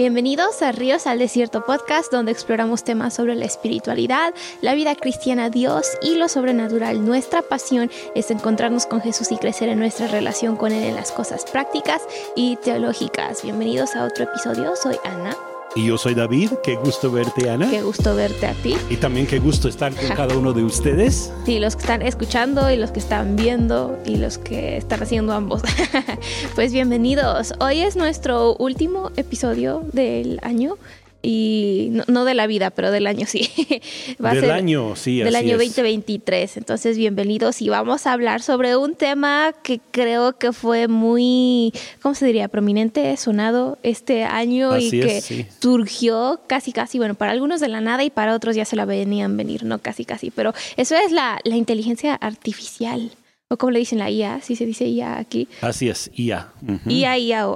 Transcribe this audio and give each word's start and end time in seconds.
Bienvenidos 0.00 0.62
a 0.62 0.72
Ríos 0.72 1.06
al 1.06 1.18
Desierto 1.18 1.66
podcast, 1.66 2.10
donde 2.10 2.32
exploramos 2.32 2.84
temas 2.84 3.12
sobre 3.12 3.34
la 3.34 3.44
espiritualidad, 3.44 4.32
la 4.62 4.74
vida 4.74 4.94
cristiana, 4.94 5.50
Dios 5.50 5.86
y 6.00 6.14
lo 6.14 6.30
sobrenatural. 6.30 7.04
Nuestra 7.04 7.42
pasión 7.42 7.90
es 8.14 8.30
encontrarnos 8.30 8.86
con 8.86 9.02
Jesús 9.02 9.30
y 9.30 9.36
crecer 9.36 9.68
en 9.68 9.78
nuestra 9.78 10.06
relación 10.06 10.56
con 10.56 10.72
Él 10.72 10.84
en 10.84 10.94
las 10.94 11.12
cosas 11.12 11.44
prácticas 11.44 12.00
y 12.34 12.56
teológicas. 12.56 13.42
Bienvenidos 13.42 13.94
a 13.94 14.06
otro 14.06 14.24
episodio. 14.24 14.74
Soy 14.74 14.96
Ana. 15.04 15.36
Y 15.76 15.86
yo 15.86 15.96
soy 15.96 16.14
David, 16.14 16.50
qué 16.64 16.74
gusto 16.74 17.12
verte 17.12 17.48
Ana. 17.48 17.70
Qué 17.70 17.82
gusto 17.82 18.16
verte 18.16 18.46
a 18.48 18.54
ti. 18.54 18.74
Y 18.88 18.96
también 18.96 19.28
qué 19.28 19.38
gusto 19.38 19.68
estar 19.68 19.94
con 19.94 20.08
cada 20.16 20.36
uno 20.36 20.52
de 20.52 20.64
ustedes. 20.64 21.32
Sí, 21.46 21.60
los 21.60 21.76
que 21.76 21.82
están 21.82 22.02
escuchando 22.02 22.68
y 22.72 22.76
los 22.76 22.90
que 22.90 22.98
están 22.98 23.36
viendo 23.36 23.96
y 24.04 24.16
los 24.16 24.38
que 24.38 24.76
están 24.76 25.00
haciendo 25.00 25.32
ambos. 25.32 25.62
pues 26.56 26.72
bienvenidos. 26.72 27.54
Hoy 27.60 27.82
es 27.82 27.94
nuestro 27.94 28.56
último 28.56 29.12
episodio 29.16 29.84
del 29.92 30.40
año 30.42 30.76
y 31.22 31.88
no, 32.06 32.24
de 32.24 32.34
la 32.34 32.46
vida, 32.46 32.70
pero 32.70 32.90
del 32.90 33.06
año 33.06 33.26
sí. 33.26 33.50
Va 34.24 34.32
del 34.32 34.50
año, 34.50 34.96
sí. 34.96 35.18
Del 35.18 35.36
año 35.36 35.58
2023. 35.58 36.56
Entonces, 36.56 36.96
bienvenidos 36.96 37.60
y 37.60 37.68
vamos 37.68 38.06
a 38.06 38.12
hablar 38.12 38.42
sobre 38.42 38.76
un 38.76 38.94
tema 38.94 39.54
que 39.62 39.80
creo 39.90 40.38
que 40.38 40.52
fue 40.52 40.88
muy, 40.88 41.72
¿cómo 42.00 42.14
se 42.14 42.26
diría? 42.26 42.48
Prominente, 42.48 43.16
sonado 43.16 43.78
este 43.82 44.24
año 44.24 44.78
y 44.78 44.90
que 44.90 45.46
surgió 45.60 46.40
casi, 46.46 46.72
casi, 46.72 46.98
bueno, 46.98 47.14
para 47.14 47.32
algunos 47.32 47.60
de 47.60 47.68
la 47.68 47.80
nada 47.80 48.02
y 48.04 48.10
para 48.10 48.34
otros 48.34 48.56
ya 48.56 48.64
se 48.64 48.76
la 48.76 48.84
venían 48.84 49.36
venir, 49.36 49.64
no 49.64 49.78
casi, 49.78 50.04
casi, 50.04 50.30
pero 50.30 50.54
eso 50.76 50.94
es 50.96 51.12
la, 51.12 51.38
la 51.44 51.56
inteligencia 51.56 52.14
artificial 52.14 53.10
o 53.52 53.56
como 53.56 53.72
le 53.72 53.80
dicen 53.80 53.98
la 53.98 54.08
IA, 54.08 54.40
si 54.42 54.54
se 54.54 54.64
dice 54.64 54.86
IA 54.86 55.18
aquí. 55.18 55.48
Así 55.60 55.88
es, 55.88 56.08
IA. 56.14 56.52
IA, 56.86 57.18
IA. 57.18 57.48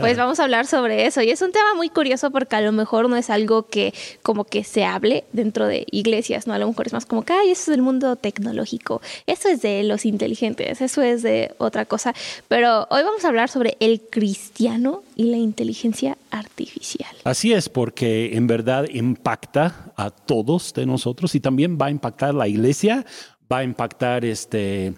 pues 0.00 0.18
vamos 0.18 0.38
a 0.38 0.44
hablar 0.44 0.66
sobre 0.66 1.06
eso. 1.06 1.22
Y 1.22 1.30
es 1.30 1.40
un 1.40 1.50
tema 1.50 1.72
muy 1.74 1.88
curioso 1.88 2.30
porque 2.30 2.56
a 2.56 2.60
lo 2.60 2.72
mejor 2.72 3.08
no 3.08 3.16
es 3.16 3.30
algo 3.30 3.68
que 3.68 3.94
como 4.22 4.44
que 4.44 4.64
se 4.64 4.84
hable 4.84 5.24
dentro 5.32 5.66
de 5.66 5.86
iglesias, 5.90 6.46
¿no? 6.46 6.52
A 6.52 6.58
lo 6.58 6.68
mejor 6.68 6.88
es 6.88 6.92
más 6.92 7.06
como 7.06 7.22
que, 7.22 7.32
ay, 7.32 7.52
eso 7.52 7.62
es 7.62 7.66
del 7.68 7.80
mundo 7.80 8.16
tecnológico, 8.16 9.00
eso 9.26 9.48
es 9.48 9.62
de 9.62 9.82
los 9.82 10.04
inteligentes, 10.04 10.82
eso 10.82 11.00
es 11.00 11.22
de 11.22 11.54
otra 11.56 11.86
cosa. 11.86 12.14
Pero 12.48 12.86
hoy 12.90 13.02
vamos 13.02 13.24
a 13.24 13.28
hablar 13.28 13.48
sobre 13.48 13.78
el 13.80 14.02
cristiano 14.02 15.02
y 15.16 15.24
la 15.30 15.38
inteligencia 15.38 16.18
artificial. 16.30 17.08
Así 17.24 17.54
es, 17.54 17.70
porque 17.70 18.36
en 18.36 18.46
verdad 18.46 18.84
impacta 18.92 19.92
a 19.96 20.10
todos 20.10 20.74
de 20.74 20.84
nosotros 20.84 21.34
y 21.34 21.40
también 21.40 21.78
va 21.80 21.86
a 21.86 21.90
impactar 21.90 22.30
a 22.30 22.34
la 22.34 22.48
iglesia 22.48 23.06
va 23.52 23.58
a 23.58 23.64
impactar 23.64 24.24
este, 24.24 24.94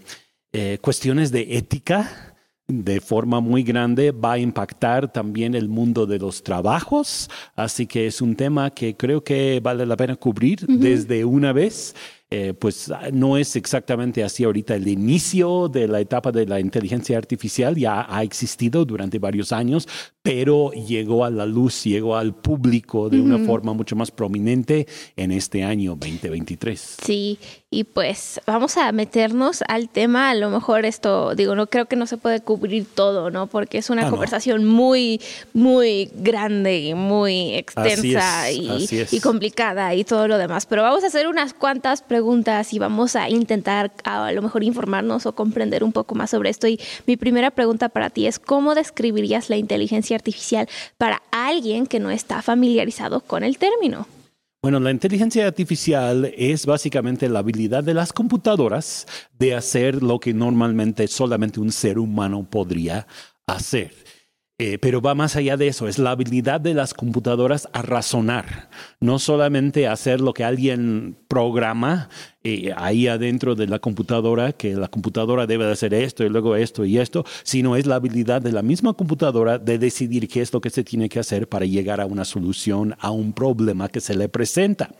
eh, 0.52 0.78
cuestiones 0.80 1.32
de 1.32 1.56
ética 1.56 2.34
de 2.66 3.00
forma 3.00 3.40
muy 3.40 3.62
grande, 3.62 4.10
va 4.10 4.32
a 4.32 4.38
impactar 4.38 5.12
también 5.12 5.54
el 5.54 5.68
mundo 5.68 6.06
de 6.06 6.18
los 6.18 6.42
trabajos, 6.42 7.28
así 7.56 7.86
que 7.86 8.06
es 8.06 8.22
un 8.22 8.36
tema 8.36 8.70
que 8.70 8.96
creo 8.96 9.22
que 9.22 9.60
vale 9.62 9.84
la 9.84 9.96
pena 9.96 10.16
cubrir 10.16 10.60
desde 10.66 11.26
una 11.26 11.52
vez. 11.52 11.94
Eh, 12.36 12.52
pues 12.52 12.90
no 13.12 13.36
es 13.36 13.54
exactamente 13.54 14.24
así 14.24 14.42
ahorita. 14.42 14.74
El 14.74 14.88
inicio 14.88 15.68
de 15.68 15.86
la 15.86 16.00
etapa 16.00 16.32
de 16.32 16.46
la 16.46 16.58
inteligencia 16.58 17.16
artificial 17.16 17.76
ya 17.76 18.06
ha 18.08 18.24
existido 18.24 18.84
durante 18.84 19.20
varios 19.20 19.52
años, 19.52 19.86
pero 20.20 20.72
llegó 20.72 21.24
a 21.24 21.30
la 21.30 21.46
luz, 21.46 21.84
llegó 21.84 22.16
al 22.16 22.34
público 22.34 23.08
de 23.08 23.20
una 23.20 23.38
forma 23.38 23.72
mucho 23.72 23.94
más 23.94 24.10
prominente 24.10 24.88
en 25.14 25.30
este 25.30 25.62
año 25.62 25.92
2023. 25.92 26.96
Sí, 27.04 27.38
y 27.70 27.84
pues 27.84 28.40
vamos 28.46 28.76
a 28.78 28.90
meternos 28.90 29.62
al 29.68 29.88
tema. 29.88 30.30
A 30.30 30.34
lo 30.34 30.50
mejor 30.50 30.86
esto, 30.86 31.36
digo, 31.36 31.54
no 31.54 31.68
creo 31.68 31.86
que 31.86 31.94
no 31.94 32.06
se 32.06 32.16
puede 32.16 32.40
cubrir 32.40 32.86
todo, 32.86 33.30
¿no? 33.30 33.46
Porque 33.46 33.78
es 33.78 33.90
una 33.90 34.08
ah, 34.08 34.10
conversación 34.10 34.64
muy, 34.64 35.20
muy 35.52 36.10
grande 36.14 36.78
y 36.80 36.94
muy 36.94 37.54
extensa 37.54 38.50
y, 38.50 38.88
y, 39.10 39.20
complicada 39.20 39.94
y 39.94 40.02
todo 40.02 40.26
lo 40.26 40.38
demás. 40.38 40.66
Pero 40.66 40.82
vamos 40.82 41.04
a 41.04 41.08
hacer 41.08 41.28
unas 41.28 41.52
cuantas 41.52 42.02
preguntas 42.02 42.23
y 42.72 42.78
vamos 42.78 43.16
a 43.16 43.28
intentar 43.28 43.92
a 44.04 44.32
lo 44.32 44.42
mejor 44.42 44.64
informarnos 44.64 45.26
o 45.26 45.34
comprender 45.34 45.84
un 45.84 45.92
poco 45.92 46.14
más 46.14 46.30
sobre 46.30 46.50
esto. 46.50 46.66
Y 46.66 46.80
mi 47.06 47.16
primera 47.16 47.50
pregunta 47.50 47.88
para 47.88 48.10
ti 48.10 48.26
es, 48.26 48.38
¿cómo 48.38 48.74
describirías 48.74 49.50
la 49.50 49.56
inteligencia 49.56 50.16
artificial 50.16 50.68
para 50.96 51.22
alguien 51.30 51.86
que 51.86 52.00
no 52.00 52.10
está 52.10 52.42
familiarizado 52.42 53.20
con 53.20 53.44
el 53.44 53.58
término? 53.58 54.06
Bueno, 54.62 54.80
la 54.80 54.90
inteligencia 54.90 55.46
artificial 55.46 56.32
es 56.36 56.64
básicamente 56.64 57.28
la 57.28 57.40
habilidad 57.40 57.84
de 57.84 57.92
las 57.92 58.14
computadoras 58.14 59.06
de 59.38 59.54
hacer 59.54 60.02
lo 60.02 60.18
que 60.18 60.32
normalmente 60.32 61.06
solamente 61.06 61.60
un 61.60 61.70
ser 61.70 61.98
humano 61.98 62.46
podría 62.48 63.06
hacer. 63.46 63.92
Eh, 64.56 64.78
pero 64.78 65.02
va 65.02 65.16
más 65.16 65.34
allá 65.34 65.56
de 65.56 65.66
eso, 65.66 65.88
es 65.88 65.98
la 65.98 66.12
habilidad 66.12 66.60
de 66.60 66.74
las 66.74 66.94
computadoras 66.94 67.68
a 67.72 67.82
razonar, 67.82 68.70
no 69.00 69.18
solamente 69.18 69.88
hacer 69.88 70.20
lo 70.20 70.32
que 70.32 70.44
alguien 70.44 71.16
programa 71.26 72.08
eh, 72.44 72.72
ahí 72.76 73.08
adentro 73.08 73.56
de 73.56 73.66
la 73.66 73.80
computadora, 73.80 74.52
que 74.52 74.76
la 74.76 74.86
computadora 74.86 75.48
debe 75.48 75.68
hacer 75.68 75.92
esto 75.92 76.22
y 76.22 76.28
luego 76.28 76.54
esto 76.54 76.84
y 76.84 76.98
esto, 76.98 77.24
sino 77.42 77.74
es 77.74 77.86
la 77.86 77.96
habilidad 77.96 78.42
de 78.42 78.52
la 78.52 78.62
misma 78.62 78.92
computadora 78.92 79.58
de 79.58 79.76
decidir 79.76 80.28
qué 80.28 80.40
es 80.40 80.52
lo 80.52 80.60
que 80.60 80.70
se 80.70 80.84
tiene 80.84 81.08
que 81.08 81.18
hacer 81.18 81.48
para 81.48 81.66
llegar 81.66 82.00
a 82.00 82.06
una 82.06 82.24
solución 82.24 82.94
a 83.00 83.10
un 83.10 83.32
problema 83.32 83.88
que 83.88 84.00
se 84.00 84.14
le 84.14 84.28
presenta. 84.28 84.94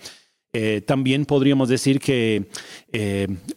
Eh, 0.53 0.81
también 0.85 1.27
podríamos 1.27 1.69
decir 1.69 2.01
que 2.01 2.49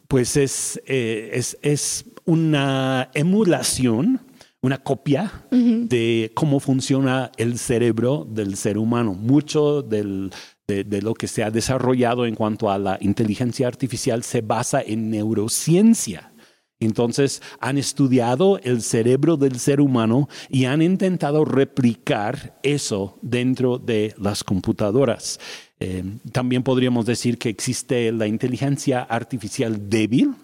pues 0.07 0.38
es, 0.38 0.80
es, 0.86 1.57
es 1.63 2.06
una 2.25 3.09
emulación 3.16 4.26
una 4.67 4.83
copia 4.83 5.47
de 5.50 6.31
cómo 6.35 6.59
funciona 6.59 7.31
el 7.38 7.57
cerebro 7.57 8.28
del 8.29 8.57
ser 8.57 8.78
humano. 8.78 9.13
Mucho 9.13 9.81
de, 9.81 10.29
lo 11.01 11.13
que 11.13 11.28
se 11.28 11.44
ha 11.44 11.51
desarrollado 11.51 12.25
en 12.25 12.35
cuanto 12.35 12.69
a 12.69 12.77
la 12.77 12.97
inteligencia 13.01 13.67
artificial 13.67 14.23
se 14.23 14.41
basa 14.41 14.81
en 14.81 15.09
neurociencia. 15.09 16.33
Entonces 16.79 17.41
han 17.59 17.77
estudiado 17.77 18.59
el 18.61 18.81
cerebro 18.81 19.38
del 19.38 19.57
ser 19.57 19.81
humano 19.81 20.27
y 20.50 20.66
han 20.66 20.81
intentado 20.81 21.44
replicar 21.45 22.59
eso 22.61 23.17
dentro 23.22 23.79
de 23.79 24.13
las 24.19 24.44
computadoras. 24.44 25.39
Eh, 25.79 26.03
también 26.31 26.61
podríamos 26.61 27.06
decir 27.06 27.38
que 27.38 27.50
existe 27.50 28.11
la 28.11 28.27
inteligencia 28.27 29.01
artificial 29.01 29.89
débil, 29.89 30.35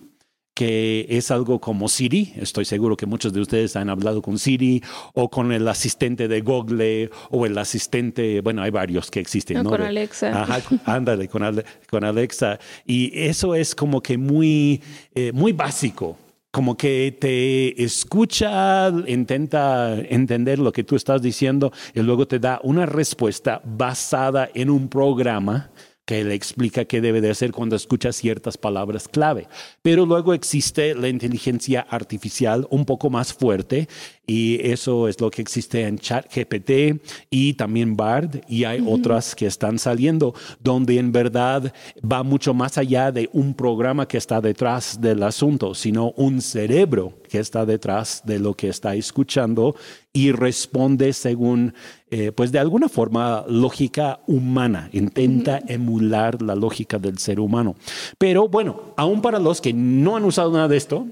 que 0.53 1.05
es 1.09 1.31
algo 1.31 1.59
como 1.59 1.89
Siri. 1.89 2.33
Estoy 2.35 2.65
seguro 2.65 2.95
que 2.95 3.05
muchos 3.05 3.33
de 3.33 3.41
ustedes 3.41 3.75
han 3.75 3.89
hablado 3.89 4.21
con 4.21 4.37
Siri 4.37 4.83
o 5.13 5.29
con 5.29 5.51
el 5.51 5.67
asistente 5.67 6.27
de 6.27 6.41
Google 6.41 7.09
o 7.29 7.45
el 7.45 7.57
asistente, 7.57 8.41
bueno, 8.41 8.61
hay 8.61 8.71
varios 8.71 9.09
que 9.09 9.19
existen. 9.19 9.63
¿no? 9.63 9.69
Con 9.69 9.81
Alexa. 9.81 10.43
Ajá, 10.43 10.61
ándale, 10.85 11.27
con, 11.27 11.63
con, 11.89 12.03
Alexa. 12.03 12.59
Y 12.85 13.11
eso 13.13 13.55
es 13.55 13.73
como 13.73 14.01
que 14.01 14.17
muy, 14.17 14.81
eh, 15.15 15.31
muy 15.33 15.53
básico. 15.53 16.17
Como 16.51 16.77
que 16.77 17.17
te 17.19 17.83
escucha, 17.83 18.89
intenta 19.07 19.99
entender 19.99 20.59
lo 20.59 20.71
que 20.71 20.83
tú 20.83 20.95
estás 20.95 21.19
diciendo 21.19 21.71
y 21.95 22.01
luego 22.01 22.27
te 22.27 22.37
da 22.37 22.59
una 22.61 22.85
respuesta 22.85 23.59
basada 23.65 24.47
en 24.53 24.69
un 24.69 24.87
programa 24.87 25.71
que 26.05 26.23
le 26.23 26.35
explica 26.35 26.85
qué 26.85 27.01
debe 27.01 27.21
de 27.21 27.29
hacer 27.29 27.51
cuando 27.51 27.75
escucha 27.75 28.11
ciertas 28.11 28.57
palabras 28.57 29.07
clave. 29.07 29.47
Pero 29.81 30.05
luego 30.05 30.33
existe 30.33 30.95
la 30.95 31.07
inteligencia 31.07 31.81
artificial 31.89 32.67
un 32.69 32.85
poco 32.85 33.09
más 33.09 33.33
fuerte 33.33 33.87
y 34.25 34.65
eso 34.65 35.07
es 35.07 35.19
lo 35.19 35.29
que 35.29 35.41
existe 35.41 35.85
en 35.85 35.99
ChatGPT 35.99 37.01
y 37.29 37.53
también 37.53 37.97
Bard 37.97 38.41
y 38.47 38.63
hay 38.63 38.83
otras 38.85 39.35
que 39.35 39.47
están 39.47 39.77
saliendo 39.77 40.33
donde 40.61 40.97
en 40.97 41.11
verdad 41.11 41.73
va 41.99 42.23
mucho 42.23 42.53
más 42.53 42.77
allá 42.77 43.11
de 43.11 43.29
un 43.33 43.53
programa 43.53 44.07
que 44.07 44.17
está 44.17 44.39
detrás 44.39 45.01
del 45.01 45.23
asunto, 45.23 45.75
sino 45.75 46.11
un 46.11 46.41
cerebro 46.41 47.13
que 47.29 47.39
está 47.39 47.65
detrás 47.65 48.21
de 48.25 48.39
lo 48.39 48.53
que 48.53 48.69
está 48.69 48.95
escuchando 48.95 49.75
y 50.13 50.31
responde 50.31 51.11
según, 51.11 51.73
eh, 52.11 52.31
pues 52.31 52.51
de 52.51 52.59
alguna 52.59 52.87
forma, 52.87 53.43
lógica 53.47 54.19
humana, 54.27 54.89
intenta 54.93 55.59
emular 55.67 56.41
la 56.41 56.55
lógica 56.55 56.99
del 56.99 57.17
ser 57.17 57.39
humano. 57.39 57.75
Pero 58.19 58.47
bueno, 58.47 58.93
aún 58.95 59.21
para 59.21 59.39
los 59.39 59.59
que 59.59 59.73
no 59.73 60.15
han 60.15 60.23
usado 60.23 60.51
nada 60.51 60.67
de 60.67 60.77
esto, 60.77 61.07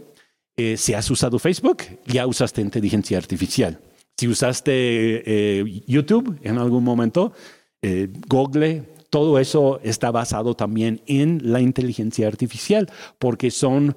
eh, 0.57 0.77
si 0.77 0.93
has 0.93 1.09
usado 1.09 1.39
Facebook, 1.39 1.83
ya 2.05 2.27
usaste 2.27 2.61
inteligencia 2.61 3.17
artificial. 3.17 3.79
Si 4.17 4.27
usaste 4.27 4.71
eh, 4.73 5.83
YouTube 5.87 6.37
en 6.43 6.57
algún 6.57 6.83
momento, 6.83 7.33
eh, 7.81 8.09
Google, 8.27 8.83
todo 9.11 9.37
eso 9.37 9.79
está 9.83 10.09
basado 10.09 10.55
también 10.55 11.01
en 11.05 11.39
la 11.43 11.61
inteligencia 11.61 12.27
artificial, 12.27 12.89
porque 13.19 13.51
son, 13.51 13.95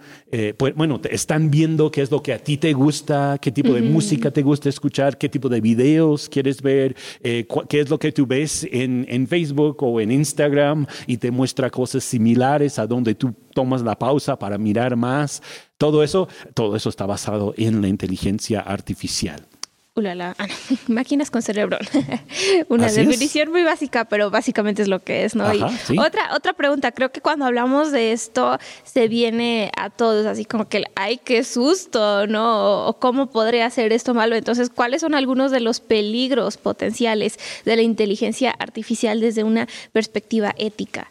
pues, 0.58 0.74
bueno, 0.74 1.00
están 1.08 1.50
viendo 1.50 1.90
qué 1.90 2.02
es 2.02 2.10
lo 2.10 2.22
que 2.22 2.32
a 2.32 2.38
ti 2.38 2.58
te 2.58 2.72
gusta, 2.72 3.38
qué 3.40 3.50
tipo 3.50 3.72
de 3.72 3.80
música 3.80 4.30
te 4.30 4.42
gusta 4.42 4.68
escuchar, 4.68 5.16
qué 5.16 5.28
tipo 5.28 5.48
de 5.48 5.60
videos 5.60 6.28
quieres 6.28 6.60
ver, 6.60 6.96
qué 7.22 7.80
es 7.80 7.88
lo 7.88 7.98
que 7.98 8.12
tú 8.12 8.26
ves 8.26 8.66
en, 8.70 9.06
en, 9.08 9.26
Facebook 9.28 9.82
o 9.82 10.00
en 10.00 10.10
Instagram 10.10 10.86
y 11.06 11.16
te 11.16 11.30
muestra 11.30 11.70
cosas 11.70 12.04
similares 12.04 12.78
a 12.78 12.86
donde 12.86 13.14
tú 13.14 13.32
tomas 13.54 13.82
la 13.82 13.98
pausa 13.98 14.36
para 14.38 14.58
mirar 14.58 14.96
más. 14.96 15.42
Todo 15.78 16.02
eso, 16.02 16.28
todo 16.52 16.76
eso 16.76 16.88
está 16.88 17.06
basado 17.06 17.54
en 17.56 17.80
la 17.80 17.88
inteligencia 17.88 18.60
artificial. 18.60 19.46
Ulala, 19.96 20.34
ah, 20.38 20.48
máquinas 20.88 21.30
con 21.30 21.40
cerebro. 21.40 21.78
Una 22.68 22.90
definición 22.90 23.52
muy 23.52 23.62
básica, 23.62 24.04
pero 24.06 24.28
básicamente 24.28 24.82
es 24.82 24.88
lo 24.88 24.98
que 24.98 25.24
es, 25.24 25.36
¿no? 25.36 25.44
otra, 25.46 26.34
otra 26.34 26.52
pregunta, 26.52 26.90
creo 26.90 27.12
que 27.12 27.20
cuando 27.20 27.44
hablamos 27.44 27.92
de 27.92 28.10
esto 28.10 28.58
se 28.82 29.06
viene 29.06 29.70
a 29.76 29.90
todos, 29.90 30.26
así 30.26 30.44
como 30.44 30.68
que, 30.68 30.82
ay, 30.96 31.18
qué 31.18 31.44
susto, 31.44 32.26
¿no? 32.26 32.86
O 32.88 32.98
cómo 32.98 33.30
podría 33.30 33.66
hacer 33.66 33.92
esto 33.92 34.14
malo. 34.14 34.34
Entonces, 34.34 34.68
¿cuáles 34.68 35.00
son 35.00 35.14
algunos 35.14 35.52
de 35.52 35.60
los 35.60 35.78
peligros 35.78 36.56
potenciales 36.56 37.38
de 37.64 37.76
la 37.76 37.82
inteligencia 37.82 38.50
artificial 38.50 39.20
desde 39.20 39.44
una 39.44 39.68
perspectiva 39.92 40.56
ética? 40.58 41.08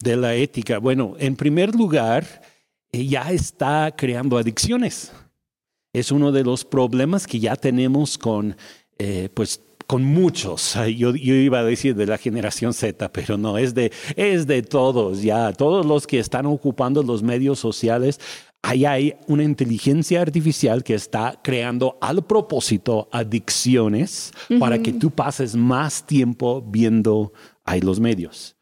De 0.00 0.16
la 0.16 0.34
ética, 0.34 0.78
bueno, 0.78 1.14
en 1.18 1.34
primer 1.34 1.74
lugar, 1.74 2.42
ya 2.92 3.30
está 3.30 3.94
creando 3.96 4.36
adicciones 4.36 5.12
es 5.92 6.10
uno 6.10 6.32
de 6.32 6.44
los 6.44 6.64
problemas 6.64 7.26
que 7.26 7.38
ya 7.38 7.56
tenemos 7.56 8.16
con, 8.16 8.56
eh, 8.98 9.28
pues, 9.34 9.60
con 9.86 10.04
muchos. 10.04 10.74
Yo, 10.96 11.14
yo, 11.14 11.34
iba 11.34 11.58
a 11.58 11.64
decir 11.64 11.94
de 11.94 12.06
la 12.06 12.18
generación 12.18 12.72
Z, 12.72 13.12
pero 13.12 13.36
no, 13.36 13.58
es 13.58 13.74
de, 13.74 13.92
es 14.16 14.46
de 14.46 14.62
todos, 14.62 15.22
ya, 15.22 15.52
todos 15.52 15.84
los 15.84 16.06
que 16.06 16.18
están 16.18 16.46
ocupando 16.46 17.02
los 17.02 17.22
medios 17.22 17.58
sociales. 17.58 18.18
Ahí 18.62 18.84
hay 18.84 19.16
una 19.26 19.42
inteligencia 19.42 20.22
artificial 20.22 20.84
que 20.84 20.94
está 20.94 21.38
creando 21.42 21.98
al 22.00 22.24
propósito 22.24 23.08
adicciones 23.10 24.32
para 24.60 24.78
que 24.80 24.92
tú 24.92 25.10
pases 25.10 25.56
más 25.56 26.06
tiempo 26.06 26.62
viendo 26.62 27.32
ahí 27.64 27.80
los 27.80 27.98
medios. 27.98 28.56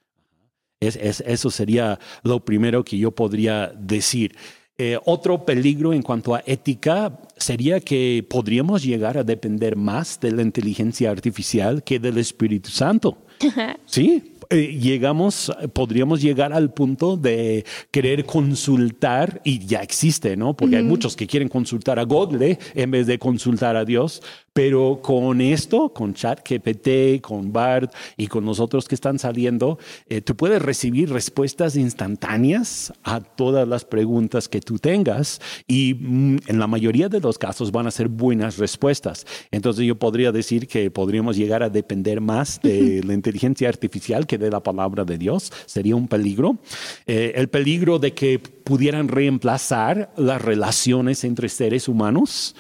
Es, 0.81 0.97
es, 0.97 1.23
eso 1.26 1.50
sería 1.50 1.99
lo 2.23 2.43
primero 2.43 2.83
que 2.83 2.97
yo 2.97 3.11
podría 3.11 3.67
decir. 3.79 4.35
Eh, 4.82 4.99
otro 5.05 5.44
peligro 5.44 5.93
en 5.93 6.00
cuanto 6.00 6.35
a 6.35 6.43
ética 6.47 7.12
sería 7.37 7.81
que 7.81 8.25
podríamos 8.27 8.82
llegar 8.82 9.19
a 9.19 9.25
depender 9.25 9.77
más 9.77 10.19
de 10.21 10.32
la 10.32 10.41
inteligencia 10.41 11.11
artificial 11.11 11.85
que 11.85 11.99
del 11.99 12.17
Espíritu 12.17 12.71
Santo. 12.71 13.19
sí, 13.85 14.30
eh, 14.50 14.79
llegamos, 14.81 15.52
podríamos 15.73 16.20
llegar 16.20 16.52
al 16.52 16.75
punto 16.75 17.17
de 17.17 17.64
querer 17.93 18.25
consultar, 18.25 19.41
y 19.44 19.64
ya 19.64 19.81
existe, 19.81 20.37
¿no? 20.37 20.55
Porque 20.55 20.76
hay 20.76 20.82
muchos 20.82 21.14
que 21.14 21.29
quieren 21.29 21.49
consultar 21.49 22.00
a 22.00 22.02
Google 22.02 22.58
en 22.75 22.91
vez 22.91 23.06
de 23.06 23.19
consultar 23.19 23.76
a 23.76 23.85
Dios. 23.85 24.23
Pero 24.52 25.00
con 25.00 25.41
esto, 25.41 25.93
con 25.93 26.12
ChatGPT, 26.12 27.20
con 27.20 27.52
BART 27.52 27.94
y 28.17 28.26
con 28.26 28.44
los 28.44 28.58
otros 28.58 28.88
que 28.88 28.97
están 28.97 29.19
saliendo, 29.20 29.79
eh, 30.08 30.20
tú 30.20 30.35
puedes 30.35 30.61
recibir 30.61 31.12
respuestas 31.12 31.76
instantáneas 31.76 32.93
a 33.05 33.20
todas 33.20 33.69
las 33.69 33.85
preguntas 33.85 34.49
que 34.49 34.61
tú 34.61 34.79
tengas 34.79 35.41
y 35.69 35.94
mm, 35.94 36.38
en 36.49 36.58
la 36.58 36.67
mayoría 36.67 37.08
de 37.08 37.20
los 37.20 37.38
casos 37.38 37.70
van 37.70 37.87
a 37.87 37.93
ser 37.93 38.08
buenas 38.08 38.58
respuestas. 38.58 39.25
Entonces 39.52 39.87
yo 39.87 39.94
podría 39.97 40.32
decir 40.32 40.67
que 40.67 40.91
podríamos 40.91 41.37
llegar 41.37 41.62
a 41.62 41.70
depender 41.70 42.20
más 42.20 42.61
de 42.61 43.02
la 43.05 43.14
inteligencia 43.14 43.69
artificial 43.69 44.26
que 44.26 44.37
de 44.41 44.51
la 44.51 44.61
palabra 44.61 45.05
de 45.05 45.19
Dios. 45.19 45.53
Sería 45.67 45.95
un 45.95 46.09
peligro. 46.09 46.59
Eh, 47.07 47.33
el 47.37 47.49
peligro 47.49 47.99
de 47.99 48.13
que 48.15 48.39
pudieran 48.39 49.09
reemplazar 49.09 50.13
las 50.17 50.43
relaciones 50.43 51.25
entre 51.25 51.49
seres 51.49 51.89
humanos. 51.89 52.57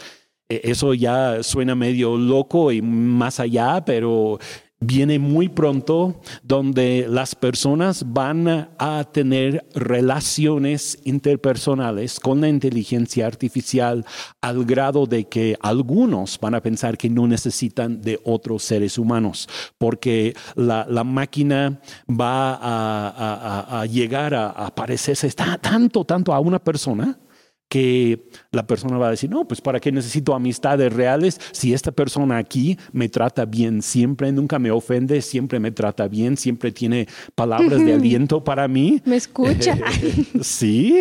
E, 0.48 0.60
eso 0.64 0.94
ya 0.94 1.42
suena 1.42 1.74
medio 1.74 2.16
loco 2.16 2.70
y 2.72 2.82
más 2.82 3.40
allá, 3.40 3.84
pero 3.84 4.38
viene 4.80 5.18
muy 5.18 5.48
pronto 5.48 6.20
donde 6.42 7.06
las 7.08 7.34
personas 7.34 8.04
van 8.12 8.70
a 8.78 9.04
tener 9.12 9.66
relaciones 9.74 10.98
interpersonales 11.04 12.18
con 12.18 12.40
la 12.40 12.48
inteligencia 12.48 13.26
artificial 13.26 14.06
al 14.40 14.64
grado 14.64 15.06
de 15.06 15.24
que 15.24 15.56
algunos 15.60 16.38
van 16.40 16.54
a 16.54 16.62
pensar 16.62 16.96
que 16.96 17.10
no 17.10 17.26
necesitan 17.26 18.00
de 18.00 18.20
otros 18.24 18.62
seres 18.62 18.96
humanos 18.96 19.48
porque 19.76 20.34
la, 20.56 20.86
máquina 21.04 21.80
va 22.08 22.54
a, 22.54 23.80
a 23.80 23.86
llegar 23.86 24.34
a, 24.34 24.74
parecerse 24.74 25.30
tanto, 25.30 26.04
tanto 26.04 26.32
a 26.32 26.40
una 26.40 26.58
persona 26.58 27.18
que 27.70 28.28
la 28.50 28.66
persona 28.66 28.98
va 28.98 29.06
a 29.06 29.10
decir, 29.10 29.30
no, 29.30 29.46
pues 29.46 29.60
para 29.60 29.78
qué 29.78 29.92
necesito 29.92 30.34
amistades 30.34 30.92
reales 30.92 31.40
si 31.52 31.72
esta 31.72 31.92
persona 31.92 32.36
aquí 32.36 32.76
me 32.92 33.08
trata 33.08 33.44
bien 33.44 33.80
siempre, 33.80 34.32
nunca 34.32 34.58
me 34.58 34.72
ofende, 34.72 35.22
siempre 35.22 35.60
me 35.60 35.70
trata 35.70 36.08
bien, 36.08 36.36
siempre 36.36 36.72
tiene 36.72 37.06
palabras 37.36 37.82
de 37.84 37.94
aliento 37.94 38.42
para 38.42 38.66
mí. 38.66 39.00
Me 39.04 39.14
escucha. 39.14 39.78
sí, 40.42 41.00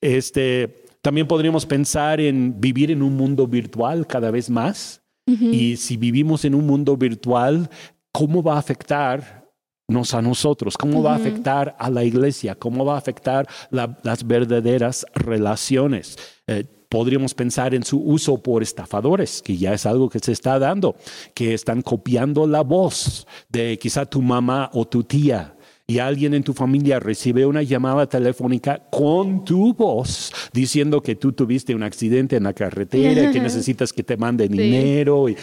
este, 0.00 0.84
también 1.02 1.28
podríamos 1.28 1.66
pensar 1.66 2.18
en 2.18 2.58
vivir 2.58 2.90
en 2.90 3.02
un 3.02 3.14
mundo 3.14 3.46
virtual 3.46 4.06
cada 4.06 4.30
vez 4.30 4.48
más. 4.48 5.02
Y 5.28 5.76
si 5.76 5.96
vivimos 5.96 6.44
en 6.44 6.54
un 6.54 6.66
mundo 6.66 6.96
virtual, 6.96 7.68
¿cómo 8.12 8.44
va 8.44 8.54
a 8.54 8.58
afectar 8.58 9.45
nos 9.88 10.14
a 10.14 10.22
nosotros, 10.22 10.76
cómo 10.76 11.02
va 11.02 11.12
a 11.12 11.16
afectar 11.16 11.76
a 11.78 11.90
la 11.90 12.04
iglesia, 12.04 12.54
cómo 12.54 12.84
va 12.84 12.94
a 12.94 12.98
afectar 12.98 13.46
las 13.70 14.26
verdaderas 14.26 15.06
relaciones. 15.14 16.18
Eh, 16.46 16.64
podríamos 16.88 17.34
pensar 17.34 17.74
en 17.74 17.84
su 17.84 18.00
uso 18.00 18.42
por 18.42 18.62
estafadores, 18.62 19.42
que 19.42 19.56
ya 19.56 19.74
es 19.74 19.86
algo 19.86 20.08
que 20.08 20.18
se 20.18 20.32
está 20.32 20.58
dando, 20.58 20.96
que 21.34 21.54
están 21.54 21.82
copiando 21.82 22.46
la 22.46 22.62
voz 22.62 23.26
de 23.48 23.78
quizá 23.78 24.06
tu 24.06 24.22
mamá 24.22 24.70
o 24.72 24.86
tu 24.86 25.04
tía. 25.04 25.52
Y 25.88 26.00
alguien 26.00 26.34
en 26.34 26.42
tu 26.42 26.52
familia 26.52 26.98
recibe 26.98 27.46
una 27.46 27.62
llamada 27.62 28.08
telefónica 28.08 28.82
con 28.90 29.44
tu 29.44 29.72
voz 29.72 30.32
diciendo 30.52 31.00
que 31.00 31.14
tú 31.14 31.32
tuviste 31.32 31.76
un 31.76 31.84
accidente 31.84 32.34
en 32.34 32.42
la 32.42 32.52
carretera, 32.54 33.30
que 33.30 33.38
necesitas 33.42 33.92
que 33.92 34.02
te 34.02 34.16
manden 34.16 34.50
dinero. 34.50 35.28
Y 35.28 35.36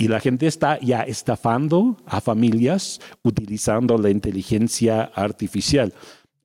y 0.00 0.08
la 0.08 0.18
gente 0.18 0.46
está 0.46 0.80
ya 0.80 1.02
estafando 1.02 1.98
a 2.06 2.22
familias 2.22 3.02
utilizando 3.22 3.98
la 3.98 4.08
inteligencia 4.08 5.02
artificial. 5.14 5.92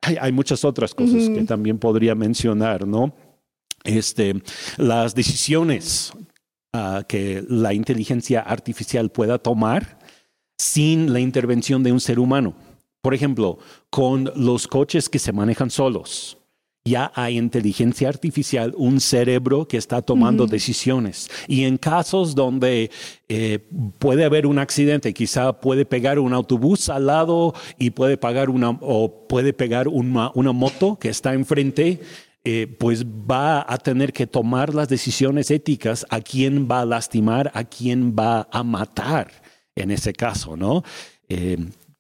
Hay, 0.02 0.34
muchas 0.34 0.66
otras 0.66 0.94
cosas 0.94 1.30
que 1.30 1.46
también 1.46 1.80
podría 1.80 2.16
mencionar, 2.16 2.86
¿no? 2.86 3.16
Este, 3.86 4.44
las 4.76 5.16
decisiones 5.16 6.12
ah, 6.74 7.06
que 7.08 7.46
la 7.48 7.74
inteligencia 7.74 8.42
artificial 8.42 9.10
pueda 9.10 9.38
tomar 9.38 10.00
sin 10.58 11.14
la 11.14 11.22
intervención 11.22 11.82
de 11.82 11.94
un 11.94 12.02
ser 12.02 12.20
humano. 12.20 12.56
Por 13.02 13.14
ejemplo, 13.14 13.58
con 13.90 14.34
los 14.36 14.68
coches 14.68 15.08
que 15.08 15.18
se 15.18 15.32
manejan 15.32 15.70
solos 15.70 16.38
ya 16.88 17.12
hay 17.16 17.40
inteligencia 17.40 18.10
artificial, 18.10 18.76
un 18.78 19.02
cerebro 19.02 19.68
que 19.68 19.78
está 19.78 20.04
tomando 20.04 20.46
decisiones. 20.46 21.32
Y 21.48 21.64
en 21.64 21.78
casos 21.78 22.36
donde 22.36 22.92
eh, 23.28 23.60
puede 23.98 24.24
haber 24.24 24.46
un 24.46 24.60
accidente, 24.60 25.12
quizá 25.12 25.54
puede 25.54 25.86
pegar 25.86 26.20
un 26.20 26.32
autobús 26.32 26.90
al 26.90 27.08
lado 27.08 27.56
y 27.80 27.90
puede 27.90 28.18
pagar 28.18 28.52
una, 28.52 28.78
o 28.82 29.28
puede 29.28 29.52
pegar 29.52 29.88
una, 29.88 30.30
una 30.36 30.52
moto 30.52 31.00
que 31.00 31.10
está 31.10 31.34
enfrente, 31.34 32.02
eh, 32.44 32.68
pues 32.78 33.04
va 33.04 33.66
a 33.68 33.80
tener 33.80 34.14
que 34.14 34.28
tomar 34.28 34.76
las 34.76 34.88
decisiones 34.88 35.50
éticas 35.50 36.06
a 36.12 36.22
quién 36.22 36.68
va 36.70 36.82
a 36.82 36.86
lastimar, 36.86 37.50
a 37.56 37.64
quién 37.64 38.16
va 38.16 38.48
a 38.52 38.62
matar 38.62 39.32
en 39.76 39.90
ese 39.90 40.14
caso, 40.14 40.56
¿no? 40.56 40.84
Eh, 41.30 41.58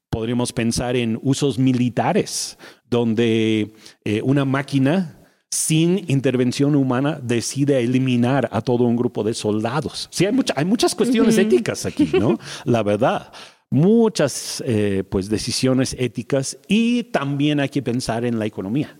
podríamos 0.09 0.53
pensar 0.53 0.95
en 0.95 1.19
usos 1.21 1.59
militares, 1.59 2.57
donde 2.89 3.74
eh, 4.03 4.21
una 4.24 4.45
máquina 4.45 5.19
sin 5.51 6.09
intervención 6.09 6.75
humana 6.75 7.19
decide 7.21 7.79
eliminar 7.79 8.50
a 8.51 8.62
todo 8.62 8.83
un 8.83 8.95
grupo 8.95 9.24
de 9.24 9.33
soldados. 9.33 10.09
Sí, 10.12 10.25
hay, 10.25 10.33
hay 10.55 10.65
muchas 10.65 10.95
cuestiones 10.95 11.38
éticas 11.38 11.85
aquí, 11.85 12.09
¿no? 12.19 12.39
La 12.65 12.83
verdad 12.83 13.31
muchas 13.69 14.63
eh, 14.65 15.03
pues 15.09 15.29
decisiones 15.29 15.95
éticas 16.00 16.57
y 16.67 17.03
también 17.05 17.59
hay 17.59 17.69
que 17.69 17.81
pensar 17.81 18.24
en 18.25 18.39
la 18.39 18.45
economía, 18.45 18.97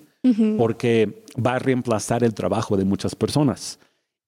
porque 0.58 1.24
va 1.38 1.54
a 1.54 1.60
reemplazar 1.60 2.24
el 2.24 2.34
trabajo 2.34 2.76
de 2.76 2.84
muchas 2.84 3.14
personas 3.14 3.80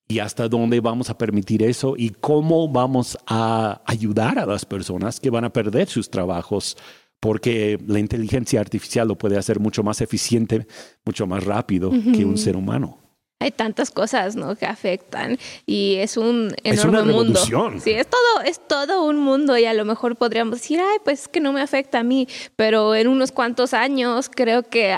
y 0.08 0.20
hasta 0.20 0.48
dónde 0.48 0.80
vamos 0.80 1.10
a 1.10 1.18
permitir 1.18 1.64
eso 1.64 1.96
y 1.98 2.10
cómo 2.10 2.70
vamos 2.70 3.18
a 3.28 3.82
ayudar 3.86 4.40
a 4.40 4.46
las 4.46 4.66
personas 4.66 5.20
que 5.20 5.30
van 5.30 5.44
a 5.44 5.54
perder 5.54 5.88
sus 5.88 6.10
trabajos 6.10 6.78
porque 7.20 7.78
la 7.88 8.00
inteligencia 8.00 8.62
artificial 8.62 9.08
lo 9.08 9.18
puede 9.18 9.38
hacer 9.38 9.60
mucho 9.60 9.84
más 9.84 10.02
eficiente, 10.02 10.68
mucho 11.04 11.26
más 11.26 11.44
rápido 11.44 11.92
que 11.92 12.24
un 12.24 12.38
ser 12.38 12.56
humano 12.56 13.07
hay 13.40 13.52
tantas 13.52 13.92
cosas, 13.92 14.36
¿no? 14.36 14.56
Que 14.56 14.66
afectan 14.66 15.38
y 15.66 15.96
es 15.98 16.18
un 16.18 16.56
enorme 16.64 17.04
mundo. 17.04 17.40
Sí, 17.80 17.92
es 17.92 18.08
todo, 18.08 18.42
es 18.44 18.60
todo 18.68 19.04
un 19.04 19.18
mundo 19.18 19.58
y 19.58 19.66
a 19.66 19.74
lo 19.74 19.86
mejor 19.86 20.16
podríamos 20.16 20.60
decir, 20.60 20.80
ay, 20.80 20.98
pues 21.04 21.28
que 21.28 21.40
no 21.40 21.54
me 21.54 21.62
afecta 21.62 22.00
a 22.00 22.04
mí, 22.04 22.28
pero 22.56 22.96
en 22.96 23.08
unos 23.08 23.32
cuantos 23.32 23.74
años 23.74 24.30
creo 24.34 24.64
que 24.64 24.96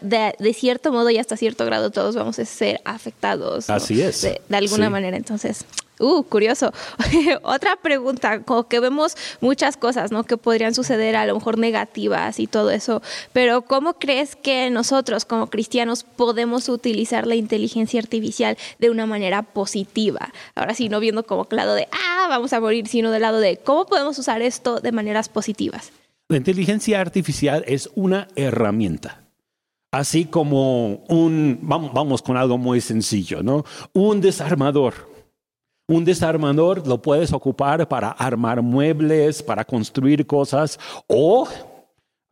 de, 0.00 0.54
cierto 0.54 0.90
modo 0.92 1.10
y 1.10 1.18
hasta 1.18 1.36
cierto 1.36 1.66
grado 1.66 1.90
todos 1.90 2.16
vamos 2.16 2.38
a 2.38 2.44
ser 2.46 2.80
afectados. 2.84 3.68
Así 3.68 4.00
es. 4.00 4.22
De, 4.22 4.56
alguna 4.56 4.88
manera, 4.88 5.16
entonces. 5.16 5.66
Uh, 6.02 6.24
curioso. 6.24 6.72
Otra 7.42 7.76
pregunta, 7.76 8.42
como 8.42 8.66
que 8.66 8.80
vemos 8.80 9.16
muchas 9.40 9.76
cosas, 9.76 10.10
¿no? 10.10 10.24
Que 10.24 10.36
podrían 10.36 10.74
suceder 10.74 11.14
a 11.14 11.26
lo 11.26 11.34
mejor 11.36 11.58
negativas 11.58 12.40
y 12.40 12.48
todo 12.48 12.72
eso, 12.72 13.02
pero 13.32 13.62
¿cómo 13.62 13.94
crees 13.94 14.34
que 14.34 14.68
nosotros 14.70 15.24
como 15.24 15.48
cristianos 15.48 16.02
podemos 16.02 16.68
utilizar 16.68 17.28
la 17.28 17.36
inteligencia 17.36 18.00
artificial 18.00 18.58
de 18.80 18.90
una 18.90 19.06
manera 19.06 19.44
positiva? 19.44 20.32
Ahora 20.56 20.74
sí, 20.74 20.88
no 20.88 20.98
viendo 20.98 21.22
como 21.22 21.44
que 21.44 21.54
lado 21.54 21.74
de, 21.74 21.86
ah, 21.92 22.26
vamos 22.28 22.52
a 22.52 22.58
morir, 22.58 22.88
sino 22.88 23.12
del 23.12 23.22
lado 23.22 23.38
de, 23.38 23.58
¿cómo 23.58 23.86
podemos 23.86 24.18
usar 24.18 24.42
esto 24.42 24.80
de 24.80 24.90
maneras 24.90 25.28
positivas? 25.28 25.92
La 26.28 26.36
inteligencia 26.36 27.00
artificial 27.00 27.62
es 27.68 27.90
una 27.94 28.26
herramienta 28.34 29.22
así 29.92 30.24
como 30.24 31.04
un, 31.08 31.58
vamos, 31.62 32.22
con 32.22 32.36
algo 32.36 32.58
muy 32.58 32.80
sencillo, 32.80 33.42
¿no? 33.42 33.64
Un 33.92 34.20
desarmador. 34.20 35.11
Un 35.92 36.06
desarmador 36.06 36.86
lo 36.88 37.02
puedes 37.02 37.34
ocupar 37.34 37.86
para 37.86 38.12
armar 38.12 38.62
muebles, 38.62 39.42
para 39.42 39.62
construir 39.62 40.26
cosas, 40.26 40.80
o 41.06 41.46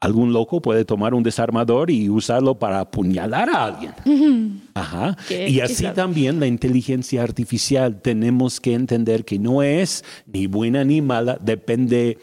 algún 0.00 0.32
loco 0.32 0.62
puede 0.62 0.86
tomar 0.86 1.12
un 1.12 1.22
desarmador 1.22 1.90
y 1.90 2.08
usarlo 2.08 2.58
para 2.58 2.80
apuñalar 2.80 3.50
a 3.50 3.64
alguien. 3.66 4.62
Ajá. 4.72 5.14
y 5.28 5.60
así 5.60 5.84
también 5.94 6.40
la 6.40 6.46
inteligencia 6.46 7.22
artificial 7.22 8.00
tenemos 8.00 8.62
que 8.62 8.72
entender 8.72 9.26
que 9.26 9.38
no 9.38 9.62
es 9.62 10.06
ni 10.24 10.46
buena 10.46 10.82
ni 10.82 11.02
mala, 11.02 11.36
depende 11.38 12.16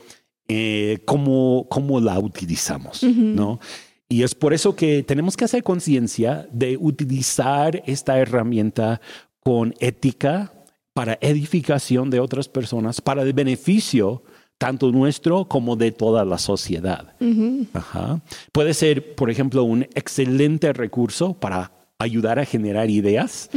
eh, 0.47 1.03
cómo, 1.05 1.67
cómo 1.69 1.99
la 1.99 2.17
utilizamos, 2.17 3.03
¿no? 3.03 3.59
Y 4.09 4.23
es 4.23 4.33
por 4.33 4.55
eso 4.55 4.75
que 4.75 5.03
tenemos 5.03 5.37
que 5.37 5.45
hacer 5.45 5.61
conciencia 5.61 6.47
de 6.51 6.77
utilizar 6.77 7.83
esta 7.85 8.17
herramienta 8.17 9.01
con 9.43 9.75
ética 9.79 10.51
para 10.97 11.19
edificación 11.21 12.09
de 12.09 12.19
otras 12.19 12.49
personas, 12.49 13.01
para 13.01 13.21
el 13.21 13.31
beneficio 13.31 14.23
tanto 14.57 14.91
nuestro 14.91 15.47
como 15.47 15.75
de 15.75 15.91
toda 15.91 16.25
la 16.25 16.39
sociedad. 16.39 17.13
Puede 18.51 18.73
ser, 18.73 19.13
por 19.13 19.29
ejemplo, 19.29 19.61
un 19.61 19.83
excelente 19.93 20.73
recurso 20.73 21.35
para 21.35 21.71
ayudar 21.99 22.37
a 22.37 22.45
generar 22.45 22.89
ideas. 22.91 23.49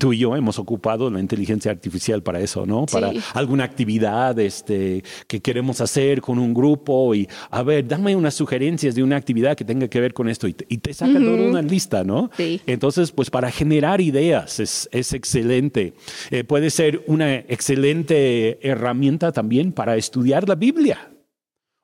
Tú 0.00 0.12
y 0.12 0.18
yo 0.18 0.34
hemos 0.34 0.58
ocupado 0.58 1.08
la 1.10 1.20
inteligencia 1.20 1.70
artificial 1.70 2.24
para 2.24 2.40
eso, 2.40 2.66
¿no? 2.66 2.86
Para 2.86 3.12
alguna 3.34 3.62
actividad 3.62 4.36
este, 4.40 5.04
que 5.28 5.40
queremos 5.40 5.80
hacer 5.80 6.20
con 6.20 6.40
un 6.40 6.52
grupo 6.52 7.14
y, 7.14 7.28
a 7.50 7.62
ver, 7.62 7.86
dame 7.86 8.16
unas 8.16 8.34
sugerencias 8.34 8.96
de 8.96 9.02
una 9.04 9.16
actividad 9.16 9.56
que 9.56 9.64
tenga 9.64 9.86
que 9.86 10.00
ver 10.00 10.12
con 10.12 10.28
esto 10.28 10.48
y 10.48 10.54
te, 10.54 10.92
saca 10.92 11.18
toda 11.18 11.48
una 11.48 11.62
lista, 11.62 12.02
¿no? 12.02 12.30
Entonces, 12.38 13.12
pues 13.12 13.30
para 13.30 13.50
generar 13.50 14.00
ideas 14.00 14.58
es, 14.58 14.88
es 14.90 15.12
excelente. 15.12 15.94
Eh, 16.30 16.42
puede 16.42 16.70
ser 16.70 17.04
una 17.06 17.36
excelente 17.36 18.58
herramienta 18.68 19.30
también 19.30 19.72
para 19.72 19.96
estudiar 19.96 20.48
la 20.48 20.56
Biblia. 20.56 21.10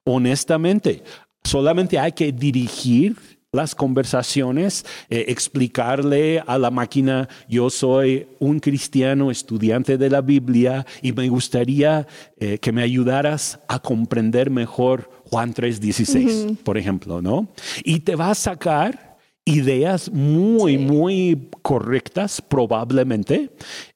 Honestamente, 0.04 1.04
solamente 1.44 2.00
hay 2.00 2.12
que 2.12 2.32
dirigir 2.32 3.16
las 3.52 3.74
conversaciones, 3.74 4.86
eh, 5.08 5.24
explicarle 5.26 6.40
a 6.46 6.56
la 6.56 6.70
máquina, 6.70 7.28
yo 7.48 7.68
soy 7.68 8.28
un 8.38 8.60
cristiano 8.60 9.32
estudiante 9.32 9.98
de 9.98 10.08
la 10.08 10.20
Biblia 10.20 10.86
y 11.02 11.10
me 11.12 11.28
gustaría 11.28 12.06
eh, 12.38 12.58
que 12.58 12.70
me 12.70 12.82
ayudaras 12.82 13.58
a 13.66 13.80
comprender 13.80 14.50
mejor 14.50 15.10
Juan 15.24 15.52
3:16, 15.52 16.58
por 16.62 16.78
ejemplo, 16.78 17.20
¿no? 17.20 17.48
Y 17.82 18.00
te 18.00 18.14
va 18.14 18.30
a 18.30 18.34
sacar 18.36 19.09
ideas 19.50 20.10
muy, 20.10 20.78
muy 20.78 21.48
correctas, 21.62 22.40
probablemente. 22.40 23.50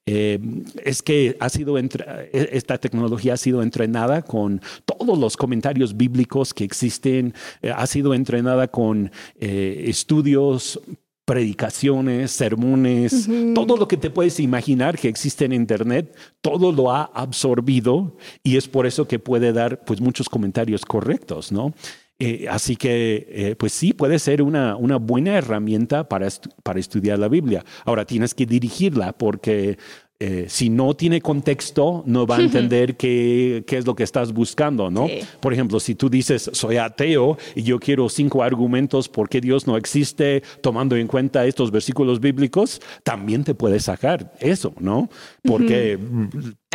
Eh, 0.07 0.39
es 0.85 1.03
que 1.03 1.37
ha 1.41 1.49
sido 1.49 1.79
e, 1.79 1.89
esta 2.33 2.79
tecnología 2.79 3.35
ha 3.35 3.39
sido 3.39 3.63
entrenada 3.63 4.23
con 4.23 4.61
todos 4.85 5.19
los 5.19 5.37
comentarios 5.37 5.97
bíblicos 5.97 6.53
que 6.53 6.65
existen, 6.65 7.35
eh, 7.63 7.73
ha 7.75 7.87
sido 7.87 8.13
entrenada 8.13 8.69
con 8.69 9.11
eh, 9.41 9.85
estudios 9.87 10.81
predicaciones, 11.25 12.33
sermones, 12.33 13.27
todo 13.55 13.79
lo 13.79 13.89
que 13.89 13.97
te 13.97 14.11
puedes 14.11 14.39
imaginar 14.41 14.99
que 14.99 15.09
existe 15.09 15.47
en 15.47 15.55
internet, 15.55 16.15
todo 16.43 16.71
lo 16.71 16.93
ha 16.93 17.05
absorbido 17.05 18.15
y 18.43 18.59
es 18.59 18.69
por 18.69 18.85
eso 18.87 19.09
que 19.09 19.19
puede 19.19 19.55
dar 19.55 19.87
pues 19.87 20.03
muchos 20.03 20.29
comentarios 20.29 20.85
correctos, 20.85 21.51
¿no? 21.51 21.73
Eh, 22.21 22.47
así 22.49 22.77
que, 22.77 23.27
eh, 23.29 23.57
pues 23.57 23.73
sí, 23.73 23.93
puede 23.93 24.21
ser 24.21 24.41
una, 24.41 24.77
una 24.77 24.97
buena 24.97 25.37
herramienta 25.37 26.09
para, 26.09 26.29
para 26.63 26.79
estudiar 26.79 27.19
la 27.19 27.29
Biblia. 27.29 27.65
Ahora 27.85 28.05
tienes 28.05 28.35
que 28.35 28.47
dirigirla 28.47 29.13
porque 29.13 29.79
eh, 30.21 30.47
si 30.49 30.71
no 30.71 30.95
tiene 30.95 31.21
contexto, 31.21 32.05
no 32.07 32.25
va 32.25 32.37
a 32.37 32.41
entender 32.41 32.97
qué, 32.97 33.65
qué 33.67 33.79
es 33.79 33.85
lo 33.85 33.97
que 33.97 34.05
estás 34.05 34.33
buscando, 34.33 34.89
¿no? 34.89 35.09
Por 35.41 35.53
ejemplo, 35.53 35.81
si 35.81 35.97
tú 35.97 36.09
dices, 36.09 36.51
soy 36.53 36.77
ateo 36.77 37.37
y 37.57 37.65
yo 37.65 37.81
quiero 37.81 38.09
cinco 38.09 38.45
argumentos 38.45 39.09
por 39.09 39.29
qué 39.29 39.41
Dios 39.41 39.67
no 39.67 39.77
existe, 39.77 40.43
tomando 40.61 40.97
en 40.97 41.09
cuenta 41.09 41.45
estos 41.47 41.73
versículos 41.73 42.21
bíblicos, 42.21 42.81
también 43.03 43.43
te 43.43 43.55
puede 43.55 43.81
sacar 43.81 44.33
eso, 44.39 44.73
¿no? 44.79 45.11
Porque 45.43 45.99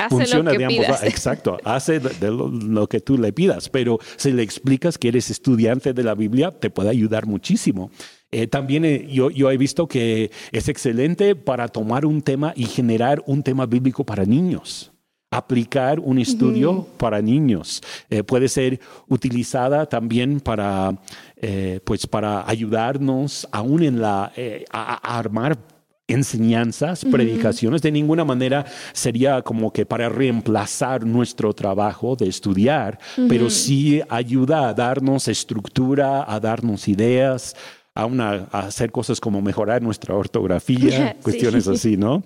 funciona 0.10 0.52
de 0.52 0.66
ambos 0.66 1.04
Exacto, 1.04 1.58
hace 1.64 2.00
de 2.00 2.32
lo, 2.32 2.88
que 2.88 3.00
tú 3.00 3.18
le 3.18 3.32
pidas, 3.32 3.70
pero 3.70 4.00
si 4.18 4.32
le 4.32 4.44
explicas 4.44 4.98
que 4.98 5.08
eres 5.08 5.30
estudiante 5.30 5.94
de 5.94 6.04
la 6.04 6.14
Biblia, 6.14 6.52
te 6.52 6.70
puede 6.70 6.90
ayudar 6.90 7.26
muchísimo. 7.26 7.90
Eh, 8.32 8.48
también 8.48 8.86
eh, 8.86 9.08
yo, 9.10 9.32
yo, 9.32 9.50
he 9.50 9.58
visto 9.58 9.88
que 9.88 10.30
es 10.52 10.70
excelente 10.70 11.36
para 11.36 11.68
tomar 11.68 12.06
un 12.06 12.22
tema 12.22 12.54
y 12.56 12.66
generar 12.66 13.24
un 13.26 13.42
tema 13.42 13.66
bíblico 13.66 14.04
para 14.04 14.24
niños. 14.24 14.92
Aplicar 15.32 16.00
un 16.00 16.18
estudio 16.18 16.88
para 16.98 17.22
niños. 17.22 17.82
Eh, 18.10 18.24
puede 18.24 18.48
ser 18.48 18.80
utilizada 19.08 19.86
también 19.86 20.40
para, 20.40 20.98
pues 21.84 22.08
para 22.08 22.50
ayudarnos 22.50 23.48
aún 23.52 23.84
en 23.84 24.02
la, 24.02 24.32
a, 24.72 25.18
armar 25.20 25.56
enseñanzas, 26.08 27.06
predicaciones, 27.06 27.84
de 27.84 27.92
ninguna 27.92 28.26
manera 28.26 28.66
sería 28.94 29.44
como 29.44 29.72
que 29.72 29.86
para 29.86 30.10
reemplazar 30.10 31.06
nuestro 31.06 31.54
trabajo 31.54 32.16
de 32.16 32.28
estudiar, 32.28 32.98
pero 33.28 33.52
sí 33.52 34.02
ayuda 34.10 34.68
a 34.68 34.74
darnos 34.74 35.28
estructura, 35.28 36.26
a 36.28 36.40
darnos 36.40 36.88
ideas, 36.88 37.56
a, 38.00 38.48
hacer 38.52 38.92
cosas 38.92 39.20
como 39.20 39.42
mejorar 39.42 39.82
nuestra 39.82 40.16
ortografía, 40.16 41.18
cuestiones 41.24 41.68
así, 41.68 41.98
¿no? 41.98 42.24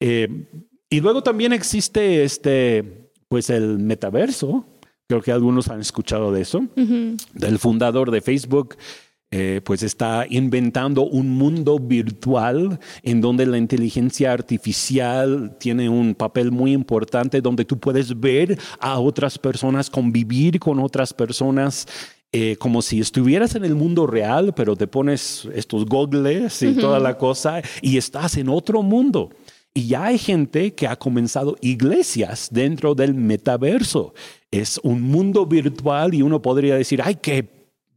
Eh, 0.00 0.46
y 0.90 1.00
luego 1.00 1.22
también 1.22 1.52
existe 1.52 2.24
este, 2.24 3.10
pues 3.28 3.50
el 3.50 3.78
metaverso. 3.78 4.66
Creo 5.08 5.22
que 5.22 5.32
algunos 5.32 5.68
han 5.68 5.80
escuchado 5.80 6.32
de 6.32 6.42
eso. 6.42 6.66
Del 6.74 7.58
fundador 7.58 8.10
de 8.10 8.20
Facebook, 8.20 8.76
eh, 9.36 9.60
pues 9.64 9.82
está 9.82 10.26
inventando 10.30 11.02
un 11.02 11.28
mundo 11.30 11.80
virtual 11.80 12.78
en 13.02 13.20
donde 13.20 13.44
la 13.46 13.58
inteligencia 13.58 14.32
artificial 14.32 15.56
tiene 15.58 15.88
un 15.88 16.14
papel 16.14 16.52
muy 16.52 16.72
importante, 16.72 17.40
donde 17.40 17.64
tú 17.64 17.80
puedes 17.80 18.20
ver 18.20 18.56
a 18.78 19.00
otras 19.00 19.36
personas, 19.36 19.90
convivir 19.90 20.60
con 20.60 20.78
otras 20.78 21.12
personas 21.12 21.88
eh, 22.36 22.56
como 22.56 22.82
si 22.82 22.98
estuvieras 22.98 23.54
en 23.54 23.64
el 23.64 23.76
mundo 23.76 24.08
real, 24.08 24.54
pero 24.56 24.74
te 24.74 24.88
pones 24.88 25.48
estos 25.54 25.86
gogles 25.86 26.60
y 26.62 26.74
toda 26.74 26.98
la 26.98 27.16
cosa 27.16 27.62
y 27.80 27.96
estás 27.96 28.36
en 28.36 28.48
otro 28.48 28.82
mundo. 28.82 29.30
Y 29.72 29.86
ya 29.86 30.06
hay 30.06 30.18
gente 30.18 30.74
que 30.74 30.88
ha 30.88 30.96
comenzado 30.96 31.56
iglesias 31.60 32.48
dentro 32.50 32.96
del 32.96 33.14
metaverso. 33.14 34.14
Es 34.50 34.80
un 34.82 35.02
mundo 35.02 35.46
virtual 35.46 36.12
y 36.12 36.22
uno 36.22 36.42
podría 36.42 36.74
decir, 36.74 37.00
ay, 37.04 37.18
qué 37.22 37.44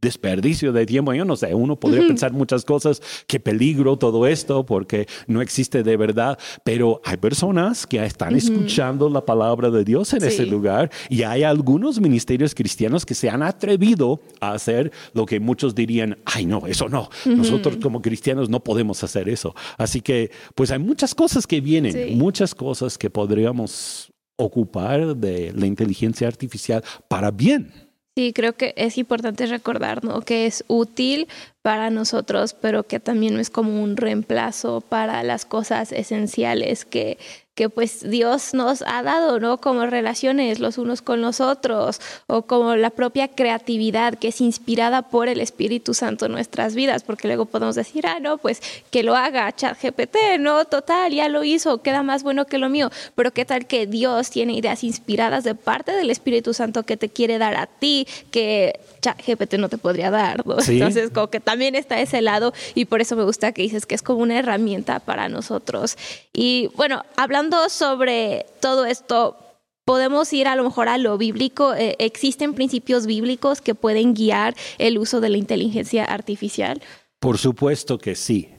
desperdicio 0.00 0.72
de 0.72 0.86
tiempo. 0.86 1.12
Yo 1.12 1.24
no 1.24 1.36
sé, 1.36 1.54
uno 1.54 1.78
podría 1.78 2.06
pensar 2.06 2.32
muchas 2.32 2.64
cosas, 2.64 3.02
qué 3.26 3.40
peligro 3.40 3.96
todo 3.96 4.26
esto, 4.26 4.64
porque 4.64 5.06
no 5.26 5.42
existe 5.42 5.82
de 5.82 5.96
verdad, 5.96 6.38
pero 6.64 7.00
hay 7.04 7.16
personas 7.16 7.86
que 7.86 8.04
están 8.04 8.34
escuchando 8.34 9.08
la 9.08 9.24
palabra 9.24 9.70
de 9.70 9.84
Dios 9.84 10.12
en 10.12 10.24
ese 10.24 10.46
lugar 10.46 10.90
y 11.08 11.22
hay 11.22 11.42
algunos 11.42 12.00
ministerios 12.00 12.54
cristianos 12.54 13.04
que 13.04 13.14
se 13.14 13.28
han 13.28 13.42
atrevido 13.42 14.20
a 14.40 14.52
hacer 14.52 14.92
lo 15.14 15.26
que 15.26 15.40
muchos 15.40 15.74
dirían, 15.74 16.18
ay 16.24 16.46
no, 16.46 16.66
eso 16.66 16.88
no, 16.88 17.08
nosotros 17.24 17.78
como 17.82 18.02
cristianos 18.02 18.48
no 18.48 18.62
podemos 18.62 19.02
hacer 19.02 19.28
eso. 19.28 19.54
Así 19.76 20.00
que, 20.00 20.30
pues 20.54 20.70
hay 20.70 20.78
muchas 20.78 21.14
cosas 21.14 21.46
que 21.46 21.60
vienen, 21.60 22.16
muchas 22.18 22.54
cosas 22.54 22.98
que 22.98 23.10
podríamos 23.10 24.12
ocupar 24.36 25.16
de 25.16 25.52
la 25.54 25.66
inteligencia 25.66 26.28
artificial 26.28 26.82
para 27.08 27.30
bien. 27.30 27.87
Sí, 28.18 28.32
creo 28.32 28.54
que 28.54 28.74
es 28.76 28.98
importante 28.98 29.46
recordar 29.46 30.02
¿no? 30.02 30.22
que 30.22 30.46
es 30.46 30.64
útil 30.66 31.28
para 31.62 31.88
nosotros, 31.88 32.52
pero 32.52 32.82
que 32.82 32.98
también 32.98 33.38
es 33.38 33.48
como 33.48 33.80
un 33.80 33.96
reemplazo 33.96 34.80
para 34.80 35.22
las 35.22 35.44
cosas 35.44 35.92
esenciales 35.92 36.84
que, 36.84 37.16
que 37.58 37.68
pues 37.68 38.08
Dios 38.08 38.54
nos 38.54 38.84
ha 38.86 39.02
dado, 39.02 39.40
¿no? 39.40 39.60
Como 39.60 39.84
relaciones 39.84 40.60
los 40.60 40.78
unos 40.78 41.02
con 41.02 41.20
los 41.20 41.40
otros 41.40 42.00
o 42.28 42.42
como 42.42 42.76
la 42.76 42.90
propia 42.90 43.26
creatividad 43.26 44.14
que 44.16 44.28
es 44.28 44.40
inspirada 44.40 45.02
por 45.02 45.26
el 45.26 45.40
Espíritu 45.40 45.92
Santo 45.92 46.26
en 46.26 46.32
nuestras 46.32 46.76
vidas, 46.76 47.02
porque 47.02 47.26
luego 47.26 47.46
podemos 47.46 47.74
decir, 47.74 48.06
ah, 48.06 48.20
no, 48.20 48.38
pues 48.38 48.62
que 48.92 49.02
lo 49.02 49.16
haga 49.16 49.50
ChatGPT, 49.50 50.38
no, 50.38 50.66
total, 50.66 51.12
ya 51.12 51.28
lo 51.28 51.42
hizo, 51.42 51.82
queda 51.82 52.04
más 52.04 52.22
bueno 52.22 52.44
que 52.44 52.58
lo 52.58 52.68
mío, 52.68 52.92
pero 53.16 53.32
qué 53.32 53.44
tal 53.44 53.66
que 53.66 53.88
Dios 53.88 54.30
tiene 54.30 54.52
ideas 54.52 54.84
inspiradas 54.84 55.42
de 55.42 55.56
parte 55.56 55.90
del 55.90 56.10
Espíritu 56.10 56.54
Santo 56.54 56.84
que 56.84 56.96
te 56.96 57.08
quiere 57.08 57.38
dar 57.38 57.56
a 57.56 57.66
ti, 57.66 58.06
que 58.30 58.78
ChatGPT 59.00 59.54
no 59.54 59.68
te 59.68 59.78
podría 59.78 60.10
dar, 60.10 60.44
Entonces, 60.68 61.10
como 61.10 61.28
que 61.28 61.40
también 61.40 61.74
está 61.74 62.00
ese 62.00 62.22
lado 62.22 62.52
y 62.74 62.86
por 62.86 63.00
eso 63.00 63.16
me 63.16 63.24
gusta 63.24 63.52
que 63.52 63.62
dices 63.62 63.86
que 63.86 63.94
es 63.94 64.02
como 64.02 64.20
una 64.20 64.38
herramienta 64.38 65.00
para 65.00 65.28
nosotros. 65.28 65.96
Y 66.32 66.70
bueno, 66.76 67.02
hablando 67.16 67.68
sobre 67.68 68.46
todo 68.60 68.86
esto, 68.86 69.36
podemos 69.84 70.32
ir 70.32 70.48
a 70.48 70.56
lo 70.56 70.64
mejor 70.64 70.88
a 70.88 70.98
lo 70.98 71.16
bíblico. 71.16 71.74
Eh, 71.74 71.96
¿Existen 71.98 72.54
principios 72.54 73.06
bíblicos 73.06 73.60
que 73.60 73.74
pueden 73.74 74.14
guiar 74.14 74.54
el 74.78 74.98
uso 74.98 75.20
de 75.20 75.30
la 75.30 75.38
inteligencia 75.38 76.04
artificial? 76.04 76.82
Por 77.18 77.38
supuesto 77.38 77.98
que 77.98 78.14
sí. 78.14 78.50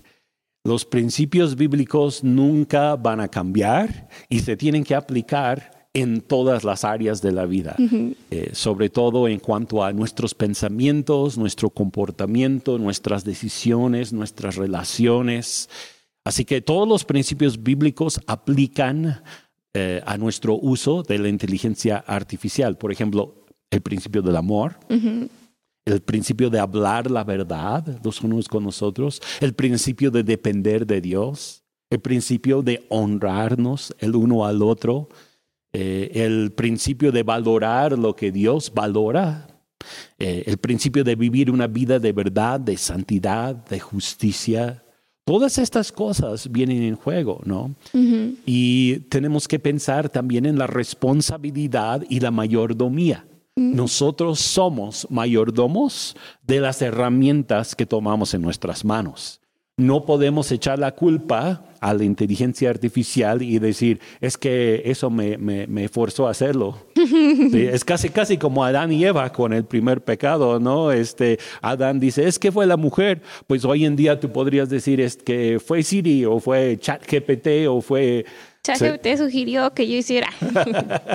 Los 0.63 0.85
principios 0.85 1.55
bíblicos 1.55 2.23
nunca 2.23 2.95
van 2.95 3.21
a 3.21 3.29
cambiar 3.29 4.09
y 4.27 4.39
se 4.39 4.57
tienen 4.57 4.83
que 4.83 4.93
aplicar 4.93 5.78
en 5.93 6.21
todas 6.21 6.63
las 6.63 6.83
áreas 6.83 7.21
de 7.21 7.31
la 7.31 7.45
vida, 7.45 7.75
eh, 8.29 8.51
sobre 8.53 8.89
todo 8.89 9.27
en 9.27 9.39
cuanto 9.39 9.83
a 9.83 9.91
nuestros 9.91 10.35
pensamientos, 10.35 11.37
nuestro 11.37 11.71
comportamiento, 11.71 12.77
nuestras 12.77 13.23
decisiones, 13.23 14.13
nuestras 14.13 14.55
relaciones. 14.55 15.69
Así 16.23 16.45
que 16.45 16.61
todos 16.61 16.87
los 16.87 17.05
principios 17.05 17.63
bíblicos 17.63 18.21
aplican 18.27 19.23
eh, 19.73 20.01
a 20.05 20.17
nuestro 20.17 20.55
uso 20.55 21.01
de 21.01 21.17
la 21.17 21.29
inteligencia 21.29 21.97
artificial. 22.05 22.77
Por 22.77 22.91
ejemplo, 22.91 23.45
el 23.71 23.81
principio 23.81 24.21
del 24.21 24.35
amor, 24.35 24.77
el 25.85 26.01
principio 26.01 26.49
de 26.49 26.59
hablar 26.59 27.09
la 27.09 27.23
verdad 27.23 27.99
los 28.03 28.21
unos 28.21 28.47
con 28.47 28.63
nosotros, 28.63 29.21
el 29.41 29.53
principio 29.53 30.11
de 30.11 30.23
depender 30.23 30.85
de 30.85 31.01
Dios, 31.01 31.63
el 31.89 31.99
principio 31.99 32.61
de 32.61 32.85
honrarnos 32.89 33.95
el 33.99 34.15
uno 34.15 34.45
al 34.45 34.61
otro, 34.61 35.09
eh, 35.71 36.11
el 36.15 36.51
principio 36.51 37.11
de 37.11 37.23
valorar 37.23 37.97
lo 37.97 38.15
que 38.15 38.31
Dios 38.31 38.71
valora, 38.73 39.47
eh, 40.17 40.43
el 40.47 40.57
principio 40.57 41.03
de 41.03 41.15
vivir 41.15 41.51
una 41.51 41.67
vida 41.67 41.99
de 41.99 42.11
verdad, 42.11 42.59
de 42.59 42.75
santidad, 42.77 43.55
de 43.55 43.79
justicia. 43.79 44.83
Todas 45.25 45.59
estas 45.59 45.91
cosas 45.91 46.51
vienen 46.51 46.81
en 46.81 46.95
juego, 46.95 47.41
¿no? 47.45 47.75
Y 48.47 49.01
tenemos 49.09 49.47
que 49.47 49.59
pensar 49.59 50.09
también 50.09 50.47
en 50.47 50.57
la 50.57 50.65
responsabilidad 50.65 52.03
y 52.09 52.19
la 52.19 52.31
mayordomía. 52.31 53.27
Nosotros 53.55 54.39
somos 54.39 55.05
mayordomos 55.11 56.15
de 56.47 56.61
las 56.61 56.81
herramientas 56.81 57.75
que 57.75 57.85
tomamos 57.85 58.33
en 58.33 58.41
nuestras 58.41 58.83
manos 58.83 59.38
no 59.79 60.05
podemos 60.05 60.51
echar 60.51 60.77
la 60.77 60.91
culpa 60.91 61.63
a 61.79 61.93
la 61.93 62.03
inteligencia 62.03 62.69
artificial 62.69 63.41
y 63.41 63.57
decir, 63.59 64.01
es 64.19 64.37
que 64.37 64.81
eso 64.85 65.09
me, 65.09 65.37
me, 65.37 65.87
forzó 65.87 66.27
a 66.27 66.31
hacerlo. 66.31 66.77
es 67.53 67.85
casi, 67.85 68.09
casi 68.09 68.37
como 68.37 68.65
Adán 68.65 68.91
y 68.91 69.05
Eva 69.05 69.31
con 69.31 69.53
el 69.53 69.63
primer 69.63 70.03
pecado, 70.03 70.59
¿no? 70.59 70.91
Este, 70.91 71.39
Adán 71.61 71.99
dice, 71.99 72.27
es 72.27 72.37
que 72.37 72.51
fue 72.51 72.65
la 72.65 72.75
mujer. 72.75 73.21
Pues 73.47 73.63
hoy 73.63 73.85
en 73.85 73.95
día 73.95 74.19
tú 74.19 74.29
podrías 74.31 74.69
decir 74.69 74.99
es 74.99 75.15
que 75.15 75.59
fue 75.65 75.81
Siri 75.81 76.25
o 76.25 76.39
fue 76.39 76.77
ChatGPT 76.77 77.67
o 77.69 77.81
fue... 77.81 78.25
ChatGPT 78.63 79.17
sugirió 79.17 79.73
que 79.73 79.87
yo 79.87 79.95
hiciera. 79.95 80.27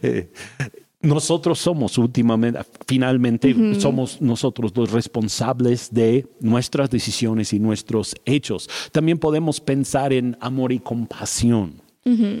Nosotros 1.00 1.60
somos 1.60 1.96
últimamente, 1.96 2.60
finalmente, 2.86 3.54
somos 3.78 4.20
nosotros 4.20 4.72
los 4.74 4.90
responsables 4.90 5.92
de 5.92 6.26
nuestras 6.40 6.90
decisiones 6.90 7.52
y 7.52 7.60
nuestros 7.60 8.16
hechos. 8.24 8.68
También 8.90 9.18
podemos 9.18 9.60
pensar 9.60 10.12
en 10.12 10.36
amor 10.40 10.72
y 10.72 10.80
compasión. 10.80 11.82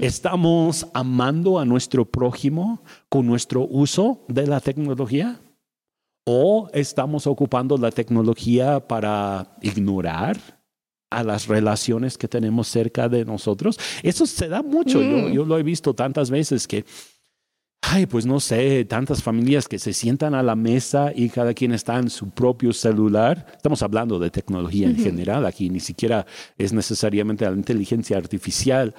¿Estamos 0.00 0.86
amando 0.94 1.58
a 1.58 1.64
nuestro 1.66 2.06
prójimo 2.06 2.82
con 3.08 3.26
nuestro 3.26 3.66
uso 3.66 4.24
de 4.26 4.46
la 4.46 4.60
tecnología? 4.60 5.40
¿O 6.24 6.68
estamos 6.72 7.26
ocupando 7.26 7.76
la 7.76 7.90
tecnología 7.90 8.88
para 8.88 9.56
ignorar 9.60 10.38
a 11.10 11.22
las 11.22 11.46
relaciones 11.46 12.18
que 12.18 12.28
tenemos 12.28 12.66
cerca 12.66 13.08
de 13.08 13.24
nosotros? 13.24 13.78
Eso 14.02 14.26
se 14.26 14.48
da 14.48 14.62
mucho. 14.62 15.02
yo, 15.02 15.28
yo 15.28 15.44
lo 15.44 15.58
he 15.58 15.62
visto 15.62 15.94
tantas 15.94 16.30
veces 16.30 16.66
que 16.66 16.86
ay, 17.90 18.06
pues 18.06 18.26
no 18.26 18.38
sé, 18.38 18.84
tantas 18.84 19.22
familias 19.22 19.66
que 19.66 19.78
se 19.78 19.94
sientan 19.94 20.34
a 20.34 20.42
la 20.42 20.54
mesa 20.54 21.10
y 21.14 21.30
cada 21.30 21.54
quien 21.54 21.72
está 21.72 21.98
en 21.98 22.10
su 22.10 22.30
propio 22.30 22.72
celular. 22.72 23.46
Estamos 23.56 23.82
hablando 23.82 24.18
de 24.18 24.30
tecnología 24.30 24.88
en 24.88 24.96
general 24.96 25.46
aquí, 25.46 25.70
ni 25.70 25.80
siquiera 25.80 26.26
es 26.58 26.72
necesariamente 26.72 27.46
la 27.46 27.52
inteligencia 27.52 28.18
artificial. 28.18 28.94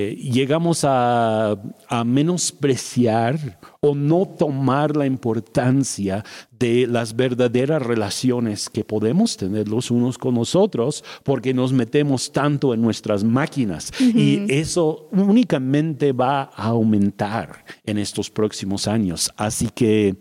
Eh, 0.00 0.14
llegamos 0.14 0.84
a, 0.84 1.58
menospreciar 2.06 3.58
o 3.80 3.96
no 3.96 4.26
tomar 4.26 4.96
la 4.96 5.06
importancia 5.06 6.24
de 6.56 6.86
las 6.86 7.16
verdaderas 7.16 7.82
relaciones 7.82 8.70
que 8.70 8.84
podemos 8.84 9.36
tener 9.36 9.66
los 9.66 9.90
unos 9.90 10.16
con 10.16 10.36
nosotros 10.36 11.02
porque 11.24 11.52
nos 11.52 11.72
metemos 11.72 12.30
tanto 12.30 12.74
en 12.74 12.80
nuestras 12.80 13.24
máquinas 13.24 13.90
y 14.00 14.44
eso 14.48 15.08
únicamente 15.10 16.12
va 16.12 16.42
a 16.42 16.66
aumentar 16.68 17.64
en 17.84 17.98
estos 17.98 18.30
próximos 18.30 18.86
años. 18.86 19.32
Así 19.36 19.68
que... 19.74 20.16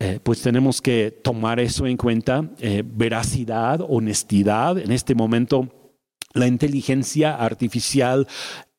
Eh, 0.00 0.18
pues 0.20 0.42
tenemos 0.42 0.82
que 0.82 1.12
tomar 1.22 1.60
eso 1.60 1.86
en 1.86 1.96
cuenta, 1.96 2.50
eh, 2.58 2.82
veracidad, 2.84 3.80
honestidad. 3.88 4.76
En 4.76 4.90
este 4.90 5.14
momento 5.14 5.68
la 6.34 6.48
inteligencia 6.48 7.36
artificial 7.36 8.26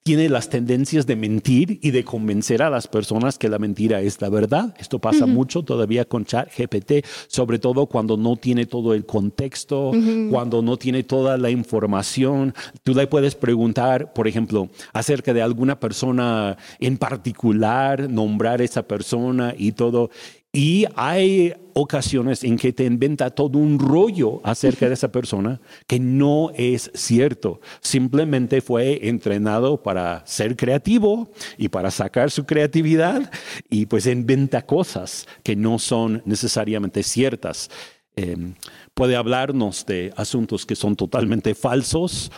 tiene 0.06 0.30
las 0.30 0.50
tendencias 0.50 1.08
de 1.08 1.16
mentir 1.16 1.80
y 1.82 1.90
de 1.90 2.04
convencer 2.04 2.62
a 2.62 2.70
las 2.70 2.88
personas 2.88 3.40
que 3.40 3.50
la 3.50 3.58
mentira 3.58 4.02
es 4.02 4.22
la 4.22 4.30
verdad. 4.30 4.76
Esto 4.78 5.00
pasa 5.00 5.26
mucho 5.26 5.64
todavía 5.64 6.06
con 6.06 6.26
ChatGPT, 6.26 7.04
sobre 7.26 7.58
todo 7.58 7.88
cuando 7.88 8.16
no 8.16 8.36
tiene 8.36 8.68
todo 8.68 8.94
el 8.94 9.08
contexto, 9.08 9.92
cuando 10.30 10.62
no 10.62 10.78
tiene 10.78 11.02
toda 11.02 11.40
la 11.40 11.50
información. 11.50 12.54
Tú 12.84 12.94
le 12.94 13.08
puedes 13.08 13.34
preguntar, 13.34 14.14
por 14.14 14.28
ejemplo, 14.28 14.70
acerca 14.94 15.34
de 15.34 15.42
alguna 15.42 15.80
persona 15.80 16.56
en 16.80 17.00
particular, 17.00 18.08
nombrar 18.08 18.62
esa 18.62 18.84
persona 18.84 19.56
y 19.58 19.72
todo. 19.72 20.12
Y 20.56 20.86
hay 20.96 21.54
ocasiones 21.74 22.46
en 22.46 22.56
que 22.56 22.72
te 22.72 22.86
inventa 22.86 23.30
todo 23.30 23.60
un 23.60 23.78
rollo 23.78 24.40
acerca 24.46 24.88
de 24.88 24.94
esa 24.94 25.12
persona 25.12 25.60
que 25.86 26.00
no 26.00 26.52
es 26.56 26.90
cierto. 26.94 27.60
Simplemente 27.82 28.62
fue 28.62 29.10
entrenado 29.10 29.84
para 29.84 30.26
ser 30.26 30.56
creativo 30.56 31.30
y 31.58 31.68
para 31.68 31.92
sacar 31.92 32.32
su 32.32 32.46
creatividad 32.46 33.30
y 33.70 33.88
pues 33.88 34.06
inventa 34.06 34.66
cosas 34.66 35.28
que 35.44 35.58
no 35.58 35.78
son 35.78 36.22
necesariamente 36.24 37.04
ciertas. 37.04 37.70
Em, 38.16 38.54
puede 38.94 39.18
hablarnos 39.18 39.86
de 39.86 40.14
asuntos 40.16 40.66
que 40.66 40.78
son 40.78 40.96
totalmente 40.96 41.54
falsos 41.54 42.32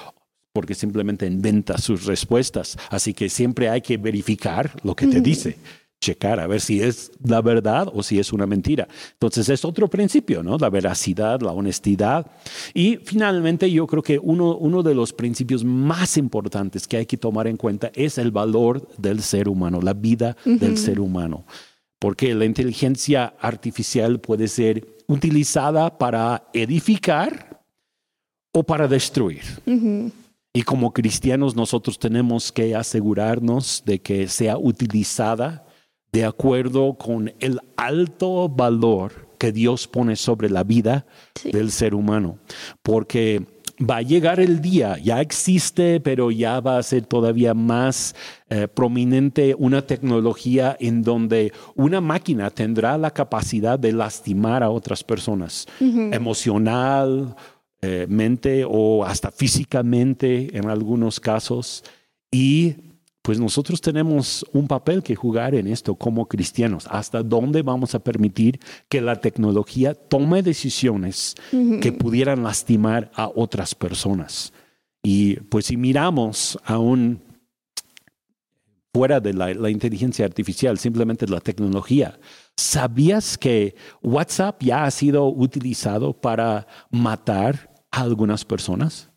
porque 0.53 0.73
simplemente 0.73 1.27
inventa 1.27 1.77
sus 1.77 2.08
respuestas. 2.08 2.80
Así 2.89 3.13
que 3.13 3.30
siempre 3.30 3.69
hay 3.69 3.82
que 3.82 3.97
verificar 3.97 4.71
lo 4.84 4.95
que 4.95 5.06
te 5.06 5.21
dice 5.21 5.56
checar 5.99 6.39
a 6.39 6.47
ver 6.47 6.62
si 6.62 6.81
es 6.81 7.12
la 7.23 7.41
verdad 7.41 7.89
o 7.93 8.03
si 8.03 8.19
es 8.19 8.31
una 8.31 8.45
mentira. 8.45 8.88
Entonces 9.13 9.49
es 9.49 9.65
otro 9.65 9.88
principio, 9.88 10.43
¿no? 10.43 10.57
La 10.57 10.69
veracidad, 10.69 11.41
la 11.41 11.51
honestidad. 11.51 12.27
Y 12.73 12.97
finalmente 12.97 13.69
yo 13.71 13.88
creo 13.88 14.03
que 14.03 14.19
uno, 14.19 14.55
uno 14.57 14.83
de 14.83 14.93
los 14.93 15.13
principios 15.13 15.63
más 15.63 16.17
importantes 16.17 16.88
que 16.88 16.97
hay 16.97 17.05
que 17.05 17.17
tomar 17.17 17.47
en 17.47 17.57
cuenta 17.57 17.91
es 17.95 18.17
el 18.17 18.31
valor 18.31 18.88
del 18.97 19.21
ser 19.21 19.49
humano, 19.49 19.81
la 19.81 19.93
vida 19.93 20.38
del 20.45 20.77
ser 20.77 20.99
humano. 20.99 21.45
Porque 21.99 22.36
la 22.36 22.45
inteligencia 22.45 23.33
artificial 23.39 24.19
puede 24.19 24.47
ser 24.47 24.86
utilizada 25.07 25.97
para 25.97 26.47
edificar 26.53 27.63
o 28.51 28.63
para 28.63 28.88
destruir. 28.88 29.41
Y 30.53 30.62
como 30.63 30.93
cristianos 30.93 31.55
nosotros 31.55 31.97
tenemos 31.97 32.51
que 32.51 32.75
asegurarnos 32.75 33.83
de 33.86 33.99
que 33.99 34.27
sea 34.27 34.57
utilizada 34.57 35.66
de 36.11 36.25
acuerdo 36.25 36.93
con 36.95 37.33
el 37.39 37.59
alto 37.75 38.49
valor 38.49 39.27
que 39.37 39.51
Dios 39.51 39.87
pone 39.87 40.15
sobre 40.15 40.49
la 40.49 40.63
vida 40.63 41.05
del 41.43 41.71
ser 41.71 41.93
humano. 41.93 42.39
Porque 42.81 43.45
va 43.79 43.97
a 43.97 44.01
llegar 44.01 44.39
el 44.39 44.61
día, 44.61 44.97
ya 44.97 45.21
existe, 45.21 45.99
pero 45.99 46.31
ya 46.31 46.59
va 46.59 46.77
a 46.77 46.83
ser 46.83 47.05
todavía 47.05 47.53
más 47.53 48.15
eh, 48.49 48.67
prominente 48.67 49.55
una 49.57 49.85
tecnología 49.85 50.75
en 50.79 51.03
donde 51.03 51.53
una 51.75 52.01
máquina 52.01 52.49
tendrá 52.49 52.97
la 52.97 53.11
capacidad 53.11 53.77
de 53.77 53.91
lastimar 53.91 54.63
a 54.63 54.69
otras 54.69 55.03
personas, 55.03 55.67
emocional, 55.79 57.35
eh, 57.81 58.07
mente 58.09 58.65
o 58.67 59.05
hasta 59.05 59.29
físicamente 59.29 60.57
en 60.57 60.69
algunos 60.69 61.19
casos. 61.19 61.83
Y 62.31 62.75
pues 63.27 63.41
nosotros 63.41 63.81
tenemos 63.81 64.45
un 64.53 64.69
papel 64.69 65.03
que 65.03 65.13
jugar 65.13 65.53
en 65.53 65.67
esto 65.67 65.95
como 65.95 66.29
cristianos. 66.29 66.87
¿Hasta 66.89 67.23
dónde 67.23 67.61
vamos 67.61 67.93
a 67.93 67.99
permitir 67.99 68.57
que 68.87 69.01
la 69.01 69.17
tecnología 69.17 69.93
tome 69.93 70.41
decisiones 70.41 71.35
que 71.81 71.91
pudieran 71.91 72.41
lastimar 72.41 73.11
a 73.15 73.27
otras 73.27 73.75
personas? 73.75 74.53
Y 75.03 75.41
pues 75.41 75.65
si 75.65 75.75
miramos 75.75 76.57
aún 76.63 77.21
fuera 78.93 79.19
de 79.19 79.33
la, 79.33 79.69
inteligencia 79.71 80.23
artificial, 80.23 80.77
simplemente 80.77 81.27
la 81.27 81.41
tecnología, 81.41 82.17
¿sabías 82.55 83.37
que 83.37 83.75
WhatsApp 84.01 84.63
ya 84.63 84.85
ha 84.85 84.91
sido 84.91 85.27
utilizado 85.27 86.13
para 86.13 86.65
matar 86.91 87.75
a 87.91 88.03
algunas 88.03 88.45
personas? 88.45 89.09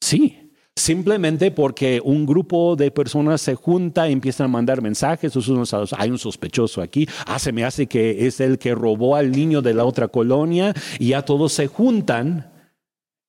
Sí, 0.00 0.43
simplemente 0.76 1.50
porque 1.50 2.00
un 2.04 2.26
grupo 2.26 2.76
de 2.76 2.90
personas 2.90 3.40
se 3.40 3.54
junta 3.54 4.08
y 4.08 4.12
empiezan 4.12 4.46
a 4.46 4.48
mandar 4.48 4.82
mensajes, 4.82 5.34
unos 5.36 5.72
a 5.72 5.84
hay 5.96 6.10
un 6.10 6.18
sospechoso 6.18 6.82
aquí, 6.82 7.08
ah, 7.26 7.38
se 7.38 7.52
me 7.52 7.64
hace 7.64 7.86
que 7.86 8.26
es 8.26 8.40
el 8.40 8.58
que 8.58 8.74
robó 8.74 9.16
al 9.16 9.30
niño 9.30 9.62
de 9.62 9.74
la 9.74 9.84
otra 9.84 10.08
colonia 10.08 10.74
y 10.98 11.08
ya 11.08 11.22
todos 11.22 11.52
se 11.52 11.68
juntan 11.68 12.52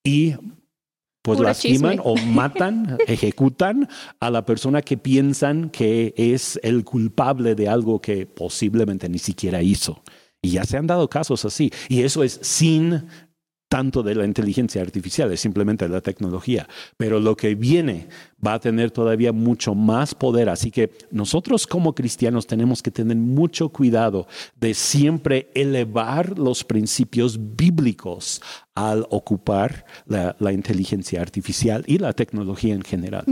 y 0.04 0.36
pues 1.22 1.40
lastiman 1.40 2.00
o 2.04 2.16
matan, 2.16 2.98
ejecutan 3.08 3.90
a 4.20 4.30
la 4.30 4.46
persona 4.46 4.82
que 4.82 4.98
piensan 4.98 5.72
que 5.72 6.14
es 6.18 6.60
el 6.62 6.84
culpable 6.84 7.56
de 7.56 7.68
algo 7.68 8.00
que 8.00 8.28
posiblemente 8.28 9.10
ni 9.10 9.18
siquiera 9.18 9.62
hizo. 9.64 10.04
Y 10.42 10.52
ya 10.52 10.64
se 10.64 10.78
han 10.78 10.86
dado 10.86 11.10
casos 11.10 11.44
así. 11.44 11.72
Y 11.90 12.04
eso 12.04 12.24
es 12.24 12.40
sin 12.44 13.08
tanto 13.76 14.04
de 14.04 14.16
la 14.16 14.24
inteligencia 14.24 14.82
artificial, 14.82 15.34
es 15.34 15.42
simplemente 15.42 15.90
la 15.90 16.00
tecnología. 16.00 16.66
Pero 16.96 17.20
lo 17.20 17.36
que 17.36 17.56
viene 17.56 18.08
va 18.46 18.54
a 18.54 18.60
tener 18.62 18.90
todavía 18.90 19.34
mucho 19.34 19.76
más 19.76 20.16
poder. 20.16 20.48
Así 20.48 20.72
que 20.72 20.92
nosotros 21.12 21.68
como 21.68 21.94
cristianos 21.94 22.48
tenemos 22.48 22.82
que 22.82 22.90
tener 22.90 23.18
mucho 23.18 23.68
cuidado 23.68 24.28
de 24.62 24.74
siempre 24.74 25.50
elevar 25.54 26.40
los 26.40 26.64
principios 26.64 27.38
bíblicos 27.38 28.42
al 28.76 29.08
ocupar 29.10 29.86
la, 30.06 30.36
inteligencia 30.52 31.22
artificial 31.22 31.84
y 31.88 31.98
la 31.98 32.12
tecnología 32.12 32.74
en 32.74 32.82
general. 32.82 33.24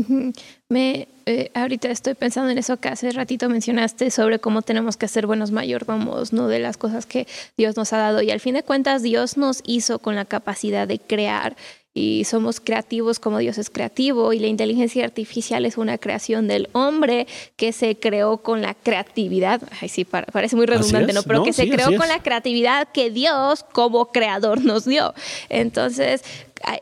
Me, 0.69 1.09
eh, 1.25 1.51
ahorita 1.53 1.89
estoy 1.89 2.13
pensando 2.13 2.49
en 2.49 2.57
eso 2.57 2.77
que 2.77 2.87
hace 2.87 3.11
ratito 3.11 3.49
mencionaste 3.49 4.09
sobre 4.09 4.39
cómo 4.39 4.61
tenemos 4.61 4.95
que 4.95 5.09
ser 5.09 5.27
buenos 5.27 5.51
mayordomos, 5.51 6.31
¿no? 6.31 6.47
De 6.47 6.59
las 6.59 6.77
cosas 6.77 7.05
que 7.05 7.27
Dios 7.57 7.75
nos 7.75 7.91
ha 7.91 7.97
dado. 7.97 8.21
Y 8.21 8.31
al 8.31 8.39
fin 8.39 8.55
de 8.55 8.63
cuentas, 8.63 9.03
Dios 9.03 9.37
nos 9.37 9.61
hizo 9.65 9.99
con 9.99 10.15
la 10.15 10.25
capacidad 10.25 10.87
de 10.87 10.99
crear 10.99 11.57
y 11.93 12.23
somos 12.23 12.59
creativos 12.59 13.19
como 13.19 13.37
Dios 13.37 13.57
es 13.57 13.69
creativo 13.69 14.33
y 14.33 14.39
la 14.39 14.47
inteligencia 14.47 15.03
artificial 15.03 15.65
es 15.65 15.77
una 15.77 15.97
creación 15.99 16.47
del 16.47 16.69
hombre 16.71 17.27
que 17.55 17.71
se 17.71 17.99
creó 17.99 18.37
con 18.37 18.61
la 18.61 18.73
creatividad, 18.73 19.61
ay 19.79 19.89
sí, 19.89 20.03
parece 20.05 20.55
muy 20.55 20.65
redundante, 20.65 21.13
¿no? 21.13 21.23
Pero 21.23 21.43
que 21.43 21.53
se 21.53 21.69
creó 21.69 21.95
con 21.97 22.07
la 22.07 22.23
creatividad 22.23 22.87
que 22.91 23.11
Dios 23.11 23.63
como 23.71 24.11
creador 24.11 24.63
nos 24.63 24.85
dio. 24.85 25.13
Entonces, 25.49 26.23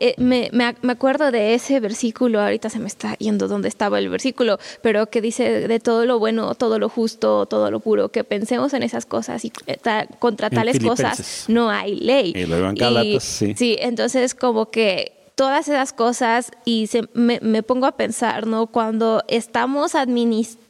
eh, 0.00 0.14
me, 0.18 0.48
me, 0.52 0.92
acuerdo 0.92 1.30
de 1.30 1.54
ese 1.54 1.80
versículo, 1.80 2.40
ahorita 2.40 2.70
se 2.70 2.78
me 2.78 2.86
está 2.86 3.14
yendo 3.18 3.48
donde 3.48 3.68
estaba 3.68 3.98
el 3.98 4.08
versículo, 4.08 4.58
pero 4.80 5.06
que 5.06 5.20
dice 5.20 5.66
de 5.66 5.80
todo 5.80 6.06
lo 6.06 6.18
bueno, 6.18 6.54
todo 6.54 6.78
lo 6.78 6.88
justo, 6.88 7.46
todo 7.46 7.70
lo 7.70 7.80
puro, 7.80 8.10
que 8.10 8.24
pensemos 8.24 8.74
en 8.74 8.82
esas 8.82 9.06
cosas 9.06 9.44
y 9.44 9.52
eh, 9.66 9.78
contra 10.18 10.50
tales 10.50 10.78
cosas 10.78 11.46
no 11.48 11.70
hay 11.70 11.96
ley. 11.96 12.32
Y 12.76 13.20
sí. 13.20 13.54
Sí, 13.56 13.76
entonces 13.80 14.34
como 14.34 14.70
que 14.70 15.12
todas 15.34 15.68
esas 15.68 15.92
cosas 15.92 16.52
y 16.64 16.86
se, 16.86 17.08
me, 17.14 17.40
me, 17.40 17.62
pongo 17.62 17.86
a 17.86 17.92
pensar, 17.92 18.46
¿no? 18.46 18.68
Cuando 18.68 19.24
estamos 19.28 19.94
administrando 19.94 20.61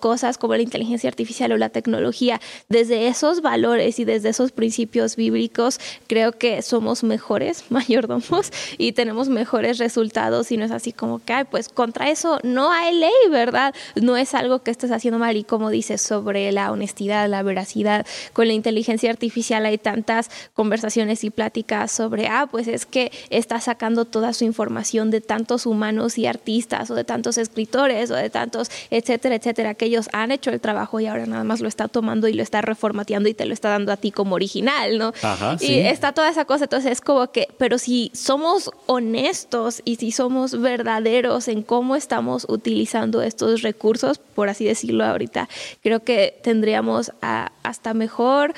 cosas 0.00 0.38
como 0.38 0.54
la 0.54 0.62
inteligencia 0.62 1.08
artificial 1.08 1.52
o 1.52 1.58
la 1.58 1.68
tecnología, 1.68 2.40
desde 2.68 3.06
esos 3.06 3.42
valores 3.42 3.98
y 3.98 4.04
desde 4.04 4.30
esos 4.30 4.50
principios 4.50 5.16
bíblicos, 5.16 5.78
creo 6.06 6.32
que 6.32 6.62
somos 6.62 7.04
mejores 7.04 7.64
mayordomos 7.70 8.50
y 8.78 8.92
tenemos 8.92 9.28
mejores 9.28 9.78
resultados 9.78 10.50
y 10.52 10.56
no 10.56 10.64
es 10.64 10.70
así 10.70 10.92
como 10.92 11.22
que, 11.22 11.32
ay, 11.32 11.44
pues 11.50 11.68
contra 11.68 12.10
eso 12.10 12.38
no 12.42 12.72
hay 12.72 12.94
ley, 12.94 13.10
¿verdad? 13.30 13.74
No 13.94 14.16
es 14.16 14.34
algo 14.34 14.62
que 14.62 14.70
estés 14.70 14.90
haciendo 14.90 15.18
mal 15.18 15.36
y 15.36 15.44
como 15.44 15.70
dices 15.70 16.00
sobre 16.00 16.50
la 16.52 16.72
honestidad, 16.72 17.28
la 17.28 17.42
veracidad, 17.42 18.06
con 18.32 18.46
la 18.46 18.54
inteligencia 18.54 19.10
artificial 19.10 19.66
hay 19.66 19.78
tantas 19.78 20.30
conversaciones 20.54 21.24
y 21.24 21.30
pláticas 21.30 21.92
sobre, 21.92 22.28
ah, 22.28 22.48
pues 22.50 22.68
es 22.68 22.86
que 22.86 23.12
estás 23.28 23.64
sacando 23.64 24.06
toda 24.06 24.32
su 24.32 24.44
información 24.44 25.10
de 25.10 25.20
tantos 25.20 25.66
humanos 25.66 26.16
y 26.18 26.26
artistas 26.26 26.90
o 26.90 26.94
de 26.94 27.04
tantos 27.04 27.38
escritores 27.38 28.10
o 28.10 28.14
de 28.14 28.30
tantos, 28.30 28.70
etcétera, 29.10 29.34
etcétera, 29.34 29.74
que 29.74 29.86
ellos 29.86 30.08
han 30.12 30.30
hecho 30.30 30.50
el 30.50 30.60
trabajo 30.60 31.00
y 31.00 31.06
ahora 31.06 31.26
nada 31.26 31.42
más 31.42 31.60
lo 31.60 31.68
está 31.68 31.88
tomando 31.88 32.28
y 32.28 32.32
lo 32.32 32.42
está 32.42 32.62
reformateando 32.62 33.28
y 33.28 33.34
te 33.34 33.44
lo 33.44 33.52
está 33.52 33.70
dando 33.70 33.92
a 33.92 33.96
ti 33.96 34.12
como 34.12 34.36
original, 34.36 34.98
¿no? 34.98 35.12
y 35.60 35.80
está 35.80 36.12
toda 36.12 36.28
esa 36.28 36.44
cosa, 36.44 36.64
entonces 36.64 36.92
es 36.92 37.00
como 37.00 37.30
que, 37.32 37.48
pero 37.58 37.78
si 37.78 38.10
somos 38.14 38.70
honestos 38.86 39.82
y 39.84 39.96
si 39.96 40.12
somos 40.12 40.60
verdaderos 40.60 41.48
en 41.48 41.62
cómo 41.62 41.96
estamos 41.96 42.46
utilizando 42.48 43.20
estos 43.22 43.62
recursos, 43.62 44.18
por 44.18 44.48
así 44.48 44.64
decirlo 44.64 45.04
ahorita, 45.04 45.48
creo 45.82 46.04
que 46.04 46.38
tendríamos 46.42 47.12
hasta 47.20 47.94
mejor 47.94 48.54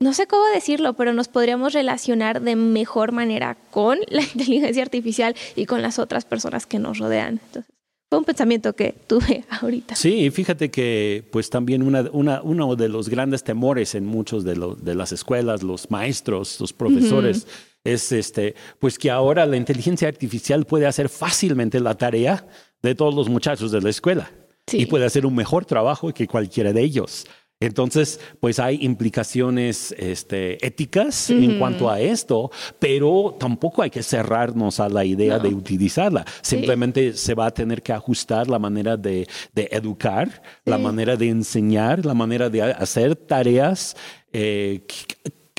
no 0.00 0.14
sé 0.14 0.26
cómo 0.26 0.44
decirlo, 0.52 0.94
pero 0.94 1.12
nos 1.12 1.28
podríamos 1.28 1.74
relacionar 1.74 2.40
de 2.40 2.56
mejor 2.56 3.12
manera 3.12 3.56
con 3.70 4.00
la 4.08 4.22
inteligencia 4.34 4.82
artificial 4.82 5.36
y 5.54 5.66
con 5.66 5.80
las 5.80 6.00
otras 6.00 6.24
personas 6.24 6.66
que 6.66 6.80
nos 6.80 6.98
rodean. 6.98 7.40
Entonces, 7.46 7.72
fue 8.12 8.18
un 8.18 8.26
pensamiento 8.26 8.74
que 8.74 8.94
tuve 9.06 9.42
ahorita. 9.62 9.96
Sí, 9.96 10.30
fíjate 10.30 10.70
que 10.70 11.26
pues 11.32 11.48
también 11.48 11.82
una, 11.82 12.10
uno 12.42 12.76
de 12.76 12.90
los 12.90 13.08
grandes 13.08 13.42
temores 13.42 13.94
en 13.94 14.04
muchos 14.04 14.44
de, 14.44 14.54
de 14.82 14.94
las 14.94 15.12
escuelas, 15.12 15.62
los 15.62 15.90
maestros, 15.90 16.60
los 16.60 16.74
profesores, 16.74 17.46
es 17.82 18.12
este, 18.12 18.54
pues 18.78 18.98
que 18.98 19.10
ahora 19.10 19.46
la 19.46 19.56
inteligencia 19.56 20.08
artificial 20.08 20.66
puede 20.66 20.84
hacer 20.84 21.08
fácilmente 21.08 21.80
la 21.80 21.94
tarea 21.94 22.46
de 22.82 22.94
todos 22.94 23.14
los 23.14 23.30
muchachos 23.30 23.72
de 23.72 23.80
la 23.80 23.88
escuela. 23.88 24.30
Y 24.70 24.84
puede 24.84 25.06
hacer 25.06 25.24
un 25.24 25.34
mejor 25.34 25.64
trabajo 25.64 26.12
que 26.12 26.26
cualquiera 26.26 26.74
de 26.74 26.82
ellos. 26.82 27.26
Entonces, 27.62 28.18
pues 28.40 28.58
hay 28.58 28.78
implicaciones 28.80 29.94
este, 29.96 30.64
éticas 30.66 31.30
en 31.30 31.58
cuanto 31.60 31.88
a 31.88 32.00
esto, 32.00 32.50
pero 32.80 33.36
tampoco 33.38 33.82
hay 33.82 33.90
que 33.90 34.02
cerrarnos 34.02 34.80
a 34.80 34.88
la 34.88 35.04
idea 35.04 35.38
de 35.38 35.48
utilizarla. 35.48 36.24
Simplemente 36.40 37.12
se 37.14 37.34
va 37.34 37.46
a 37.46 37.50
tener 37.52 37.82
que 37.82 37.92
ajustar 37.92 38.48
la 38.48 38.58
manera 38.58 38.96
de, 38.96 39.28
educar, 39.54 40.42
la 40.64 40.78
manera 40.78 41.16
de 41.16 41.28
enseñar, 41.28 42.04
la 42.04 42.14
manera 42.14 42.50
de 42.50 42.62
hacer 42.62 43.14
tareas, 43.14 43.96
eh, 44.32 44.82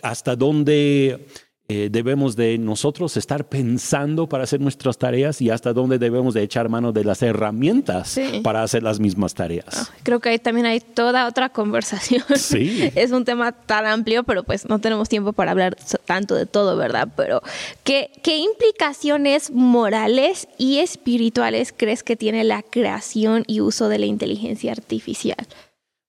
hasta 0.02 0.36
dónde 0.36 1.26
eh, 1.70 1.88
debemos 1.90 2.36
de 2.36 2.58
nosotros 2.58 3.16
estar 3.16 3.48
pensando 3.48 4.28
para 4.28 4.44
hacer 4.44 4.60
nuestras 4.60 4.98
tareas 4.98 5.42
y 5.42 5.50
hasta 5.50 5.72
dónde 5.72 5.98
debemos 5.98 6.34
de 6.34 6.44
echar 6.44 6.68
mano 6.68 6.92
de 6.92 7.06
las 7.06 7.22
herramientas 7.22 8.20
para 8.44 8.64
hacer 8.64 8.84
las 8.84 9.00
mismas 9.00 9.34
tareas. 9.34 9.66
Ah, 9.74 9.96
creo 10.04 10.20
que 10.20 10.28
ahí 10.28 10.40
también 10.40 10.66
hay 10.66 10.82
toda 10.82 11.26
otra 11.26 11.50
conversación. 11.50 12.24
Sí. 12.36 12.92
es 12.96 13.12
un 13.12 13.24
tema 13.24 13.54
tan 13.54 13.86
amplio, 13.86 14.24
pero 14.24 14.44
pues 14.44 14.68
no 14.68 14.80
tenemos 14.80 15.08
tiempo 15.08 15.32
para 15.32 15.52
hablar 15.52 15.78
tanto 16.06 16.36
de 16.36 16.46
todo, 16.46 16.76
¿verdad? 16.76 17.08
Pero 17.16 17.42
¿qué, 17.86 18.12
qué 18.22 18.38
implicaciones 18.38 19.50
morales 19.52 20.50
y 20.58 20.80
espirituales 20.80 21.74
crees 21.76 22.04
que 22.04 22.18
tiene 22.18 22.44
la 22.44 22.62
creación 22.62 23.46
y 23.48 23.62
uso 23.62 23.88
de 23.88 24.00
la 24.00 24.06
inteligencia 24.06 24.74
artificial? 24.74 25.38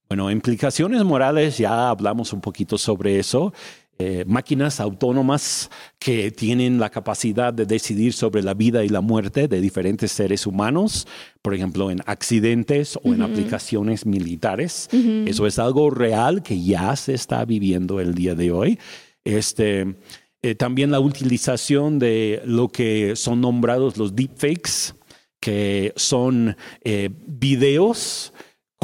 Bueno, 0.09 0.31
implicaciones 0.31 1.03
morales, 1.05 1.59
ya 1.59 1.88
hablamos 1.88 2.33
un 2.33 2.40
poquito 2.40 2.77
sobre 2.77 3.19
eso. 3.19 3.53
Eh, 4.01 4.25
máquinas 4.27 4.81
autónomas 4.81 5.71
que 6.01 6.33
tienen 6.33 6.81
la 6.81 6.91
capacidad 6.91 7.55
de 7.55 7.65
decidir 7.65 8.13
sobre 8.13 8.43
la 8.43 8.53
vida 8.53 8.85
y 8.85 8.89
la 8.89 9.01
muerte 9.01 9.47
de 9.47 9.61
diferentes 9.61 10.11
seres 10.11 10.49
humanos, 10.49 11.07
por 11.43 11.55
ejemplo, 11.55 11.93
en 11.93 12.01
accidentes 12.07 12.99
o 13.05 13.15
en 13.15 13.23
aplicaciones 13.23 14.05
militares. 14.05 14.89
Eso 15.27 15.47
es 15.47 15.61
algo 15.61 15.91
real 15.91 16.43
que 16.43 16.61
ya 16.61 16.97
se 16.97 17.15
está 17.15 17.45
viviendo 17.45 18.01
el 18.01 18.15
día 18.15 18.35
de 18.35 18.51
hoy. 18.51 18.81
Este, 19.23 19.95
eh, 20.43 20.55
también 20.57 20.91
la 20.91 20.99
utilización 20.99 22.01
de 22.01 22.43
lo 22.45 22.69
que 22.69 23.15
son 23.15 23.41
nombrados 23.41 23.97
los 23.97 24.17
deepfakes, 24.17 24.95
que 25.39 25.93
son 25.95 26.57
eh, 26.83 27.11
videos 27.27 28.33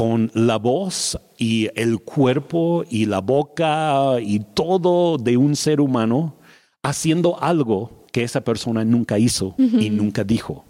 con 0.01 0.31
la 0.33 0.57
voz 0.57 1.15
y 1.37 1.69
el 1.75 1.99
cuerpo 1.99 2.83
y 2.89 3.05
la 3.05 3.21
boca 3.21 4.19
y 4.19 4.39
todo 4.39 5.19
de 5.19 5.37
un 5.37 5.55
ser 5.55 5.79
humano 5.79 6.37
haciendo 6.81 7.39
algo 7.39 8.07
que 8.11 8.23
esa 8.23 8.41
persona 8.41 8.83
nunca 8.83 9.19
hizo 9.19 9.53
y 9.59 9.91
nunca 9.91 10.23
dijo. 10.23 10.65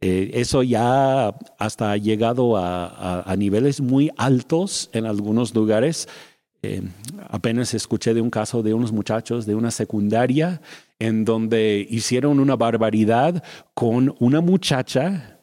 Eh, 0.00 0.30
eso 0.32 0.62
ya 0.62 1.36
hasta 1.58 1.92
ha 1.92 1.98
llegado 1.98 2.56
a, 2.56 3.34
niveles 3.36 3.82
muy 3.82 4.10
altos 4.16 4.88
en 4.94 5.04
algunos 5.04 5.54
lugares. 5.54 6.08
Eh, 6.62 6.80
apenas 7.28 7.74
escuché 7.74 8.14
de 8.14 8.22
un 8.22 8.30
caso 8.30 8.62
de 8.62 8.72
unos 8.72 8.92
muchachos 8.92 9.44
de 9.44 9.54
una 9.54 9.70
secundaria 9.70 10.62
en 10.98 11.26
donde 11.26 11.86
hicieron 11.90 12.40
una 12.40 12.56
barbaridad 12.56 13.44
con 13.74 14.14
una 14.20 14.40
muchacha 14.40 15.38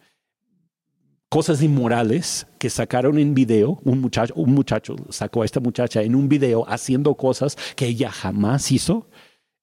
cosas 1.30 1.62
inmorales 1.62 2.48
que 2.58 2.70
sacaron 2.70 3.20
en 3.20 3.36
video, 3.36 3.80
un 3.84 4.02
muchacho, 4.02 4.34
un 4.36 4.54
muchacho 4.54 4.96
sacó 5.10 5.44
a 5.44 5.46
esta 5.46 5.60
muchacha 5.60 6.02
en 6.02 6.16
un 6.16 6.28
video 6.28 6.66
haciendo 6.68 7.16
cosas 7.16 7.56
que 7.76 7.86
ella 7.86 8.12
jamás 8.12 8.72
hizo. 8.72 9.08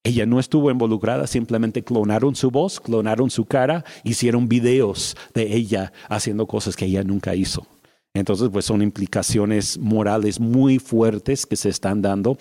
Ella 0.03 0.25
no 0.25 0.39
estuvo 0.39 0.71
involucrada, 0.71 1.27
simplemente 1.27 1.83
clonaron 1.83 2.35
su 2.35 2.49
voz, 2.49 2.79
clonaron 2.79 3.29
su 3.29 3.43
cara, 3.43 3.83
hicieron 4.05 4.47
videos 4.47 5.17
de 5.33 5.53
ella 5.53 5.91
haciendo 6.07 6.47
cosas 6.47 6.77
que 6.77 6.85
ella 6.85 7.03
nunca 7.03 7.35
hizo. 7.35 7.67
Entonces, 8.13 8.49
pues 8.49 8.63
son 8.63 8.81
implicaciones 8.81 9.77
morales 9.77 10.39
muy 10.39 10.79
fuertes 10.79 11.45
que 11.45 11.57
se 11.57 11.69
están 11.69 12.01
dando 12.01 12.37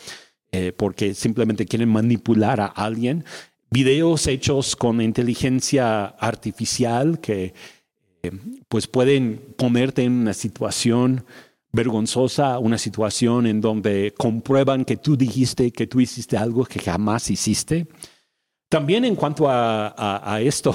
eh, 0.52 0.72
porque 0.72 1.14
simplemente 1.14 1.66
quieren 1.66 1.88
manipular 1.88 2.60
a 2.60 2.66
alguien. 2.66 3.24
Videos 3.70 4.28
hechos 4.28 4.76
con 4.76 5.00
inteligencia 5.00 6.06
artificial 6.06 7.18
que 7.18 7.52
pues 8.68 8.86
pueden 8.86 9.54
ponerte 9.56 10.02
en 10.02 10.12
una 10.12 10.34
situación 10.34 11.24
vergonzosa, 11.72 12.58
una 12.58 12.78
situación 12.78 13.46
en 13.46 13.60
donde 13.60 14.12
comprueban 14.16 14.84
que 14.84 14.96
tú 14.96 15.16
dijiste 15.16 15.70
que 15.70 15.86
tú 15.86 16.00
hiciste 16.00 16.36
algo 16.36 16.64
que 16.64 16.80
jamás 16.80 17.30
hiciste. 17.30 17.86
También 18.68 19.04
en 19.04 19.14
cuanto 19.14 19.46
a, 19.48 20.40
esto, 20.42 20.74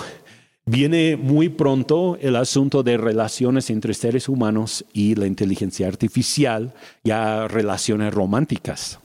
viene 0.66 1.18
muy 1.18 1.50
pronto 1.50 2.18
el 2.22 2.38
asunto 2.38 2.84
de 2.84 2.96
relaciones 2.96 3.70
entre 3.70 3.94
seres 3.94 4.30
humanos 4.30 4.86
y 4.94 5.16
la 5.16 5.28
inteligencia 5.28 5.88
artificial, 5.88 6.74
ya 7.04 7.50
relaciones 7.50 8.14
románticas. 8.14 9.00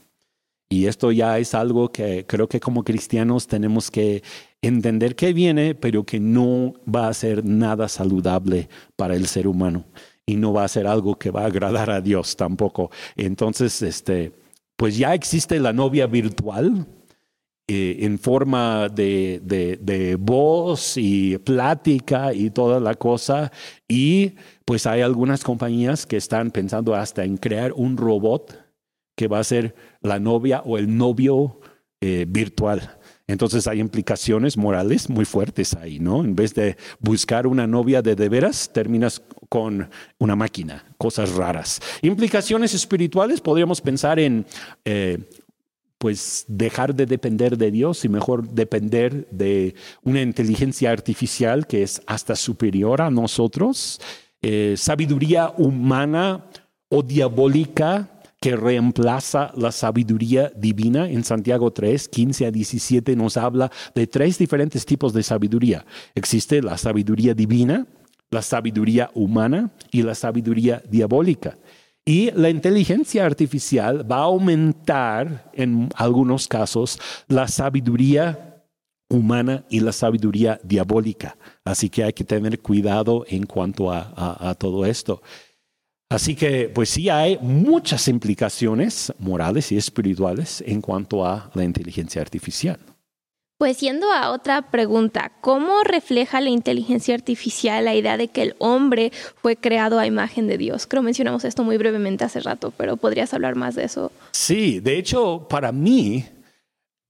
Y 0.69 0.85
esto 0.85 1.11
ya 1.11 1.39
es 1.39 1.53
algo 1.53 1.91
que 1.91 2.25
creo 2.25 2.47
que 2.47 2.59
como 2.59 2.83
cristianos 2.83 3.47
tenemos 3.47 3.89
que 3.89 4.21
entender 4.61 5.15
que 5.15 5.33
viene, 5.33 5.75
pero 5.75 6.03
que 6.03 6.19
no 6.19 6.73
va 6.93 7.07
a 7.07 7.13
ser 7.13 7.45
nada 7.45 7.87
saludable 7.87 8.69
para 8.95 9.15
el 9.15 9.27
ser 9.27 9.47
humano 9.47 9.85
y 10.25 10.35
no 10.35 10.53
va 10.53 10.65
a 10.65 10.67
ser 10.67 10.87
algo 10.87 11.17
que 11.17 11.31
va 11.31 11.43
a 11.43 11.47
agradar 11.47 11.89
a 11.89 12.01
Dios 12.01 12.35
tampoco. 12.35 12.91
Entonces, 13.15 13.81
este, 13.81 14.33
pues 14.75 14.97
ya 14.97 15.13
existe 15.13 15.59
la 15.59 15.73
novia 15.73 16.05
virtual 16.05 16.85
eh, 17.69 17.97
en 18.05 18.17
forma 18.17 18.87
de, 18.87 19.41
de, 19.43 20.15
voz 20.15 20.95
y 20.95 21.37
plática 21.37 22.33
y 22.33 22.49
toda 22.49 22.79
la 22.79 22.95
cosa. 22.95 23.51
Y 23.87 24.35
pues 24.63 24.85
hay 24.85 25.01
algunas 25.01 25.43
compañías 25.43 26.05
que 26.05 26.17
están 26.17 26.51
pensando 26.51 26.95
hasta 26.95 27.23
en 27.23 27.37
crear 27.37 27.73
un 27.73 27.97
robot 27.97 28.57
que 29.17 29.27
va 29.27 29.39
a 29.39 29.43
ser 29.43 29.75
la 30.01 30.19
novia 30.19 30.61
o 30.63 30.77
el 30.77 30.95
novio 30.95 31.59
eh, 31.99 32.25
virtual. 32.27 32.96
Entonces 33.27 33.67
hay 33.67 33.79
implicaciones 33.79 34.55
morales 34.55 35.09
muy 35.09 35.25
fuertes 35.25 35.73
ahí, 35.75 35.99
¿no? 35.99 36.23
En 36.23 36.35
vez 36.35 36.53
de 36.53 36.77
buscar 36.99 37.45
una 37.45 37.67
novia 37.67 38.01
de 38.01 38.15
de 38.15 38.29
veras, 38.29 38.71
terminas 38.73 39.21
con 39.49 39.89
una 40.17 40.35
máquina, 40.35 40.85
cosas 40.97 41.35
raras. 41.35 41.81
Implicaciones 42.01 42.73
espirituales, 42.73 43.41
podríamos 43.41 43.81
pensar 43.81 44.19
en, 44.19 44.45
eh, 44.85 45.19
pues, 45.97 46.45
dejar 46.47 46.95
de 46.95 47.05
depender 47.05 47.57
de 47.57 47.71
Dios 47.71 48.05
y 48.05 48.09
mejor 48.09 48.49
depender 48.49 49.27
de 49.31 49.75
una 50.03 50.21
inteligencia 50.21 50.91
artificial 50.91 51.67
que 51.67 51.83
es 51.83 52.01
hasta 52.05 52.35
superior 52.35 53.01
a 53.01 53.09
nosotros. 53.09 53.99
Eh, 54.41 54.75
sabiduría 54.77 55.53
humana 55.57 56.45
o 56.89 57.03
diabólica 57.03 58.16
que 58.39 58.55
reemplaza 58.55 59.51
la 59.55 59.71
sabiduría 59.71 60.51
divina. 60.55 61.09
En 61.09 61.23
Santiago 61.23 61.71
3, 61.71 62.07
15 62.07 62.45
a 62.45 62.51
17 62.51 63.15
nos 63.15 63.37
habla 63.37 63.71
de 63.95 64.07
tres 64.07 64.37
diferentes 64.37 64.85
tipos 64.85 65.13
de 65.13 65.23
sabiduría. 65.23 65.85
Existe 66.13 66.61
la 66.61 66.77
sabiduría 66.77 67.33
divina, 67.33 67.87
la 68.29 68.41
sabiduría 68.41 69.09
humana 69.13 69.71
y 69.91 70.03
la 70.03 70.13
sabiduría 70.13 70.83
diabólica. 70.89 71.57
Y 72.05 72.31
la 72.31 72.49
inteligencia 72.49 73.25
artificial 73.25 74.09
va 74.09 74.17
a 74.17 74.23
aumentar 74.23 75.51
en 75.53 75.89
algunos 75.95 76.47
casos 76.47 76.99
la 77.27 77.47
sabiduría 77.47 78.63
humana 79.09 79.65
y 79.69 79.79
la 79.79 79.91
sabiduría 79.91 80.59
diabólica. 80.63 81.37
Así 81.65 81.89
que 81.89 82.03
hay 82.03 82.13
que 82.13 82.23
tener 82.23 82.59
cuidado 82.59 83.25
en 83.27 83.45
cuanto 83.45 83.91
a, 83.91 84.13
a 84.15 84.55
todo 84.55 84.85
esto. 84.85 85.21
Así 86.09 86.35
que, 86.35 86.69
pues 86.69 86.89
sí 86.89 87.09
hay 87.09 87.37
muchas 87.41 88.07
implicaciones 88.07 89.13
morales 89.19 89.71
y 89.73 89.77
espirituales 89.77 90.63
en 90.65 90.81
cuanto 90.81 91.25
a 91.25 91.51
la 91.53 91.65
inteligencia 91.65 92.21
artificial. 92.21 92.79
Pues 93.57 93.79
yendo 93.79 94.11
a 94.11 94.31
otra 94.31 94.69
pregunta, 94.69 95.31
¿cómo 95.41 95.81
refleja 95.83 96.39
la 96.41 96.49
inteligencia 96.49 97.15
artificial 97.15 97.85
la 97.85 97.95
idea 97.95 98.15
de 98.15 98.27
que 98.27 98.43
el 98.43 98.55
hombre 98.59 99.11
fue 99.41 99.55
creado 99.55 99.99
a 99.99 100.05
imagen 100.05 100.47
de 100.47 100.59
Dios? 100.59 100.85
Creo 100.85 101.01
mencionamos 101.01 101.43
esto 101.43 101.63
muy 101.63 101.77
brevemente 101.77 102.23
hace 102.23 102.39
rato, 102.39 102.71
pero 102.77 102.97
podrías 102.97 103.33
hablar 103.33 103.55
más 103.55 103.73
de 103.73 103.85
eso. 103.85 104.11
Sí, 104.31 104.79
de 104.79 104.99
hecho, 104.99 105.47
para 105.49 105.71
mí, 105.71 106.23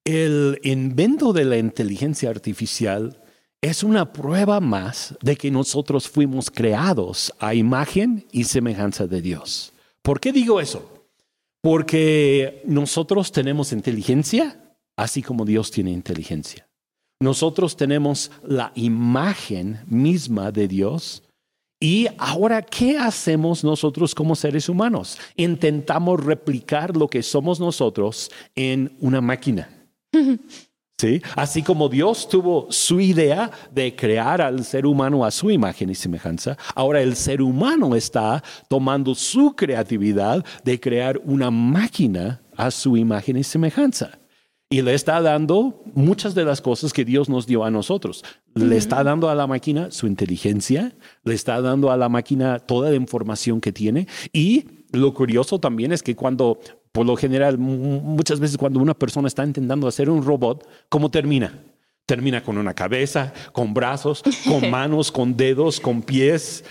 el 0.06 0.60
invento 0.64 1.34
de 1.34 1.44
la 1.44 1.58
inteligencia 1.58 2.30
artificial 2.30 3.22
es 3.62 3.84
una 3.84 4.14
prueba 4.14 4.60
más 4.60 5.16
de 5.22 5.36
que 5.36 5.50
nosotros 5.52 6.08
fuimos 6.08 6.52
creados 6.52 7.34
a 7.40 7.54
imagen 7.54 8.26
y 8.32 8.44
semejanza 8.44 9.08
de 9.08 9.22
Dios. 9.22 9.74
¿Por 10.02 10.20
qué 10.20 10.32
digo 10.32 10.62
eso? 10.62 11.06
Porque 11.62 12.62
nosotros 12.66 13.32
tenemos 13.32 13.74
inteligencia, 13.74 14.76
así 14.96 15.24
como 15.24 15.44
Dios 15.44 15.72
tiene 15.72 15.92
inteligencia. 15.92 16.68
Nosotros 17.20 17.76
tenemos 17.76 18.32
la 18.44 18.72
imagen 18.76 19.80
misma 19.88 20.52
de 20.52 20.68
Dios. 20.68 21.24
Y 21.80 22.08
ahora, 22.18 22.62
¿qué 22.62 22.98
hacemos 22.98 23.64
nosotros 23.64 24.14
como 24.14 24.36
seres 24.36 24.70
humanos? 24.70 25.18
Intentamos 25.36 26.24
replicar 26.24 26.96
lo 26.96 27.08
que 27.08 27.24
somos 27.24 27.60
nosotros 27.60 28.32
en 28.56 28.96
una 29.00 29.20
máquina. 29.20 29.70
¿Sí? 31.00 31.22
Así 31.36 31.62
como 31.62 31.90
Dios 31.90 32.28
tuvo 32.28 32.66
su 32.72 33.00
idea 33.00 33.52
de 33.72 33.96
crear 33.96 34.42
al 34.42 34.66
ser 34.66 34.88
humano 34.88 35.24
a 35.24 35.30
su 35.30 35.52
imagen 35.52 35.92
y 35.92 35.96
semejanza, 35.96 36.58
ahora 36.74 37.02
el 37.02 37.16
ser 37.16 37.44
humano 37.44 37.96
está 37.96 38.44
tomando 38.68 39.14
su 39.14 39.56
creatividad 39.56 40.44
de 40.64 40.80
crear 40.80 41.22
una 41.24 41.52
máquina 41.52 42.42
a 42.56 42.72
su 42.72 42.98
imagen 42.98 43.38
y 43.38 43.44
semejanza. 43.44 44.18
Y 44.72 44.82
le 44.82 44.96
está 44.96 45.22
dando 45.22 45.84
muchas 45.94 46.34
de 46.34 46.44
las 46.44 46.62
cosas 46.62 46.92
que 46.92 47.06
Dios 47.06 47.30
nos 47.30 47.46
dio 47.46 47.64
a 47.64 47.70
nosotros. 47.70 48.26
Le 48.56 48.76
está 48.76 49.04
dando 49.04 49.30
a 49.30 49.36
la 49.36 49.46
máquina 49.48 49.92
su 49.92 50.08
inteligencia, 50.08 50.94
le 51.24 51.36
está 51.36 51.62
dando 51.62 51.92
a 51.92 51.96
la 51.96 52.10
máquina 52.10 52.60
toda 52.60 52.90
la 52.90 52.96
información 52.96 53.62
que 53.62 53.72
tiene. 53.72 54.08
Y 54.34 54.66
lo 54.92 55.14
curioso 55.14 55.60
también 55.60 55.92
es 55.92 56.02
que 56.02 56.16
cuando 56.16 56.60
por 56.98 57.06
lo 57.06 57.16
general, 57.16 57.60
muchas 57.60 58.40
veces 58.40 58.58
cuando 58.58 58.80
una 58.80 58.96
persona 58.96 59.28
está 59.28 59.46
intentando 59.46 59.88
hacer 59.88 60.10
un 60.10 60.26
robot, 60.26 60.68
¿cómo 60.90 61.12
termina? 61.12 61.54
Termina 62.08 62.42
con 62.42 62.58
una 62.58 62.74
cabeza, 62.74 63.32
con 63.54 63.72
brazos, 63.72 64.24
con 64.50 64.68
manos, 64.72 65.12
con 65.12 65.38
dedos, 65.38 65.80
con 65.80 66.02
pies, 66.02 66.66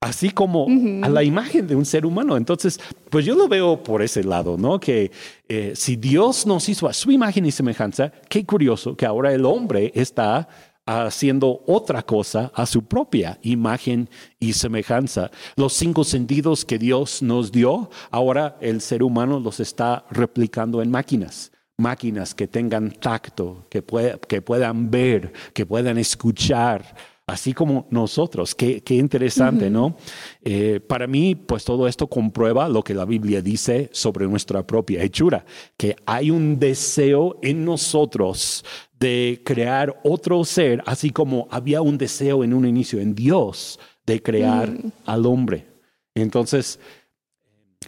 así 0.00 0.30
como 0.30 0.68
a 1.02 1.08
la 1.08 1.24
imagen 1.24 1.66
de 1.66 1.74
un 1.74 1.84
ser 1.84 2.06
humano. 2.06 2.36
Entonces, 2.36 2.78
pues 3.10 3.24
yo 3.24 3.34
lo 3.34 3.48
veo 3.48 3.82
por 3.82 4.02
ese 4.02 4.22
lado, 4.22 4.56
¿no? 4.56 4.78
Que 4.78 5.10
eh, 5.48 5.72
si 5.74 5.96
Dios 5.96 6.46
nos 6.46 6.68
hizo 6.68 6.86
a 6.86 6.92
su 6.92 7.10
imagen 7.10 7.44
y 7.44 7.50
semejanza, 7.50 8.12
qué 8.28 8.46
curioso 8.46 8.96
que 8.96 9.04
ahora 9.04 9.34
el 9.34 9.44
hombre 9.44 9.90
está 9.96 10.48
haciendo 10.86 11.62
otra 11.66 12.02
cosa 12.02 12.52
a 12.54 12.64
su 12.64 12.84
propia 12.84 13.38
imagen 13.42 14.08
y 14.38 14.52
semejanza. 14.52 15.30
Los 15.56 15.72
cinco 15.72 16.04
sentidos 16.04 16.64
que 16.64 16.78
Dios 16.78 17.22
nos 17.22 17.50
dio, 17.52 17.90
ahora 18.10 18.56
el 18.60 18.80
ser 18.80 19.02
humano 19.02 19.40
los 19.40 19.60
está 19.60 20.06
replicando 20.10 20.80
en 20.80 20.90
máquinas. 20.90 21.52
Máquinas 21.78 22.34
que 22.34 22.48
tengan 22.48 22.90
tacto, 22.90 23.66
que, 23.68 23.84
que 24.28 24.40
puedan 24.40 24.90
ver, 24.90 25.32
que 25.52 25.66
puedan 25.66 25.98
escuchar, 25.98 26.96
así 27.26 27.52
como 27.52 27.86
nosotros. 27.90 28.54
Qué, 28.54 28.82
interesante, 28.88 29.68
¿no? 29.68 29.96
Eh, 30.42 30.80
para 30.86 31.06
mí, 31.06 31.34
pues 31.34 31.64
todo 31.64 31.88
esto 31.88 32.06
comprueba 32.06 32.68
lo 32.68 32.82
que 32.82 32.94
la 32.94 33.04
Biblia 33.04 33.42
dice 33.42 33.90
sobre 33.92 34.26
nuestra 34.26 34.66
propia 34.66 35.02
hechura, 35.02 35.44
que 35.76 35.96
hay 36.06 36.30
un 36.30 36.58
deseo 36.58 37.38
en 37.42 37.64
nosotros 37.64 38.64
de 38.98 39.42
crear 39.44 40.00
otro 40.04 40.44
ser, 40.44 40.82
así 40.86 41.10
como 41.10 41.48
había 41.50 41.82
un 41.82 41.98
deseo 41.98 42.44
en 42.44 42.54
un 42.54 42.66
inicio 42.66 43.00
en 43.00 43.14
Dios 43.14 43.78
de 44.06 44.22
crear 44.22 44.70
mm. 44.70 44.92
al 45.06 45.26
hombre. 45.26 45.66
Entonces, 46.14 46.78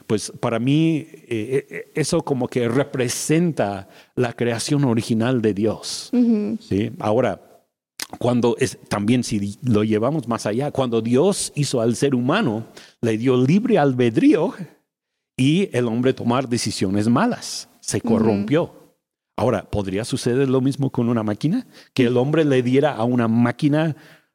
pues 0.07 0.33
para 0.41 0.59
mí 0.59 1.07
eh, 1.07 1.67
eh, 1.71 1.93
eso 1.95 2.23
como 2.23 2.49
que 2.49 2.69
representa 2.69 3.89
la 4.17 4.33
creación 4.33 4.85
original 4.85 5.41
de 5.41 5.55
Dios. 5.55 6.11
¿sí? 6.61 6.91
Ahora, 6.99 7.48
cuando 8.17 8.57
es, 8.59 8.79
también 8.89 9.23
si 9.23 9.59
lo 9.63 9.85
llevamos 9.85 10.29
más 10.29 10.47
allá, 10.47 10.71
cuando 10.71 11.03
Dios 11.03 11.53
hizo 11.55 11.81
al 11.81 11.95
ser 11.95 12.15
humano, 12.15 12.65
le 13.03 13.19
dio 13.19 13.37
libre 13.37 13.79
albedrío 13.79 14.55
y 15.37 15.69
el 15.77 15.87
hombre 15.87 16.15
tomar 16.15 16.49
decisiones 16.49 17.09
malas, 17.09 17.69
se 17.81 18.01
corrompió. 18.01 18.73
Ahora, 19.37 19.71
¿podría 19.71 20.05
suceder 20.05 20.49
lo 20.49 20.61
mismo 20.61 20.91
con 20.91 21.09
una 21.09 21.23
máquina? 21.23 21.67
Que 21.93 22.07
el 22.07 22.17
hombre 22.17 22.45
le 22.45 22.63
diera 22.63 22.97
a 22.97 23.05
una 23.05 23.29
máquina 23.29 23.95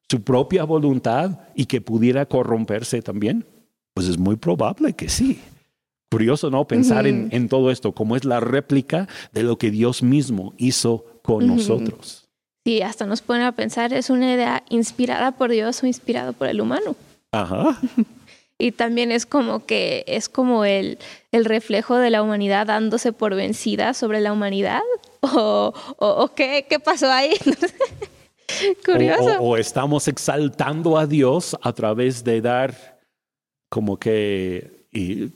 su 0.10 0.22
propia 0.22 0.64
voluntad 0.64 1.40
y 1.56 1.66
que 1.66 1.82
pudiera 1.82 2.26
corromperse 2.28 3.02
también? 3.02 3.46
Pues 3.94 4.08
es 4.08 4.18
muy 4.18 4.36
probable 4.36 4.94
que 4.94 5.10
sí. 5.10 5.42
Curioso, 6.10 6.52
¿no? 6.52 6.68
Pensar 6.68 7.08
en, 7.08 7.30
en, 7.32 7.50
todo 7.50 7.72
esto, 7.72 7.92
como 7.94 8.16
es 8.16 8.24
la 8.24 8.40
réplica 8.40 9.08
de 9.34 9.44
lo 9.44 9.58
que 9.58 9.72
Dios 9.72 10.04
mismo 10.04 10.54
hizo 10.58 11.20
con 11.24 11.48
nosotros. 11.48 12.23
Sí, 12.66 12.82
hasta 12.82 13.06
nos 13.06 13.22
pone 13.22 13.44
a 13.44 13.52
pensar, 13.52 13.94
es 13.94 14.10
una 14.10 14.34
idea 14.34 14.64
inspirada 14.70 15.34
por 15.34 15.52
Dios 15.52 15.84
o 15.84 15.88
inspirada 15.88 16.32
por 16.32 16.48
el 16.48 16.62
humano. 16.62 16.96
Ajá. 17.32 17.78
y 18.58 18.72
también 18.72 19.12
es 19.12 19.26
como 19.26 19.66
que 19.66 20.06
es 20.08 20.30
como 20.30 20.64
el, 20.64 20.98
el 21.34 21.44
reflejo 21.44 21.98
de 21.98 22.10
la 22.10 22.22
humanidad 22.22 22.68
dándose 22.68 23.12
por 23.12 23.36
vencida 23.36 23.94
sobre 23.94 24.22
la 24.22 24.32
humanidad. 24.32 24.82
¿O, 25.22 25.74
o, 25.98 26.28
qué, 26.36 26.66
qué 26.70 26.80
pasó 26.80 27.12
ahí? 27.12 27.34
Curioso. 28.86 29.42
O, 29.42 29.58
estamos 29.58 30.08
exaltando 30.08 30.98
a 30.98 31.06
Dios 31.08 31.58
a 31.62 31.74
través 31.74 32.24
de 32.24 32.42
dar 32.42 33.00
como 33.70 33.98
que 33.98 34.86
y 34.92 35.32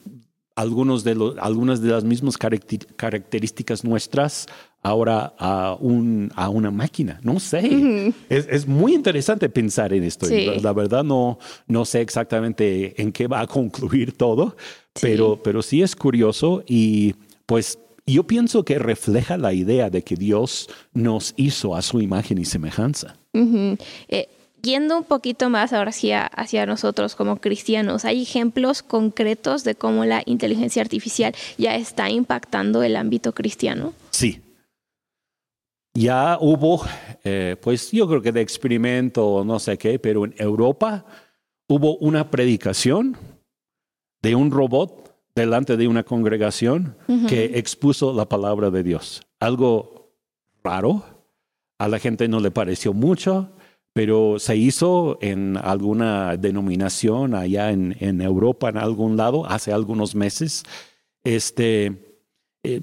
algunos 0.56 1.04
de 1.04 1.16
los, 1.16 1.38
algunas 1.40 1.82
de 1.82 1.90
las 1.90 2.04
mismas 2.04 2.38
características 2.38 3.84
nuestras 3.84 4.48
ahora 4.88 5.34
a, 5.38 5.76
un, 5.80 6.32
a 6.36 6.50
una 6.50 6.71
máquina. 6.71 7.19
No 7.23 7.39
sé. 7.39 8.13
es, 8.30 8.47
es, 8.50 8.67
muy 8.67 8.93
interesante 8.93 9.50
pensar 9.50 9.93
en 9.93 10.04
esto. 10.04 10.28
La, 10.62 10.73
verdad 10.73 11.04
no, 11.04 11.39
no 11.67 11.86
sé 11.86 12.02
exactamente 12.02 13.02
en 13.02 13.12
qué 13.12 13.28
va 13.28 13.41
a 13.41 13.47
concluir 13.47 14.17
todo, 14.17 14.56
pero, 15.00 15.39
pero 15.43 15.62
sí 15.62 15.82
es 15.82 15.95
curioso 15.95 16.63
y 16.67 17.15
pues 17.45 17.80
yo 18.06 18.23
pienso 18.23 18.63
que 18.63 18.80
refleja 18.80 19.38
la 19.38 19.54
idea 19.54 19.89
de 19.89 20.02
que 20.04 20.15
Dios 20.15 20.69
nos 20.93 21.34
hizo 21.36 21.76
a 21.76 21.82
su 21.82 22.00
imagen 22.02 22.38
y 22.38 22.45
semejanza. 22.45 23.17
Eh, 23.34 24.28
yendo 24.62 24.97
un 24.97 25.04
poquito 25.04 25.50
más 25.50 25.73
ahora 25.73 25.89
hacia, 25.89 26.26
hacia 26.26 26.65
nosotros 26.65 27.15
como 27.15 27.38
cristianos, 27.38 28.06
¿hay 28.06 28.21
ejemplos 28.21 28.82
concretos 28.82 29.63
de 29.63 29.76
cómo 29.76 30.06
la 30.06 30.23
inteligencia 30.26 30.82
artificial 30.82 31.36
ya 31.58 31.76
está 31.76 32.10
impactando 32.10 32.82
el 32.84 32.95
ámbito 32.95 33.34
cristiano? 33.34 33.93
Sí. 34.12 34.41
Ya 35.98 36.38
hubo, 36.40 36.86
eh, 37.24 37.56
pues 37.60 37.92
yo 37.92 38.08
creo 38.08 38.22
que 38.22 38.32
de 38.32 38.42
experimento 38.42 39.26
o 39.26 39.44
no 39.44 39.58
sé 39.58 39.80
qué, 39.80 39.98
pero 39.98 40.26
en 40.26 40.36
Europa 40.38 41.04
hubo 41.68 41.98
una 41.98 42.30
predicación 42.30 43.18
de 44.22 44.36
un 44.36 44.52
robot 44.52 45.12
delante 45.34 45.76
de 45.76 45.88
una 45.88 46.04
congregación 46.04 46.96
que 47.28 47.58
expuso 47.58 48.14
la 48.14 48.30
palabra 48.30 48.70
de 48.70 48.84
Dios. 48.84 49.24
Algo 49.40 50.12
raro, 50.64 51.04
a 51.80 51.88
la 51.88 51.98
gente 51.98 52.28
no 52.28 52.42
le 52.42 52.52
pareció 52.52 52.94
mucho, 52.94 53.50
pero 53.94 54.38
se 54.38 54.56
hizo 54.56 55.18
en 55.20 55.58
alguna 55.58 56.38
denominación 56.38 57.34
allá 57.34 57.72
en, 57.72 57.98
en 58.00 58.22
Europa, 58.22 58.70
en 58.70 58.78
algún 58.78 59.18
lado, 59.18 59.48
hace 59.48 59.74
algunos 59.74 60.14
meses. 60.14 60.64
Este, 61.24 62.22
eh, 62.62 62.82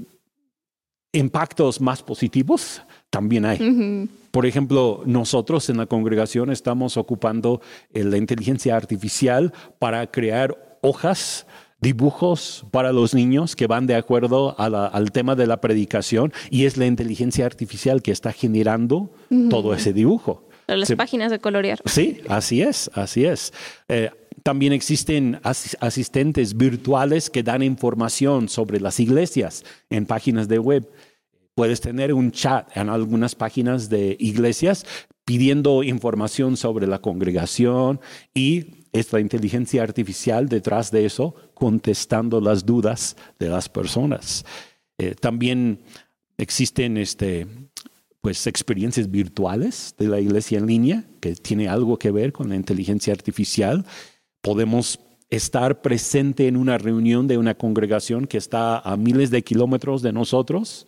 impactos 1.12 1.80
más 1.80 2.02
positivos 2.02 2.82
también 3.14 3.44
hay. 3.44 4.08
Por 4.32 4.44
ejemplo, 4.44 5.02
nosotros 5.06 5.70
en 5.70 5.76
la 5.76 5.86
congregación 5.86 6.50
estamos 6.50 6.96
ocupando 6.96 7.60
eh, 7.92 8.02
la 8.02 8.16
inteligencia 8.16 8.74
artificial 8.76 9.52
para 9.78 10.10
crear 10.10 10.78
hojas 10.80 11.46
dibujos 11.80 12.66
para 12.72 12.92
los 12.92 13.14
niños 13.14 13.54
que 13.54 13.68
van 13.68 13.86
de 13.86 13.94
acuerdo 13.94 14.56
al 14.58 15.12
tema 15.12 15.36
de 15.36 15.46
la 15.46 15.60
predicación 15.60 16.32
y 16.50 16.64
es 16.64 16.76
la 16.76 16.86
inteligencia 16.86 17.46
artificial 17.46 18.02
que 18.02 18.10
está 18.10 18.32
generando 18.32 19.10
todo 19.48 19.74
ese 19.74 19.92
dibujo. 19.92 20.48
Las 20.66 20.90
páginas 20.92 21.30
de 21.30 21.38
colorear. 21.38 21.78
Sí, 21.84 22.20
así 22.28 22.62
es, 22.62 22.90
así 22.94 23.26
es. 23.26 23.52
Eh, 23.88 24.10
también 24.42 24.72
existen 24.72 25.40
asistentes 25.42 26.56
virtuales 26.56 27.30
que 27.30 27.42
dan 27.42 27.62
información 27.62 28.48
sobre 28.48 28.80
las 28.80 28.98
iglesias 28.98 29.64
en 29.88 30.06
páginas 30.06 30.48
de 30.48 30.58
web. 30.58 30.86
Puedes 31.54 31.80
tener 31.80 32.12
un 32.12 32.32
chat 32.32 32.76
en 32.76 32.88
algunas 32.88 33.34
páginas 33.34 33.88
de 33.88 34.16
iglesias 34.18 34.84
pidiendo 35.24 35.82
información 35.82 36.56
sobre 36.56 36.86
la 36.86 36.98
congregación 36.98 38.00
y 38.34 38.84
es 38.92 39.12
la 39.12 39.20
inteligencia 39.20 39.82
artificial 39.82 40.48
detrás 40.48 40.90
de 40.90 41.04
eso 41.06 41.34
contestando 41.54 42.40
las 42.40 42.66
dudas 42.66 43.16
de 43.38 43.48
las 43.48 43.68
personas. 43.68 44.44
Eh, 44.98 45.14
también 45.14 45.80
existen 46.38 46.96
este, 46.96 47.46
pues, 48.20 48.46
experiencias 48.46 49.10
virtuales 49.10 49.94
de 49.98 50.08
la 50.08 50.20
iglesia 50.20 50.58
en 50.58 50.66
línea 50.66 51.04
que 51.20 51.34
tiene 51.36 51.68
algo 51.68 51.98
que 51.98 52.10
ver 52.10 52.32
con 52.32 52.48
la 52.48 52.56
inteligencia 52.56 53.12
artificial. 53.12 53.84
Podemos 54.42 54.98
estar 55.30 55.82
presente 55.82 56.48
en 56.48 56.56
una 56.56 56.78
reunión 56.78 57.26
de 57.26 57.38
una 57.38 57.54
congregación 57.54 58.26
que 58.26 58.38
está 58.38 58.78
a 58.78 58.96
miles 58.96 59.30
de 59.30 59.42
kilómetros 59.42 60.02
de 60.02 60.12
nosotros 60.12 60.86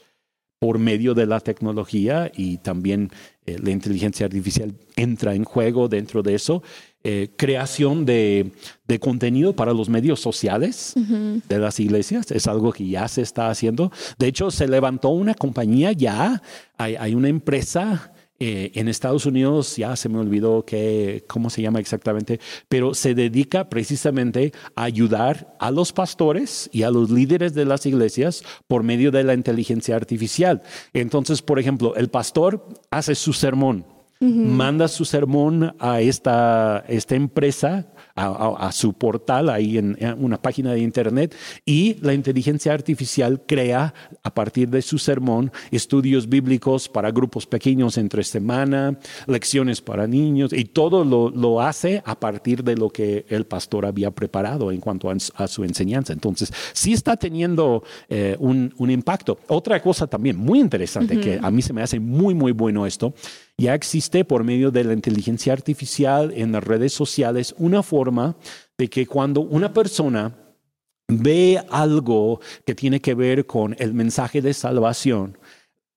por 0.58 0.78
medio 0.78 1.14
de 1.14 1.26
la 1.26 1.40
tecnología 1.40 2.30
y 2.34 2.58
también 2.58 3.10
eh, 3.44 3.58
la 3.62 3.70
inteligencia 3.70 4.26
artificial 4.26 4.74
entra 4.96 5.34
en 5.34 5.44
juego 5.44 5.88
dentro 5.88 6.22
de 6.22 6.34
eso. 6.34 6.62
Eh, 7.04 7.30
creación 7.36 8.04
de, 8.04 8.50
contenido 8.98 9.54
para 9.54 9.72
los 9.72 9.88
medios 9.88 10.18
sociales 10.18 10.94
de 10.96 11.58
las 11.58 11.78
iglesias. 11.78 12.30
Es 12.32 12.48
algo 12.48 12.72
que 12.72 12.88
ya 12.88 13.06
se 13.06 13.22
está 13.22 13.48
haciendo. 13.48 13.92
De 14.18 14.26
hecho, 14.26 14.50
se 14.50 14.66
levantó 14.66 15.10
una 15.10 15.34
compañía 15.34 15.92
ya, 15.92 16.42
hay, 16.76 17.14
una 17.14 17.28
empresa 17.28 18.12
eh, 18.38 18.72
en 18.74 18.88
Estados 18.88 19.26
Unidos, 19.26 19.76
ya 19.76 19.96
se 19.96 20.08
me 20.08 20.18
olvidó 20.18 20.64
que, 20.64 21.24
cómo 21.26 21.50
se 21.50 21.62
llama 21.62 21.80
exactamente, 21.80 22.38
pero 22.68 22.94
se 22.94 23.14
dedica 23.14 23.68
precisamente 23.68 24.52
a 24.74 24.84
ayudar 24.84 25.56
a 25.58 25.70
los 25.70 25.92
pastores 25.92 26.68
y 26.72 26.82
a 26.82 26.90
los 26.90 27.10
líderes 27.10 27.54
de 27.54 27.64
las 27.64 27.86
iglesias 27.86 28.42
por 28.68 28.82
medio 28.82 29.10
de 29.10 29.24
la 29.24 29.34
inteligencia 29.34 29.96
artificial. 29.96 30.62
Entonces, 30.92 31.40
por 31.40 31.58
ejemplo, 31.58 31.96
el 31.96 32.08
pastor 32.08 32.68
hace 32.90 33.14
su 33.14 33.32
sermón 33.32 33.95
manda 34.20 34.88
su 34.88 35.04
sermón 35.04 35.74
a 35.78 36.00
esta, 36.00 36.84
esta 36.88 37.14
empresa, 37.14 37.86
a, 38.14 38.72
su 38.72 38.94
portal, 38.94 39.50
ahí 39.50 39.76
en, 39.76 39.96
una 40.18 40.40
página 40.40 40.72
de 40.72 40.80
internet, 40.80 41.34
y 41.66 41.96
la 42.00 42.14
inteligencia 42.14 42.72
artificial 42.72 43.42
crea 43.46 43.92
a 44.22 44.34
partir 44.34 44.70
de 44.70 44.80
su 44.80 44.98
sermón 44.98 45.52
estudios 45.70 46.28
bíblicos 46.28 46.88
para 46.88 47.10
grupos 47.10 47.46
pequeños 47.46 47.98
entre 47.98 48.24
semana, 48.24 48.98
lecciones 49.26 49.82
para 49.82 50.06
niños, 50.06 50.52
y 50.52 50.64
todo 50.64 51.04
lo, 51.04 51.60
hace 51.60 52.02
a 52.04 52.18
partir 52.18 52.62
de 52.64 52.76
lo 52.76 52.90
que 52.90 53.26
el 53.28 53.46
pastor 53.46 53.86
había 53.86 54.10
preparado 54.10 54.72
en 54.72 54.80
cuanto 54.80 55.10
a, 55.10 55.48
su 55.48 55.64
enseñanza. 55.64 56.12
Entonces, 56.12 56.52
sí 56.72 56.92
está 56.92 57.16
teniendo 57.16 57.82
eh, 58.08 58.36
un, 58.38 58.72
impacto. 58.90 59.38
Otra 59.48 59.82
cosa 59.82 60.06
también 60.06 60.36
muy 60.36 60.60
interesante, 60.60 61.20
que 61.20 61.38
a 61.42 61.50
mí 61.50 61.60
se 61.60 61.72
me 61.72 61.82
hace 61.82 62.00
muy, 62.00 62.34
muy 62.34 62.52
bueno 62.52 62.86
esto, 62.86 63.14
ya 63.58 63.74
existe 63.74 64.24
por 64.24 64.44
medio 64.44 64.70
de 64.70 64.84
la 64.84 64.92
inteligencia 64.92 65.52
artificial 65.52 66.32
en 66.34 66.52
las 66.52 66.62
redes 66.62 66.92
sociales 66.92 67.54
una 67.58 67.82
forma 67.82 68.36
de 68.76 68.88
que 68.88 69.06
cuando 69.06 69.40
una 69.40 69.72
persona 69.72 70.34
ve 71.08 71.62
algo 71.70 72.40
que 72.66 72.74
tiene 72.74 73.00
que 73.00 73.14
ver 73.14 73.46
con 73.46 73.74
el 73.78 73.94
mensaje 73.94 74.42
de 74.42 74.52
salvación, 74.52 75.38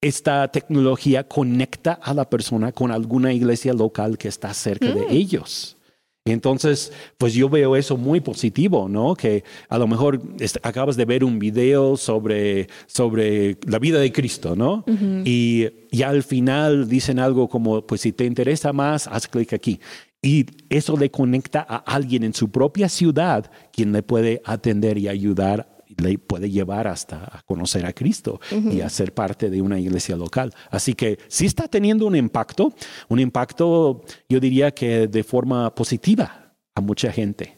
esta 0.01 0.47
tecnología 0.47 1.27
conecta 1.27 1.93
a 1.93 2.13
la 2.13 2.29
persona 2.29 2.71
con 2.71 2.91
alguna 2.91 3.33
iglesia 3.33 3.73
local 3.73 4.17
que 4.17 4.29
está 4.29 4.53
cerca 4.53 4.87
de 4.87 5.01
mm. 5.01 5.09
ellos. 5.09 5.75
Entonces, 6.25 6.91
pues 7.17 7.33
yo 7.33 7.49
veo 7.49 7.75
eso 7.75 7.97
muy 7.97 8.19
positivo, 8.19 8.87
¿no? 8.89 9.15
Que 9.15 9.43
a 9.67 9.77
lo 9.77 9.87
mejor 9.87 10.21
acabas 10.63 10.95
de 10.95 11.05
ver 11.05 11.23
un 11.23 11.39
video 11.39 11.97
sobre, 11.97 12.67
sobre 12.87 13.57
la 13.65 13.79
vida 13.79 13.99
de 13.99 14.11
Cristo, 14.11 14.55
¿no? 14.55 14.83
Y 15.25 15.67
ya 15.91 16.09
al 16.09 16.23
final 16.23 16.87
dicen 16.87 17.19
algo 17.19 17.47
como, 17.49 17.85
pues 17.85 18.01
si 18.01 18.11
te 18.11 18.25
interesa 18.25 18.73
más, 18.73 19.07
haz 19.07 19.27
clic 19.27 19.53
aquí. 19.53 19.79
Y 20.21 20.45
eso 20.69 20.97
le 20.97 21.09
conecta 21.09 21.65
a 21.67 21.77
alguien 21.77 22.23
en 22.23 22.33
su 22.33 22.51
propia 22.51 22.89
ciudad 22.89 23.49
quien 23.71 23.93
le 23.93 24.03
puede 24.03 24.41
atender 24.43 24.97
y 24.97 25.07
ayudar 25.07 25.78
le 25.99 26.17
puede 26.17 26.49
llevar 26.49 26.87
hasta 26.87 27.23
a 27.23 27.41
conocer 27.43 27.85
a 27.85 27.93
Cristo 27.93 28.39
y 28.51 28.81
a 28.81 28.89
ser 28.89 29.13
parte 29.13 29.49
de 29.49 29.61
una 29.61 29.79
iglesia 29.79 30.15
local. 30.15 30.53
Así 30.69 30.93
que 30.93 31.19
sí 31.27 31.45
está 31.45 31.67
teniendo 31.67 32.05
un 32.05 32.15
impacto, 32.15 32.73
un 33.07 33.19
impacto 33.19 34.01
yo 34.27 34.39
diría 34.39 34.71
que 34.71 35.07
de 35.07 35.23
forma 35.23 35.73
positiva 35.75 36.53
a 36.75 36.81
mucha 36.81 37.11
gente. 37.11 37.57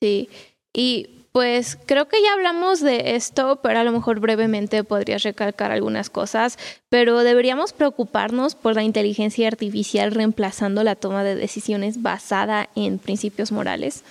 Sí, 0.00 0.28
y 0.72 1.22
pues 1.32 1.78
creo 1.86 2.08
que 2.08 2.22
ya 2.22 2.34
hablamos 2.34 2.80
de 2.80 3.16
esto, 3.16 3.60
pero 3.62 3.78
a 3.78 3.84
lo 3.84 3.92
mejor 3.92 4.20
brevemente 4.20 4.84
podrías 4.84 5.22
recalcar 5.22 5.72
algunas 5.72 6.10
cosas, 6.10 6.58
pero 6.90 7.20
deberíamos 7.20 7.72
preocuparnos 7.72 8.54
por 8.54 8.74
la 8.74 8.82
inteligencia 8.82 9.48
artificial 9.48 10.12
reemplazando 10.12 10.84
la 10.84 10.94
toma 10.94 11.24
de 11.24 11.34
decisiones 11.34 12.02
basada 12.02 12.68
en 12.74 12.98
principios 12.98 13.50
morales. 13.50 14.04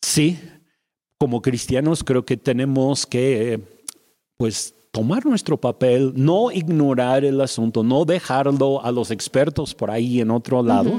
Sí, 0.00 0.38
como 1.18 1.42
cristianos 1.42 2.04
creo 2.04 2.24
que 2.24 2.36
tenemos 2.36 3.06
que, 3.06 3.60
pues, 4.36 4.74
tomar 4.92 5.26
nuestro 5.26 5.60
papel, 5.60 6.12
no 6.16 6.50
ignorar 6.50 7.24
el 7.24 7.40
asunto, 7.40 7.82
no 7.82 8.04
dejarlo 8.04 8.84
a 8.84 8.90
los 8.92 9.10
expertos 9.10 9.74
por 9.74 9.90
ahí 9.90 10.20
en 10.20 10.30
otro 10.30 10.62
lado. 10.62 10.98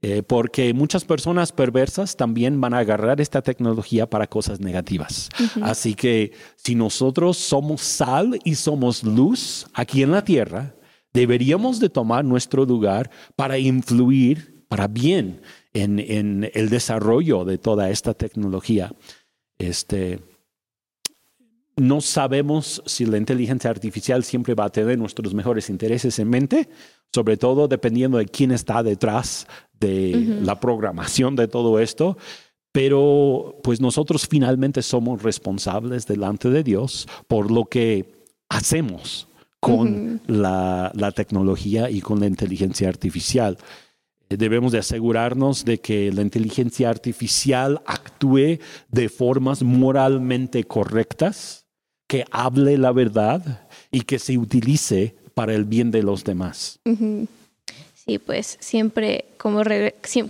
Eh, 0.00 0.22
porque 0.22 0.72
muchas 0.74 1.04
personas 1.04 1.50
perversas 1.50 2.16
también 2.16 2.60
van 2.60 2.72
a 2.72 2.78
agarrar 2.78 3.20
esta 3.20 3.42
tecnología 3.42 4.08
para 4.08 4.28
cosas 4.28 4.60
negativas. 4.60 5.28
Así 5.60 5.94
que 5.94 6.32
si 6.54 6.76
nosotros 6.76 7.36
somos 7.36 7.80
sal 7.80 8.38
y 8.44 8.54
somos 8.54 9.02
luz 9.02 9.66
aquí 9.74 10.04
en 10.04 10.12
la 10.12 10.22
tierra, 10.22 10.76
deberíamos 11.12 11.80
de 11.80 11.88
tomar 11.88 12.24
nuestro 12.24 12.64
lugar 12.64 13.10
para 13.34 13.58
influir 13.58 14.64
para 14.68 14.86
bien 14.86 15.40
en, 15.72 15.98
en 15.98 16.48
el 16.54 16.68
desarrollo 16.68 17.44
de 17.44 17.58
toda 17.58 17.90
esta 17.90 18.14
tecnología. 18.14 18.92
Este, 19.58 20.20
no 21.76 22.00
sabemos 22.00 22.82
si 22.86 23.06
la 23.06 23.18
inteligencia 23.18 23.70
artificial 23.70 24.24
siempre 24.24 24.54
va 24.54 24.66
a 24.66 24.70
tener 24.70 24.98
nuestros 24.98 25.34
mejores 25.34 25.70
intereses 25.70 26.18
en 26.18 26.28
mente, 26.28 26.68
sobre 27.12 27.36
todo 27.36 27.68
dependiendo 27.68 28.18
de 28.18 28.26
quién 28.26 28.50
está 28.50 28.82
detrás 28.82 29.46
de 29.78 30.40
la 30.42 30.60
programación 30.60 31.36
de 31.36 31.48
todo 31.48 31.78
esto. 31.78 32.16
Pero 32.72 33.58
pues 33.62 33.80
nosotros 33.80 34.26
finalmente 34.28 34.82
somos 34.82 35.22
responsables 35.22 36.06
delante 36.06 36.50
de 36.50 36.62
Dios 36.62 37.08
por 37.26 37.50
lo 37.50 37.64
que 37.64 38.26
hacemos 38.48 39.26
con 39.60 40.20
la, 40.26 40.92
la 40.94 41.12
tecnología 41.12 41.90
y 41.90 42.00
con 42.00 42.20
la 42.20 42.26
inteligencia 42.26 42.88
artificial 42.88 43.58
debemos 44.36 44.72
de 44.72 44.78
asegurarnos 44.78 45.64
de 45.64 45.80
que 45.80 46.12
la 46.12 46.22
inteligencia 46.22 46.90
artificial 46.90 47.80
actúe 47.86 48.58
de 48.90 49.08
formas 49.08 49.62
moralmente 49.62 50.64
correctas 50.64 51.66
que 52.06 52.24
hable 52.30 52.78
la 52.78 52.92
verdad 52.92 53.68
y 53.90 54.02
que 54.02 54.18
se 54.18 54.36
utilice 54.38 55.16
para 55.34 55.54
el 55.54 55.64
bien 55.64 55.90
de 55.90 56.02
los 56.02 56.24
demás. 56.24 56.80
Sí, 58.08 58.18
pues 58.18 58.56
siempre 58.58 59.26
como, 59.36 59.62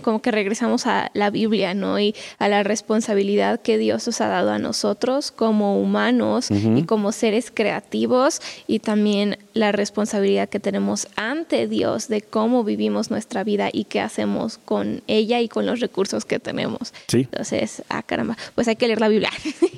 como 0.01 0.21
que 0.21 0.31
regresamos 0.31 0.85
a 0.85 1.11
la 1.13 1.29
Biblia, 1.29 1.73
¿no? 1.73 1.97
Y 1.97 2.13
a 2.37 2.49
la 2.49 2.61
responsabilidad 2.63 3.61
que 3.61 3.77
Dios 3.77 4.05
nos 4.05 4.19
ha 4.19 4.27
dado 4.27 4.51
a 4.51 4.59
nosotros 4.59 5.31
como 5.31 5.79
humanos 5.79 6.49
y 6.51 6.83
como 6.83 7.13
seres 7.13 7.51
creativos 7.53 8.41
y 8.67 8.79
también 8.79 9.37
la 9.53 9.71
responsabilidad 9.71 10.49
que 10.49 10.59
tenemos 10.59 11.07
ante 11.15 11.67
Dios 11.67 12.09
de 12.09 12.21
cómo 12.21 12.65
vivimos 12.65 13.11
nuestra 13.11 13.45
vida 13.45 13.69
y 13.71 13.85
qué 13.85 14.01
hacemos 14.01 14.57
con 14.57 15.01
ella 15.07 15.39
y 15.39 15.47
con 15.47 15.65
los 15.65 15.79
recursos 15.79 16.25
que 16.25 16.39
tenemos. 16.39 16.93
Sí. 17.07 17.19
Entonces, 17.19 17.83
ah, 17.87 18.03
caramba, 18.03 18.37
pues 18.55 18.67
hay 18.67 18.75
que 18.75 18.87
leer 18.87 18.99
la 18.99 19.07
Biblia. 19.07 19.31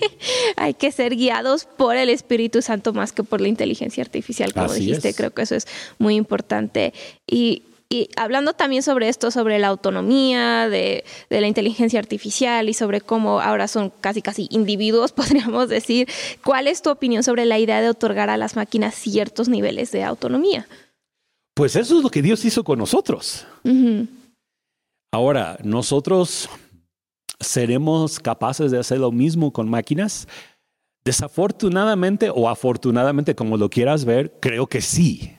hay 0.56 0.74
que 0.74 0.92
ser 0.92 1.16
guiados 1.16 1.66
por 1.66 1.96
el 1.96 2.10
Espíritu 2.10 2.64
Santo 2.64 2.94
más 2.94 3.12
que 3.12 3.24
por 3.24 3.42
la 3.42 3.48
inteligencia 3.48 4.04
artificial, 4.04 4.54
como 4.54 4.74
dijiste. 4.74 5.14
Creo 5.14 5.32
que 5.32 5.44
eso 5.44 5.54
es 5.56 5.68
muy 6.00 6.16
importante. 6.16 6.94
Y 7.28 7.64
y 7.92 8.08
hablando 8.16 8.54
también 8.54 8.84
sobre 8.84 9.10
esto, 9.10 9.32
sobre 9.32 9.60
la 9.60 9.68
autonomía 9.68 10.70
de, 10.70 11.04
la 11.30 11.46
inteligencia 11.46 12.00
artificial 12.00 12.70
y 12.70 12.74
sobre 12.74 13.02
cómo 13.02 13.42
ahora 13.42 13.68
son 13.68 13.92
casi 14.00 14.22
casi 14.22 14.48
individuos, 14.50 15.12
podríamos 15.12 15.68
decir, 15.68 16.08
¿cuál 16.42 16.70
es 16.70 16.82
tu 16.82 16.90
opinión 16.90 17.22
sobre 17.22 17.44
la 17.44 17.60
idea 17.60 17.82
de 17.82 17.90
otorgar 17.90 18.30
a 18.30 18.38
las 18.38 18.56
máquinas 18.56 18.96
ciertos 18.96 19.50
niveles 19.50 19.92
de 19.92 20.06
autonomía? 20.06 20.70
Pues 21.54 21.76
eso 21.76 21.98
es 21.98 22.04
lo 22.04 22.10
que 22.10 22.22
Dios 22.22 22.46
hizo 22.46 22.64
con 22.64 22.80
nosotros. 22.80 23.46
Ahora, 25.12 25.58
nosotros 25.62 26.50
seremos 27.42 28.22
capaces 28.22 28.72
de 28.72 28.80
hacer 28.80 29.00
lo 29.00 29.12
mismo 29.12 29.52
con 29.52 29.70
máquinas. 29.70 30.30
Desafortunadamente 31.04 32.30
o 32.34 32.48
afortunadamente, 32.48 33.36
como 33.36 33.58
lo 33.58 33.70
quieras 33.70 34.06
ver, 34.06 34.32
creo 34.40 34.68
que 34.68 34.80
sí. 34.80 35.36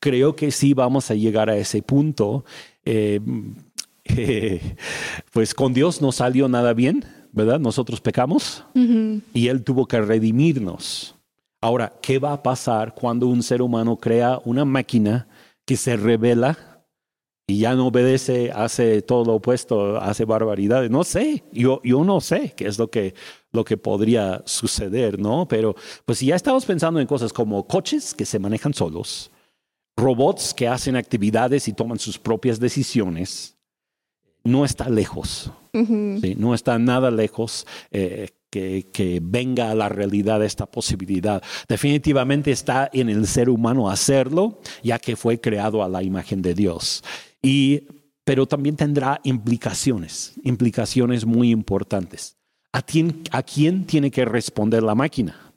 Creo 0.00 0.36
que 0.36 0.50
sí 0.50 0.74
vamos 0.74 1.10
a 1.10 1.14
llegar 1.14 1.50
a 1.50 1.56
ese 1.56 1.82
punto. 1.82 2.44
Eh, 2.84 3.20
pues 5.32 5.54
con 5.54 5.72
Dios 5.72 6.00
no 6.00 6.12
salió 6.12 6.48
nada 6.48 6.72
bien, 6.72 7.04
¿verdad? 7.32 7.60
Nosotros 7.60 8.00
pecamos 8.00 8.64
y 9.34 9.48
Él 9.48 9.64
tuvo 9.64 9.86
que 9.86 10.00
redimirnos. 10.00 11.14
Ahora, 11.60 11.92
¿qué 12.00 12.18
va 12.18 12.32
a 12.32 12.42
pasar 12.42 12.94
cuando 12.94 13.26
un 13.26 13.42
ser 13.42 13.62
humano 13.62 13.96
crea 13.96 14.40
una 14.44 14.64
máquina 14.64 15.26
que 15.66 15.76
se 15.76 15.96
revela 15.96 16.84
y 17.46 17.60
ya 17.60 17.74
no 17.74 17.88
obedece, 17.88 18.52
hace 18.52 19.02
todo 19.02 19.24
lo 19.24 19.34
opuesto, 19.34 19.96
hace 19.98 20.24
barbaridades? 20.24 20.90
No 20.90 21.02
sé, 21.02 21.44
yo, 21.52 21.80
yo 21.82 22.04
no 22.04 22.20
sé 22.20 22.52
qué 22.56 22.68
es 22.68 22.78
lo 22.78 22.90
que, 22.90 23.14
lo 23.52 23.64
que 23.64 23.76
podría 23.76 24.42
suceder, 24.46 25.18
¿no? 25.18 25.48
Pero 25.48 25.74
pues 26.04 26.18
si 26.18 26.26
ya 26.26 26.36
estamos 26.36 26.64
pensando 26.64 27.00
en 27.00 27.06
cosas 27.06 27.32
como 27.32 27.66
coches 27.66 28.14
que 28.14 28.24
se 28.24 28.38
manejan 28.38 28.72
solos, 28.72 29.32
robots 29.98 30.54
que 30.54 30.68
hacen 30.68 30.96
actividades 30.96 31.68
y 31.68 31.72
toman 31.72 31.98
sus 31.98 32.18
propias 32.18 32.60
decisiones, 32.60 33.56
no 34.44 34.64
está 34.64 34.88
lejos, 34.88 35.50
no 35.72 36.54
está 36.54 36.78
nada 36.78 37.10
lejos 37.10 37.66
eh, 37.90 38.28
que, 38.50 38.86
que, 38.92 39.20
venga 39.22 39.70
a 39.70 39.74
la 39.74 39.88
realidad 39.88 40.42
esta 40.42 40.64
posibilidad. 40.66 41.42
Definitivamente 41.68 42.50
está 42.50 42.88
en 42.92 43.10
el 43.10 43.26
ser 43.26 43.50
humano 43.50 43.90
hacerlo, 43.90 44.60
ya 44.82 44.98
que 44.98 45.16
fue 45.16 45.40
creado 45.40 45.82
a 45.82 45.88
la 45.88 46.02
imagen 46.02 46.40
de 46.40 46.54
Dios. 46.54 47.04
Y, 47.42 47.82
pero 48.24 48.46
también 48.46 48.76
tendrá 48.76 49.20
implicaciones, 49.24 50.34
implicaciones 50.44 51.26
muy 51.26 51.50
importantes. 51.50 52.36
¿A 52.72 52.82
quién, 52.82 53.22
a 53.32 53.42
quién 53.42 53.84
tiene 53.84 54.10
que 54.10 54.24
responder 54.24 54.82
la 54.82 54.94
máquina? 54.94 55.52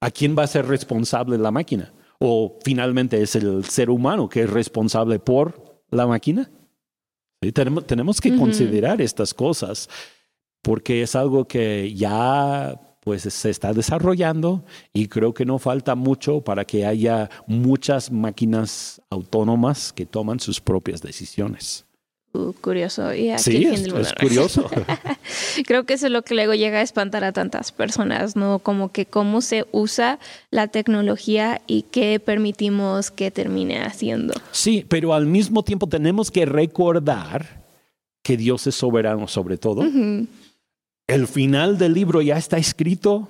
¿A 0.00 0.10
quién 0.10 0.36
va 0.36 0.44
a 0.44 0.48
ser 0.48 0.66
responsable 0.66 1.38
la 1.38 1.50
máquina? 1.50 1.92
O 2.26 2.58
finalmente 2.64 3.20
es 3.20 3.36
el 3.36 3.64
ser 3.66 3.90
humano 3.90 4.30
que 4.30 4.44
es 4.44 4.50
responsable 4.50 5.18
por 5.18 5.82
la 5.90 6.06
máquina. 6.06 6.50
Tenemos, 7.52 7.86
tenemos, 7.86 8.20
que 8.22 8.34
considerar 8.34 9.02
estas 9.02 9.34
cosas 9.34 9.90
porque 10.62 11.02
es 11.02 11.14
algo 11.14 11.46
que 11.46 11.92
ya 11.94 12.80
pues 13.00 13.24
se 13.24 13.50
está 13.50 13.74
desarrollando 13.74 14.64
y 14.94 15.08
creo 15.08 15.34
que 15.34 15.44
no 15.44 15.58
falta 15.58 15.94
mucho 15.94 16.40
para 16.40 16.64
que 16.64 16.86
haya 16.86 17.28
muchas 17.46 18.10
máquinas 18.10 19.02
autónomas 19.10 19.92
que 19.92 20.06
toman 20.06 20.40
sus 20.40 20.62
propias 20.62 21.02
decisiones. 21.02 21.84
Curioso. 22.60 23.14
Y 23.14 23.30
sí, 23.38 23.64
es, 23.64 24.12
curioso. 24.20 24.68
Creo 25.66 25.84
que 25.84 25.94
eso 25.94 26.06
es 26.06 26.12
lo 26.12 26.22
que 26.22 26.34
luego 26.34 26.54
llega 26.54 26.78
a 26.78 26.82
espantar 26.82 27.22
a 27.22 27.30
tantas 27.30 27.70
personas, 27.70 28.34
¿no? 28.34 28.58
Como 28.58 28.90
que 28.90 29.06
cómo 29.06 29.40
se 29.40 29.66
usa 29.70 30.18
la 30.50 30.66
tecnología 30.66 31.62
y 31.68 31.82
qué 31.82 32.18
permitimos 32.18 33.12
que 33.12 33.30
termine 33.30 33.82
haciendo. 33.82 34.34
Sí, 34.50 34.84
pero 34.88 35.14
al 35.14 35.26
mismo 35.26 35.62
tiempo 35.62 35.86
tenemos 35.86 36.32
que 36.32 36.44
recordar 36.44 37.62
que 38.24 38.36
Dios 38.36 38.66
es 38.66 38.74
soberano 38.74 39.28
sobre 39.28 39.56
todo. 39.56 39.84
El 41.06 41.28
final 41.28 41.78
del 41.78 41.94
libro 41.94 42.20
ya 42.20 42.36
está 42.36 42.58
escrito 42.58 43.28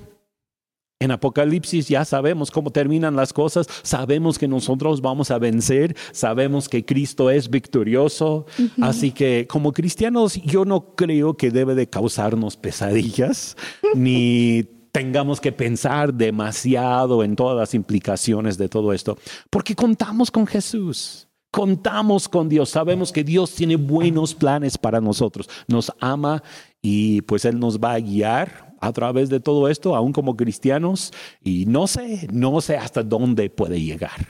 en 1.04 1.10
Apocalipsis 1.10 1.88
ya 1.88 2.04
sabemos 2.04 2.50
cómo 2.50 2.70
terminan 2.70 3.14
las 3.14 3.32
cosas, 3.32 3.66
sabemos 3.82 4.38
que 4.38 4.48
nosotros 4.48 5.00
vamos 5.00 5.30
a 5.30 5.38
vencer, 5.38 5.96
sabemos 6.12 6.68
que 6.68 6.84
Cristo 6.84 7.30
es 7.30 7.50
victorioso, 7.50 8.46
así 8.80 9.12
que 9.12 9.46
como 9.46 9.72
cristianos 9.72 10.34
yo 10.42 10.64
no 10.64 10.94
creo 10.94 11.36
que 11.36 11.50
debe 11.50 11.74
de 11.74 11.88
causarnos 11.88 12.56
pesadillas 12.56 13.56
ni 13.94 14.64
tengamos 14.92 15.40
que 15.40 15.52
pensar 15.52 16.14
demasiado 16.14 17.24
en 17.24 17.36
todas 17.36 17.56
las 17.56 17.74
implicaciones 17.74 18.56
de 18.56 18.68
todo 18.68 18.92
esto, 18.92 19.18
porque 19.50 19.74
contamos 19.74 20.30
con 20.30 20.46
Jesús. 20.46 21.28
Contamos 21.50 22.28
con 22.28 22.48
Dios, 22.48 22.70
sabemos 22.70 23.12
que 23.12 23.22
Dios 23.22 23.54
tiene 23.54 23.76
buenos 23.76 24.34
planes 24.34 24.76
para 24.76 25.00
nosotros, 25.00 25.48
nos 25.68 25.92
ama 26.00 26.42
y 26.82 27.20
pues 27.22 27.44
Él 27.44 27.60
nos 27.60 27.78
va 27.78 27.92
a 27.92 28.00
guiar 28.00 28.73
a 28.84 28.92
través 28.92 29.30
de 29.30 29.40
todo 29.40 29.68
esto, 29.68 29.96
aún 29.96 30.12
como 30.12 30.36
cristianos, 30.36 31.12
y 31.42 31.64
no 31.66 31.86
sé, 31.86 32.28
no 32.32 32.60
sé 32.60 32.76
hasta 32.76 33.02
dónde 33.02 33.48
puede 33.50 33.80
llegar. 33.80 34.28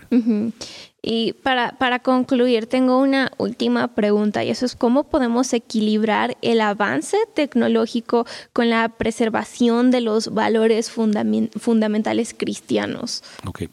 Y 1.02 1.34
para, 1.34 1.76
para 1.76 1.98
concluir, 1.98 2.66
tengo 2.66 2.98
una 2.98 3.32
última 3.36 3.94
pregunta, 3.94 4.44
y 4.44 4.50
eso 4.50 4.64
es 4.64 4.76
cómo 4.76 5.04
podemos 5.04 5.52
equilibrar 5.52 6.36
el 6.40 6.60
avance 6.60 7.16
tecnológico 7.34 8.26
con 8.52 8.70
la 8.70 8.88
preservación 8.88 9.90
de 9.90 10.00
los 10.00 10.32
valores 10.32 10.90
fundamentales 10.90 12.34
cristianos. 12.36 13.22
Ok. 13.46 13.64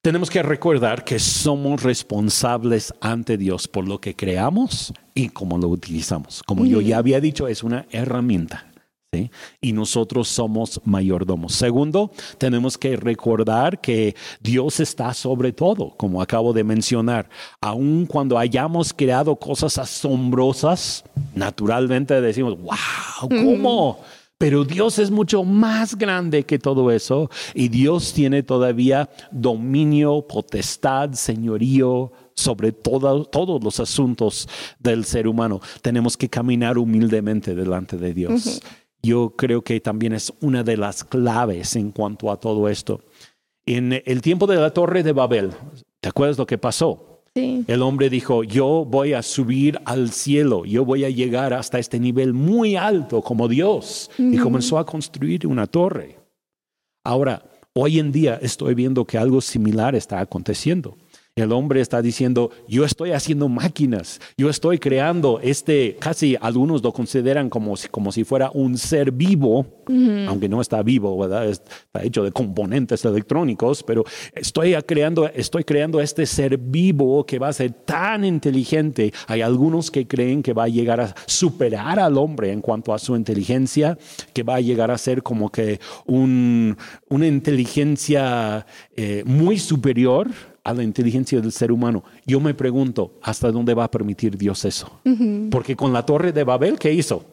Tenemos 0.00 0.30
que 0.30 0.42
recordar 0.42 1.04
que 1.04 1.20
somos 1.20 1.84
responsables 1.84 2.92
ante 3.00 3.36
Dios 3.36 3.68
por 3.68 3.86
lo 3.86 4.00
que 4.00 4.16
creamos 4.16 4.92
y 5.14 5.28
cómo 5.28 5.58
lo 5.58 5.68
utilizamos. 5.68 6.42
Como 6.42 6.66
yo 6.66 6.80
ya 6.80 6.98
había 6.98 7.20
dicho, 7.20 7.46
es 7.46 7.62
una 7.62 7.86
herramienta 7.92 8.71
y 9.60 9.72
nosotros 9.74 10.26
somos 10.26 10.80
mayordomos. 10.84 11.52
Segundo, 11.52 12.10
tenemos 12.38 12.78
que 12.78 12.96
recordar 12.96 13.78
que 13.78 14.16
Dios 14.40 14.80
está 14.80 15.12
sobre 15.12 15.52
todo, 15.52 15.90
como 15.98 16.22
acabo 16.22 16.54
de 16.54 16.64
mencionar. 16.64 17.28
Aun 17.60 18.06
cuando 18.06 18.38
hayamos 18.38 18.94
creado 18.94 19.36
cosas 19.36 19.76
asombrosas, 19.76 21.04
naturalmente 21.34 22.22
decimos, 22.22 22.58
wow, 22.58 23.28
¿cómo? 23.28 24.00
Pero 24.38 24.64
Dios 24.64 24.98
es 24.98 25.10
mucho 25.10 25.44
más 25.44 25.94
grande 25.96 26.44
que 26.44 26.58
todo 26.58 26.90
eso 26.90 27.30
y 27.54 27.68
Dios 27.68 28.14
tiene 28.14 28.42
todavía 28.42 29.10
dominio, 29.30 30.26
potestad, 30.26 31.12
señorío 31.12 32.12
sobre 32.34 32.72
todos 32.72 33.62
los 33.62 33.78
asuntos 33.78 34.48
del 34.78 35.04
ser 35.04 35.28
humano. 35.28 35.60
Tenemos 35.82 36.16
que 36.16 36.30
caminar 36.30 36.78
humildemente 36.78 37.54
delante 37.54 37.98
de 37.98 38.14
Dios. 38.14 38.62
Yo 39.02 39.34
creo 39.36 39.62
que 39.62 39.80
también 39.80 40.12
es 40.12 40.32
una 40.40 40.62
de 40.62 40.76
las 40.76 41.02
claves 41.04 41.74
en 41.76 41.90
cuanto 41.90 42.30
a 42.30 42.38
todo 42.38 42.68
esto. 42.68 43.00
En 43.66 44.00
el 44.04 44.22
tiempo 44.22 44.46
de 44.46 44.56
la 44.56 44.70
torre 44.70 45.02
de 45.02 45.12
Babel, 45.12 45.52
¿te 46.00 46.08
acuerdas 46.08 46.38
lo 46.38 46.46
que 46.46 46.58
pasó? 46.58 47.12
El 47.34 47.80
hombre 47.80 48.10
dijo, 48.10 48.44
yo 48.44 48.84
voy 48.84 49.14
a 49.14 49.22
subir 49.22 49.80
al 49.86 50.10
cielo, 50.10 50.66
yo 50.66 50.84
voy 50.84 51.04
a 51.04 51.08
llegar 51.08 51.54
hasta 51.54 51.78
este 51.78 51.98
nivel 51.98 52.34
muy 52.34 52.76
alto 52.76 53.22
como 53.22 53.48
Dios. 53.48 54.10
Y 54.18 54.36
comenzó 54.36 54.78
a 54.78 54.84
construir 54.84 55.46
una 55.46 55.66
torre. 55.66 56.18
Ahora, 57.04 57.42
hoy 57.72 57.98
en 57.98 58.12
día 58.12 58.38
estoy 58.42 58.74
viendo 58.74 59.06
que 59.06 59.16
algo 59.16 59.40
similar 59.40 59.94
está 59.94 60.20
aconteciendo. 60.20 60.96
El 61.34 61.50
hombre 61.52 61.80
está 61.80 62.02
diciendo, 62.02 62.50
yo 62.68 62.84
estoy 62.84 63.12
haciendo 63.12 63.48
máquinas, 63.48 64.20
yo 64.36 64.50
estoy 64.50 64.78
creando 64.78 65.40
este, 65.42 65.96
casi 65.98 66.36
algunos 66.38 66.82
lo 66.82 66.92
consideran 66.92 67.48
como 67.48 67.74
si, 67.78 67.88
como 67.88 68.12
si 68.12 68.24
fuera 68.24 68.50
un 68.52 68.76
ser 68.76 69.12
vivo, 69.12 69.64
aunque 70.28 70.50
no 70.50 70.60
está 70.60 70.82
vivo, 70.82 71.16
¿verdad? 71.16 71.48
Está 71.48 72.02
hecho 72.02 72.22
de 72.22 72.32
componentes 72.32 73.06
electrónicos, 73.06 73.82
pero 73.82 74.04
estoy 74.34 74.74
creando, 74.86 75.26
estoy 75.26 75.64
creando 75.64 76.02
este 76.02 76.26
ser 76.26 76.58
vivo 76.58 77.24
que 77.24 77.38
va 77.38 77.48
a 77.48 77.54
ser 77.54 77.72
tan 77.72 78.26
inteligente. 78.26 79.14
Hay 79.26 79.40
algunos 79.40 79.90
que 79.90 80.06
creen 80.06 80.42
que 80.42 80.52
va 80.52 80.64
a 80.64 80.68
llegar 80.68 81.00
a 81.00 81.14
superar 81.24 81.98
al 81.98 82.18
hombre 82.18 82.52
en 82.52 82.60
cuanto 82.60 82.92
a 82.92 82.98
su 82.98 83.16
inteligencia, 83.16 83.96
que 84.34 84.42
va 84.42 84.56
a 84.56 84.60
llegar 84.60 84.90
a 84.90 84.98
ser 84.98 85.22
como 85.22 85.50
que 85.50 85.80
un, 86.04 86.76
una 87.08 87.26
inteligencia 87.26 88.66
eh, 88.94 89.22
muy 89.24 89.58
superior 89.58 90.28
a 90.64 90.72
la 90.72 90.82
inteligencia 90.82 91.40
del 91.40 91.52
ser 91.52 91.72
humano. 91.72 92.04
Yo 92.26 92.40
me 92.40 92.54
pregunto, 92.54 93.18
¿hasta 93.22 93.50
dónde 93.50 93.74
va 93.74 93.84
a 93.84 93.90
permitir 93.90 94.36
Dios 94.36 94.64
eso? 94.64 95.00
Porque 95.50 95.76
con 95.76 95.92
la 95.92 96.06
torre 96.06 96.32
de 96.32 96.44
Babel, 96.44 96.78
¿qué 96.78 96.92
hizo? 96.92 97.24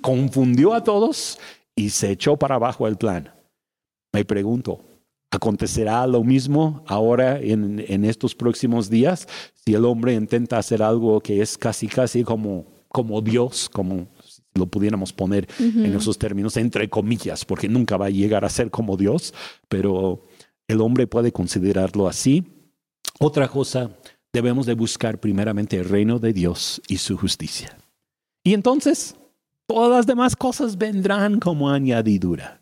Confundió 0.00 0.74
a 0.74 0.82
todos 0.82 1.38
y 1.74 1.90
se 1.90 2.10
echó 2.10 2.36
para 2.36 2.56
abajo 2.56 2.88
el 2.88 2.96
plan. 2.96 3.30
Me 4.12 4.24
pregunto, 4.24 4.80
¿acontecerá 5.30 6.06
lo 6.06 6.24
mismo 6.24 6.82
ahora 6.86 7.38
en, 7.38 7.84
en 7.86 8.04
estos 8.04 8.34
próximos 8.34 8.90
días 8.90 9.26
si 9.64 9.74
el 9.74 9.84
hombre 9.84 10.14
intenta 10.14 10.58
hacer 10.58 10.82
algo 10.82 11.20
que 11.20 11.40
es 11.40 11.56
casi, 11.56 11.86
casi 11.86 12.24
como, 12.24 12.66
como 12.88 13.20
Dios, 13.20 13.68
como 13.68 14.08
lo 14.54 14.66
pudiéramos 14.66 15.12
poner 15.12 15.48
en 15.58 15.94
esos 15.94 16.18
términos, 16.18 16.56
entre 16.58 16.88
comillas, 16.90 17.44
porque 17.44 17.68
nunca 17.68 17.96
va 17.96 18.06
a 18.06 18.10
llegar 18.10 18.44
a 18.44 18.50
ser 18.50 18.70
como 18.70 18.98
Dios, 18.98 19.32
pero 19.68 20.22
el 20.68 20.80
hombre 20.80 21.06
puede 21.06 21.32
considerarlo 21.32 22.06
así 22.06 22.44
otra 23.22 23.48
cosa, 23.48 23.90
debemos 24.32 24.66
de 24.66 24.74
buscar 24.74 25.18
primeramente 25.20 25.76
el 25.76 25.84
reino 25.84 26.18
de 26.18 26.32
Dios 26.32 26.82
y 26.88 26.96
su 26.96 27.16
justicia. 27.16 27.76
Y 28.42 28.54
entonces, 28.54 29.14
todas 29.66 29.90
las 29.90 30.06
demás 30.06 30.34
cosas 30.34 30.76
vendrán 30.76 31.38
como 31.38 31.70
añadidura. 31.70 32.60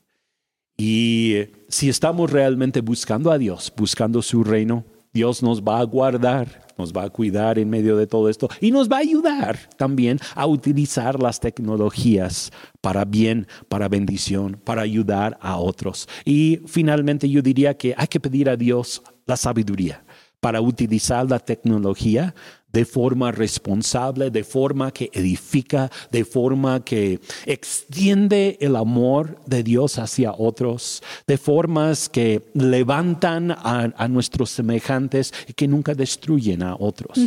Y 0.77 1.37
si 1.69 1.89
estamos 1.89 2.31
realmente 2.31 2.81
buscando 2.81 3.31
a 3.31 3.39
Dios, 3.39 3.73
buscando 3.77 4.23
su 4.23 4.45
reino, 4.45 4.85
Dios 5.13 5.43
nos 5.43 5.63
va 5.63 5.81
a 5.81 5.85
guardar, 5.85 6.69
nos 6.79 6.93
va 6.93 7.05
a 7.05 7.11
cuidar 7.11 7.59
en 7.59 7.69
medio 7.69 7.97
de 7.97 8.07
todo 8.07 8.29
esto 8.29 8.49
y 8.61 8.71
nos 8.71 8.89
va 8.89 8.97
a 8.97 9.01
ayudar 9.01 9.59
también 9.77 10.21
a 10.35 10.47
utilizar 10.47 11.21
las 11.21 11.41
tecnologías 11.41 12.53
para 12.81 13.05
bien, 13.05 13.47
para 13.69 13.89
bendición, 13.89 14.61
para 14.63 14.83
ayudar 14.83 15.37
a 15.41 15.57
otros. 15.57 16.09
Y 16.25 16.61
finalmente 16.67 17.29
yo 17.29 17.43
diría 17.43 17.77
que 17.77 17.95
hay 17.97 18.07
que 18.07 18.21
pedir 18.21 18.49
a 18.49 18.57
Dios 18.57 19.03
la 19.27 19.37
sabiduría 19.37 20.05
para 20.41 20.61
utilizar 20.61 21.29
la 21.29 21.39
tecnología 21.39 22.35
de 22.73 22.85
forma 22.85 23.33
responsable, 23.33 24.31
de 24.31 24.45
forma 24.45 24.93
que 24.93 25.11
edifica, 25.13 25.91
de 26.11 26.25
forma 26.25 26.85
que 26.85 27.21
extiende 27.47 28.57
el 28.61 28.77
amor 28.77 29.41
de 29.47 29.63
Dios 29.63 29.99
hacia 29.99 30.33
otros, 30.33 31.03
de 31.27 31.37
formas 31.37 32.09
que 32.09 32.43
levantan 32.55 33.51
a, 33.51 34.09
nuestros 34.09 34.51
semejantes 34.51 35.33
y 35.49 35.53
que 35.53 35.69
nunca 35.69 35.95
destruyen 35.95 36.63
a 36.63 36.77
otros. 36.77 37.19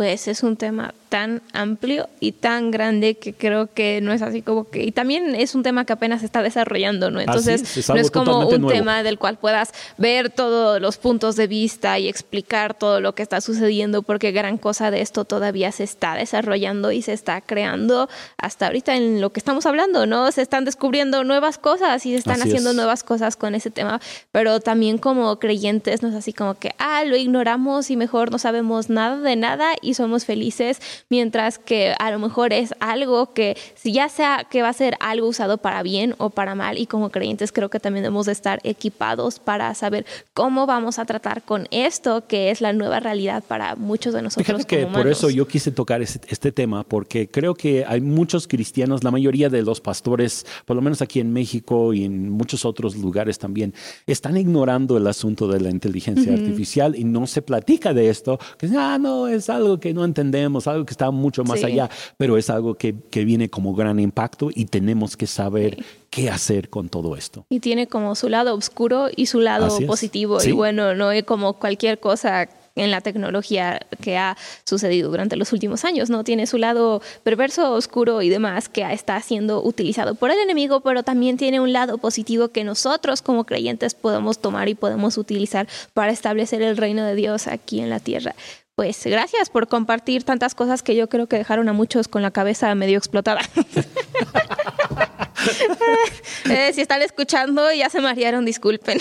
Pues 0.00 0.28
es 0.28 0.42
un 0.42 0.56
tema 0.56 0.94
tan 1.10 1.42
amplio 1.52 2.08
y 2.20 2.32
tan 2.32 2.70
grande 2.70 3.16
que 3.16 3.34
creo 3.34 3.66
que 3.66 4.00
no 4.00 4.12
es 4.12 4.22
así 4.22 4.40
como 4.40 4.70
que... 4.70 4.84
Y 4.84 4.92
también 4.92 5.34
es 5.34 5.54
un 5.54 5.62
tema 5.62 5.84
que 5.84 5.92
apenas 5.92 6.20
se 6.20 6.26
está 6.26 6.42
desarrollando, 6.42 7.10
¿no? 7.10 7.20
Entonces 7.20 7.88
no 7.88 7.96
es 7.96 8.10
como 8.10 8.48
un 8.48 8.66
tema 8.68 9.02
del 9.02 9.18
cual 9.18 9.36
puedas 9.36 9.74
ver 9.98 10.30
todos 10.30 10.80
los 10.80 10.96
puntos 10.96 11.36
de 11.36 11.48
vista 11.48 11.98
y 11.98 12.08
explicar 12.08 12.72
todo 12.74 13.00
lo 13.00 13.14
que 13.14 13.22
está 13.22 13.40
sucediendo, 13.42 14.02
porque 14.02 14.30
gran 14.30 14.56
cosa 14.56 14.90
de 14.90 15.02
esto 15.02 15.26
todavía 15.26 15.72
se 15.72 15.84
está 15.84 16.14
desarrollando 16.14 16.92
y 16.92 17.02
se 17.02 17.12
está 17.12 17.40
creando 17.42 18.08
hasta 18.38 18.68
ahorita 18.68 18.94
en 18.94 19.20
lo 19.20 19.30
que 19.30 19.40
estamos 19.40 19.66
hablando, 19.66 20.06
¿no? 20.06 20.30
Se 20.30 20.42
están 20.42 20.64
descubriendo 20.64 21.24
nuevas 21.24 21.58
cosas 21.58 22.06
y 22.06 22.12
se 22.12 22.18
están 22.18 22.40
haciendo 22.40 22.72
nuevas 22.72 23.02
cosas 23.02 23.36
con 23.36 23.54
ese 23.56 23.70
tema, 23.70 24.00
pero 24.30 24.60
también 24.60 24.96
como 24.96 25.38
creyentes 25.40 26.02
no 26.02 26.08
es 26.08 26.14
así 26.14 26.32
como 26.32 26.54
que, 26.54 26.74
ah, 26.78 27.04
lo 27.04 27.16
ignoramos 27.16 27.90
y 27.90 27.96
mejor 27.96 28.30
no 28.30 28.38
sabemos 28.38 28.88
nada 28.88 29.16
de 29.16 29.34
nada 29.34 29.72
y 29.82 29.89
somos 29.94 30.24
felices 30.24 30.80
mientras 31.08 31.58
que 31.58 31.94
a 31.98 32.10
lo 32.10 32.18
mejor 32.18 32.52
es 32.52 32.74
algo 32.80 33.32
que 33.32 33.56
si 33.74 33.92
ya 33.92 34.08
sea 34.08 34.46
que 34.50 34.62
va 34.62 34.68
a 34.68 34.72
ser 34.72 34.96
algo 35.00 35.28
usado 35.28 35.58
para 35.58 35.82
bien 35.82 36.14
o 36.18 36.30
para 36.30 36.54
mal 36.54 36.78
y 36.78 36.86
como 36.86 37.10
creyentes 37.10 37.52
creo 37.52 37.70
que 37.70 37.80
también 37.80 38.02
debemos 38.02 38.26
de 38.26 38.32
estar 38.32 38.60
equipados 38.64 39.38
para 39.38 39.74
saber 39.74 40.06
cómo 40.34 40.66
vamos 40.66 40.98
a 40.98 41.04
tratar 41.04 41.42
con 41.42 41.66
esto 41.70 42.26
que 42.26 42.50
es 42.50 42.60
la 42.60 42.72
nueva 42.72 43.00
realidad 43.00 43.42
para 43.46 43.76
muchos 43.76 44.14
de 44.14 44.22
nosotros. 44.22 44.46
Fíjate 44.46 44.66
que 44.66 44.86
por 44.86 45.06
eso 45.06 45.30
yo 45.30 45.46
quise 45.46 45.70
tocar 45.70 46.02
este, 46.02 46.52
tema 46.52 46.84
porque 46.84 47.28
creo 47.28 47.54
que 47.54 47.84
hay 47.86 48.00
muchos 48.00 48.46
cristianos, 48.46 49.04
la 49.04 49.10
mayoría 49.10 49.48
de 49.48 49.62
los 49.62 49.80
pastores, 49.80 50.46
por 50.66 50.76
lo 50.76 50.82
menos 50.82 51.02
aquí 51.02 51.20
en 51.20 51.32
México 51.32 51.92
y 51.92 52.04
en 52.04 52.30
muchos 52.30 52.64
otros 52.64 52.96
lugares 52.96 53.38
también, 53.38 53.74
están 54.06 54.36
ignorando 54.36 54.96
el 54.96 55.06
asunto 55.06 55.48
de 55.48 55.60
la 55.60 55.70
inteligencia 55.70 56.32
artificial 56.32 56.96
y 56.96 57.04
no 57.04 57.26
se 57.26 57.42
platica 57.42 57.94
de 57.94 58.08
esto, 58.08 58.38
que 58.58 58.68
ah, 58.76 58.98
no, 59.00 59.28
es 59.28 59.48
algo 59.48 59.79
que 59.80 59.92
no 59.94 60.04
entendemos, 60.04 60.66
algo 60.66 60.84
que 60.84 60.92
está 60.92 61.10
mucho 61.10 61.44
más 61.44 61.64
allá, 61.64 61.90
pero 62.16 62.36
es 62.36 62.50
algo 62.50 62.74
que, 62.74 62.94
que, 63.10 63.24
viene 63.24 63.50
como 63.50 63.74
gran 63.74 63.98
impacto 63.98 64.50
y 64.54 64.66
tenemos 64.66 65.16
que 65.16 65.26
saber 65.26 65.84
qué 66.10 66.30
hacer 66.30 66.68
con 66.68 66.88
todo 66.88 67.16
esto. 67.16 67.46
Y 67.48 67.60
tiene 67.60 67.86
como 67.86 68.14
su 68.14 68.28
lado 68.28 68.54
oscuro 68.54 69.08
y 69.14 69.26
su 69.26 69.40
lado 69.40 69.76
positivo. 69.86 70.38
Y 70.42 70.52
bueno, 70.52 70.94
no 70.94 71.12
es 71.12 71.24
como 71.24 71.54
cualquier 71.54 72.00
cosa 72.00 72.48
en 72.76 72.90
la 72.90 73.00
tecnología 73.00 73.80
que 74.00 74.16
ha 74.16 74.36
sucedido 74.64 75.10
durante 75.10 75.36
los 75.36 75.52
últimos 75.52 75.84
años, 75.84 76.10
¿no? 76.10 76.24
Tiene 76.24 76.46
su 76.46 76.58
lado 76.58 77.02
perverso, 77.22 77.72
oscuro 77.72 78.22
y 78.22 78.28
demás 78.28 78.68
que 78.68 78.82
está 78.92 79.20
siendo 79.20 79.62
utilizado 79.62 80.14
por 80.14 80.30
el 80.30 80.38
enemigo, 80.38 80.80
pero 80.80 81.02
también 81.02 81.36
tiene 81.36 81.60
un 81.60 81.72
lado 81.72 81.98
positivo 81.98 82.48
que 82.48 82.64
nosotros 82.64 83.22
como 83.22 83.44
creyentes 83.44 83.94
podemos 83.94 84.38
tomar 84.38 84.68
y 84.68 84.74
podemos 84.74 85.18
utilizar 85.18 85.68
para 85.94 86.12
establecer 86.12 86.62
el 86.62 86.76
reino 86.76 87.04
de 87.04 87.14
Dios 87.14 87.46
aquí 87.48 87.80
en 87.80 87.90
la 87.90 88.00
tierra 88.00 88.34
pues 88.80 89.04
gracias 89.04 89.50
por 89.50 89.68
compartir 89.68 90.24
tantas 90.24 90.54
cosas 90.54 90.82
que 90.82 90.96
yo 90.96 91.10
creo 91.10 91.26
que 91.26 91.36
dejaron 91.36 91.68
a 91.68 91.74
muchos 91.74 92.08
con 92.08 92.22
la 92.22 92.30
cabeza 92.30 92.74
medio 92.74 92.96
explotada. 92.96 93.42
Eh, 96.50 96.72
si 96.72 96.80
están 96.80 97.02
escuchando, 97.02 97.70
ya 97.72 97.90
se 97.90 98.00
marearon, 98.00 98.44
disculpen. 98.44 98.98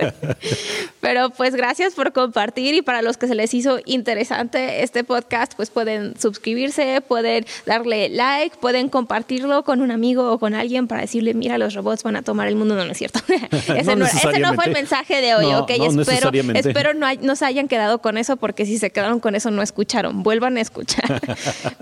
Pero 1.00 1.30
pues 1.30 1.54
gracias 1.54 1.94
por 1.94 2.12
compartir 2.12 2.74
y 2.74 2.82
para 2.82 3.02
los 3.02 3.16
que 3.16 3.26
se 3.26 3.34
les 3.34 3.52
hizo 3.52 3.80
interesante 3.84 4.82
este 4.82 5.04
podcast, 5.04 5.54
pues 5.56 5.70
pueden 5.70 6.18
suscribirse, 6.18 7.02
pueden 7.06 7.44
darle 7.66 8.08
like, 8.08 8.56
pueden 8.60 8.88
compartirlo 8.88 9.64
con 9.64 9.82
un 9.82 9.90
amigo 9.90 10.32
o 10.32 10.38
con 10.38 10.54
alguien 10.54 10.86
para 10.86 11.02
decirle, 11.02 11.34
mira, 11.34 11.58
los 11.58 11.74
robots 11.74 12.02
van 12.02 12.16
a 12.16 12.22
tomar 12.22 12.48
el 12.48 12.56
mundo. 12.56 12.76
No, 12.76 12.84
no 12.84 12.92
es 12.92 12.98
cierto. 12.98 13.20
ese, 13.76 13.96
no, 13.96 14.06
fue 14.54 14.66
el 14.66 14.72
mensaje 14.72 15.20
de 15.20 15.34
hoy, 15.34 15.52
ok. 15.52 15.70
espero, 15.70 16.30
espero 16.54 16.94
no, 16.94 17.06
no 17.20 17.36
se 17.36 17.44
hayan 17.44 17.68
quedado 17.68 18.00
con 18.00 18.16
eso 18.16 18.36
porque 18.36 18.64
si 18.64 18.78
se 18.78 18.90
quedaron 18.90 19.20
con 19.20 19.34
eso 19.34 19.50
no 19.50 19.60
escucharon. 19.60 20.22
Vuelvan 20.22 20.56
a 20.56 20.60
escuchar. 20.60 21.20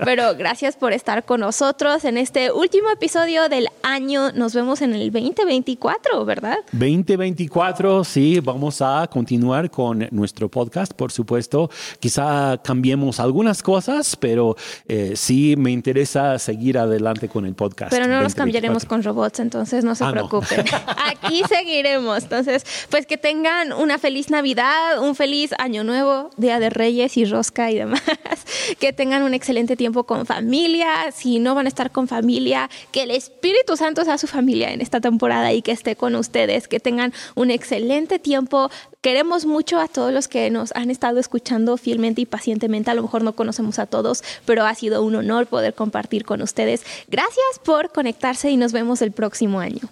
Pero 0.05 0.35
gracias 0.35 0.77
por 0.77 0.93
estar 0.93 1.25
con 1.25 1.41
nosotros 1.41 2.05
en 2.05 2.19
este 2.19 2.51
último 2.51 2.91
episodio 2.91 3.49
del 3.49 3.62
año. 3.83 4.33
Nos 4.33 4.55
vemos 4.55 4.83
en 4.83 4.95
el 4.95 5.11
2024, 5.11 6.25
¿verdad? 6.25 6.59
2024, 6.73 8.05
sí, 8.05 8.41
vamos 8.41 8.81
a 8.81 9.07
continuar 9.11 9.71
con 9.71 10.09
nuestro 10.11 10.49
podcast, 10.49 10.93
por 10.93 11.13
supuesto. 11.13 11.71
Quizá 12.01 12.59
cambiemos 12.63 13.21
algunas 13.21 13.63
cosas, 13.63 14.17
pero 14.17 14.57
eh, 14.89 15.13
sí 15.17 15.55
me 15.57 15.71
interesa 15.71 16.39
seguir 16.39 16.79
adelante 16.79 17.29
con 17.29 17.47
el 17.47 17.55
podcast. 17.55 17.91
Pero 17.91 18.07
no 18.07 18.23
nos 18.23 18.35
cambiaremos 18.35 18.85
con 18.85 19.03
robots, 19.03 19.41
entonces 19.41 19.85
no 19.85 19.95
se 19.95 20.05
ah, 20.05 20.13
preocupen. 20.13 20.65
Aquí 21.07 21.43
seguiremos. 21.49 22.23
Entonces, 22.23 22.65
pues 22.91 23.07
que 23.07 23.17
tengan 23.17 23.73
una 23.73 23.99
feliz 23.99 24.31
Navidad, 24.31 25.03
un 25.03 25.15
feliz 25.15 25.51
Año 25.59 25.85
Nuevo, 25.85 26.31
Día 26.37 26.59
de 26.59 26.71
Reyes 26.71 27.17
y 27.17 27.25
Rosca 27.25 27.71
y 27.71 27.77
demás. 27.77 28.03
Que 28.79 28.93
tengan 28.93 29.23
un 29.23 29.35
excelente 29.35 29.77
tiempo 29.77 30.05
con 30.05 30.25
familia. 30.27 31.11
Si 31.13 31.39
no 31.39 31.55
van 31.55 31.67
a 31.67 31.69
estar 31.69 31.91
con 31.91 32.09
familia, 32.09 32.71
que 32.91 33.03
el 33.03 33.11
Espíritu 33.11 33.52
Espíritu 33.53 33.77
Santo 33.77 34.03
sea 34.07 34.17
su 34.17 34.27
familia 34.27 34.73
en 34.73 34.81
esta 34.81 34.99
temporada 34.99 35.53
y 35.53 35.61
que 35.61 35.73
esté 35.73 35.95
con 35.95 36.15
ustedes, 36.15 36.69
que 36.69 36.81
tengan 36.81 37.13
un 37.35 37.51
excelente 37.51 38.19
tiempo. 38.19 38.71
Queremos 39.03 39.45
mucho 39.45 39.79
a 39.79 39.89
todos 39.89 40.11
los 40.11 40.27
que 40.27 40.49
nos 40.49 40.73
han 40.75 40.91
estado 40.91 41.21
escuchando 41.21 41.77
fielmente 41.77 42.23
y 42.23 42.27
pacientemente. 42.27 42.91
A 42.91 42.95
lo 42.95 43.03
mejor 43.03 43.23
no 43.23 43.35
conocemos 43.35 43.79
a 43.79 43.85
todos, 43.85 44.25
pero 44.47 44.65
ha 44.65 44.75
sido 44.75 45.03
un 45.03 45.17
honor 45.17 45.49
poder 45.49 45.75
compartir 45.75 46.25
con 46.25 46.41
ustedes. 46.41 46.83
Gracias 47.09 47.61
por 47.63 47.93
conectarse 47.93 48.51
y 48.51 48.57
nos 48.57 48.73
vemos 48.73 49.03
el 49.03 49.13
próximo 49.13 49.61
año. 49.61 49.83